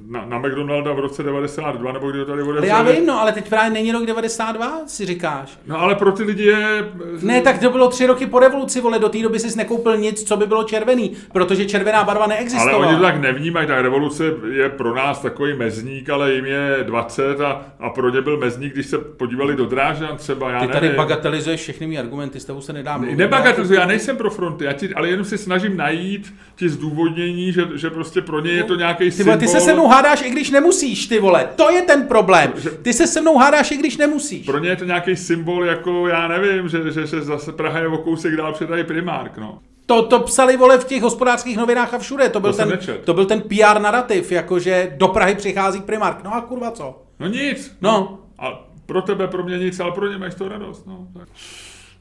[0.08, 2.68] na, na McDonalda v roce 92, nebo kdy to tady bude.
[2.68, 5.58] Já vím, no, ale teď právě není rok 92, si říkáš.
[5.68, 6.92] No ale pro ty lidi je...
[7.22, 10.24] Ne, tak to bylo tři roky po revoluci, vole, do té doby jsi nekoupil nic,
[10.24, 12.78] co by bylo červený, protože červená barva neexistovala.
[12.78, 16.78] Ale oni to tak nevnímají, ta revoluce je pro nás takový mezník, ale jim je
[16.84, 20.68] 20 a, a pro ně byl mezník, když se podívali do Drážďan třeba, já Ty
[20.68, 20.98] tady nevím.
[20.98, 23.16] bagatelizuješ všechny argumenty, s tebou se nedá mluvit.
[23.16, 27.68] Nebagatelizuji, já nejsem pro fronty, já ti, ale jenom si snažím najít ti zdůvodnění, že,
[27.82, 29.38] že prostě pro ně je to nějaký symbol.
[29.38, 31.50] Ty se se mnou hádáš, i když nemusíš, ty vole.
[31.56, 32.54] To je ten problém.
[32.82, 34.46] Ty se se mnou hádáš, i když nemusíš.
[34.46, 37.88] Pro ně je to nějaký symbol, jako já nevím, že, že, že zase Praha je
[37.88, 39.60] o kousek dál před tady primárk, no.
[39.86, 42.30] To, to psali vole v těch hospodářských novinách a všude.
[42.30, 46.24] To byl, to ten, to byl ten PR narrativ, jakože do Prahy přichází primárk.
[46.24, 47.04] No a kurva co?
[47.20, 47.78] No nic.
[47.82, 47.92] No.
[47.92, 48.20] no.
[48.40, 50.88] A pro tebe, pro mě nic, ale pro ně máš to radost.
[50.88, 51.08] No.
[51.14, 51.28] Tak.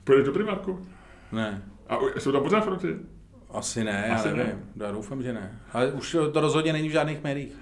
[0.04, 0.78] Půjdeš do primárku?
[1.32, 1.62] Ne.
[1.88, 2.96] A jsou tam pořád fronty?
[3.52, 4.52] Asi ne, Asi já nevím.
[4.76, 4.86] Ne.
[4.86, 5.58] Já doufám, že ne.
[5.72, 7.52] Ale už to rozhodně není v žádných médiích.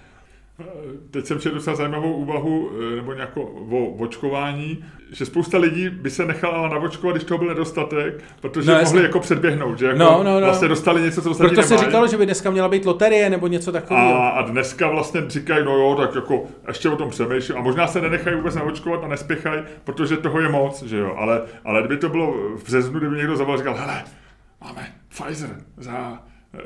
[1.10, 6.24] Teď jsem docela zajímavou úvahu, eh, nebo nějakou o očkování, že spousta lidí by se
[6.24, 10.40] nechala navočkovat, když toho byl nedostatek, protože no, mohli jako předběhnout, že jako no, no,
[10.40, 10.46] no.
[10.46, 13.46] vlastně dostali něco, co ostatní Proto se říkalo, že by dneska měla být loterie nebo
[13.46, 14.14] něco takového.
[14.14, 17.58] A, a, dneska vlastně říkají, no jo, tak jako ještě o tom přemýšlím.
[17.58, 21.14] A možná se nenechají vůbec navočkovat a nespěchají, protože toho je moc, že jo.
[21.16, 24.04] Ale, ale kdyby to bylo v březnu, kdyby někdo zavolal, říkal, hele,
[24.64, 26.22] máme Pfizer za
[26.54, 26.60] Eh,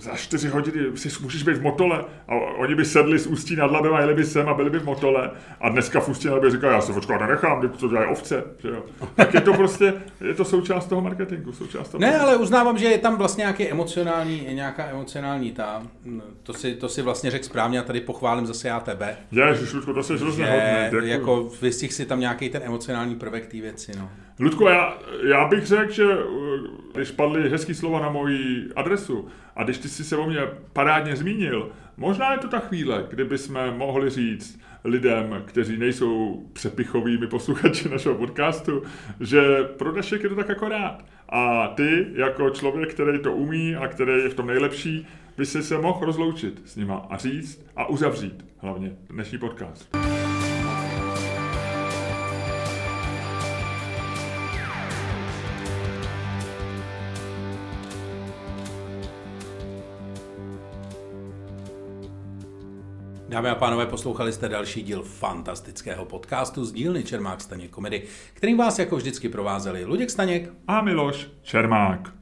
[0.00, 3.70] za čtyři hodiny si můžeš být v Motole a oni by sedli z Ústí nad
[3.70, 5.30] Labem a jeli by sem a byli by v Motole
[5.60, 8.44] a dneska v Ústí nad Labem říká, já se očkovat nenechám, to dělají ovce.
[8.58, 8.84] Že jo?
[9.14, 12.00] Tak je to prostě, je to součást toho marketingu, součást toho.
[12.00, 15.82] Ne, ale uznávám, že je tam vlastně nějaký emocionální, nějaká emocionální ta,
[16.42, 19.16] to si, to si vlastně řekl správně a tady pochválím zase já tebe.
[19.32, 21.10] Ježiš, to hrozně hodný.
[21.10, 24.10] Jako vystih si tam nějaký ten emocionální prvek té věci, no.
[24.42, 24.98] Ludko, já,
[25.28, 26.26] já bych řekl, že eh,
[26.94, 30.40] když padly hezký slova na moji adresu a když ty jsi se o mě
[30.72, 37.26] parádně zmínil, možná je to ta chvíle, kdyby jsme mohli říct lidem, kteří nejsou přepichovými
[37.26, 38.82] posluchači našeho podcastu,
[39.20, 41.04] že pro dnešek je to tak rád.
[41.28, 45.06] A ty, jako člověk, který to umí a který je v tom nejlepší,
[45.36, 50.11] by si se mohl rozloučit s nima a říct a uzavřít hlavně dnešní podcast.
[63.32, 68.02] Dámy a pánové, poslouchali jste další díl fantastického podcastu z dílny Čermák Staněk komedy,
[68.34, 72.14] kterým vás jako vždycky provázeli Luděk Staněk a Miloš Čermák.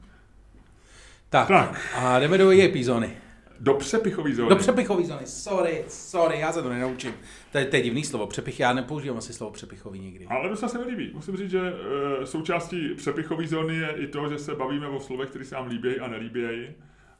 [1.29, 1.81] Tak, tak.
[1.95, 3.17] a jdeme do její epizony.
[3.59, 4.49] Do přepichové zóny.
[4.49, 7.13] Do přepichový zóny, sorry, sorry, já se to nenaučím.
[7.51, 10.25] To je, to je divný slovo, přepich, já nepoužívám asi slovo přepichový nikdy.
[10.25, 11.11] Ale docela se mi líbí.
[11.13, 11.73] Musím říct, že
[12.21, 15.67] e, součástí přepichové zóny je i to, že se bavíme o slovech, které se nám
[15.67, 16.67] líbí a nelíbí.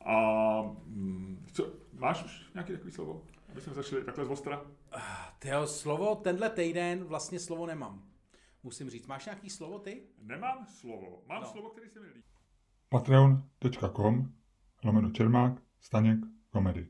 [0.06, 0.16] A
[0.88, 1.68] mm, co,
[2.00, 3.22] máš už nějaký takový slovo?
[3.52, 4.66] Aby jsme začali takhle z ostra?
[5.40, 8.08] Tyjo, slovo, tenhle týden vlastně slovo nemám.
[8.64, 10.04] Musím říct, máš nějaký slovo ty?
[10.22, 11.24] Nemám slovo.
[11.28, 11.48] Mám No.
[11.52, 12.24] slovo, který se mi líbí.
[12.90, 14.34] patreon.com
[14.84, 16.20] lomeno Čermák Staněk
[16.50, 16.88] komedy.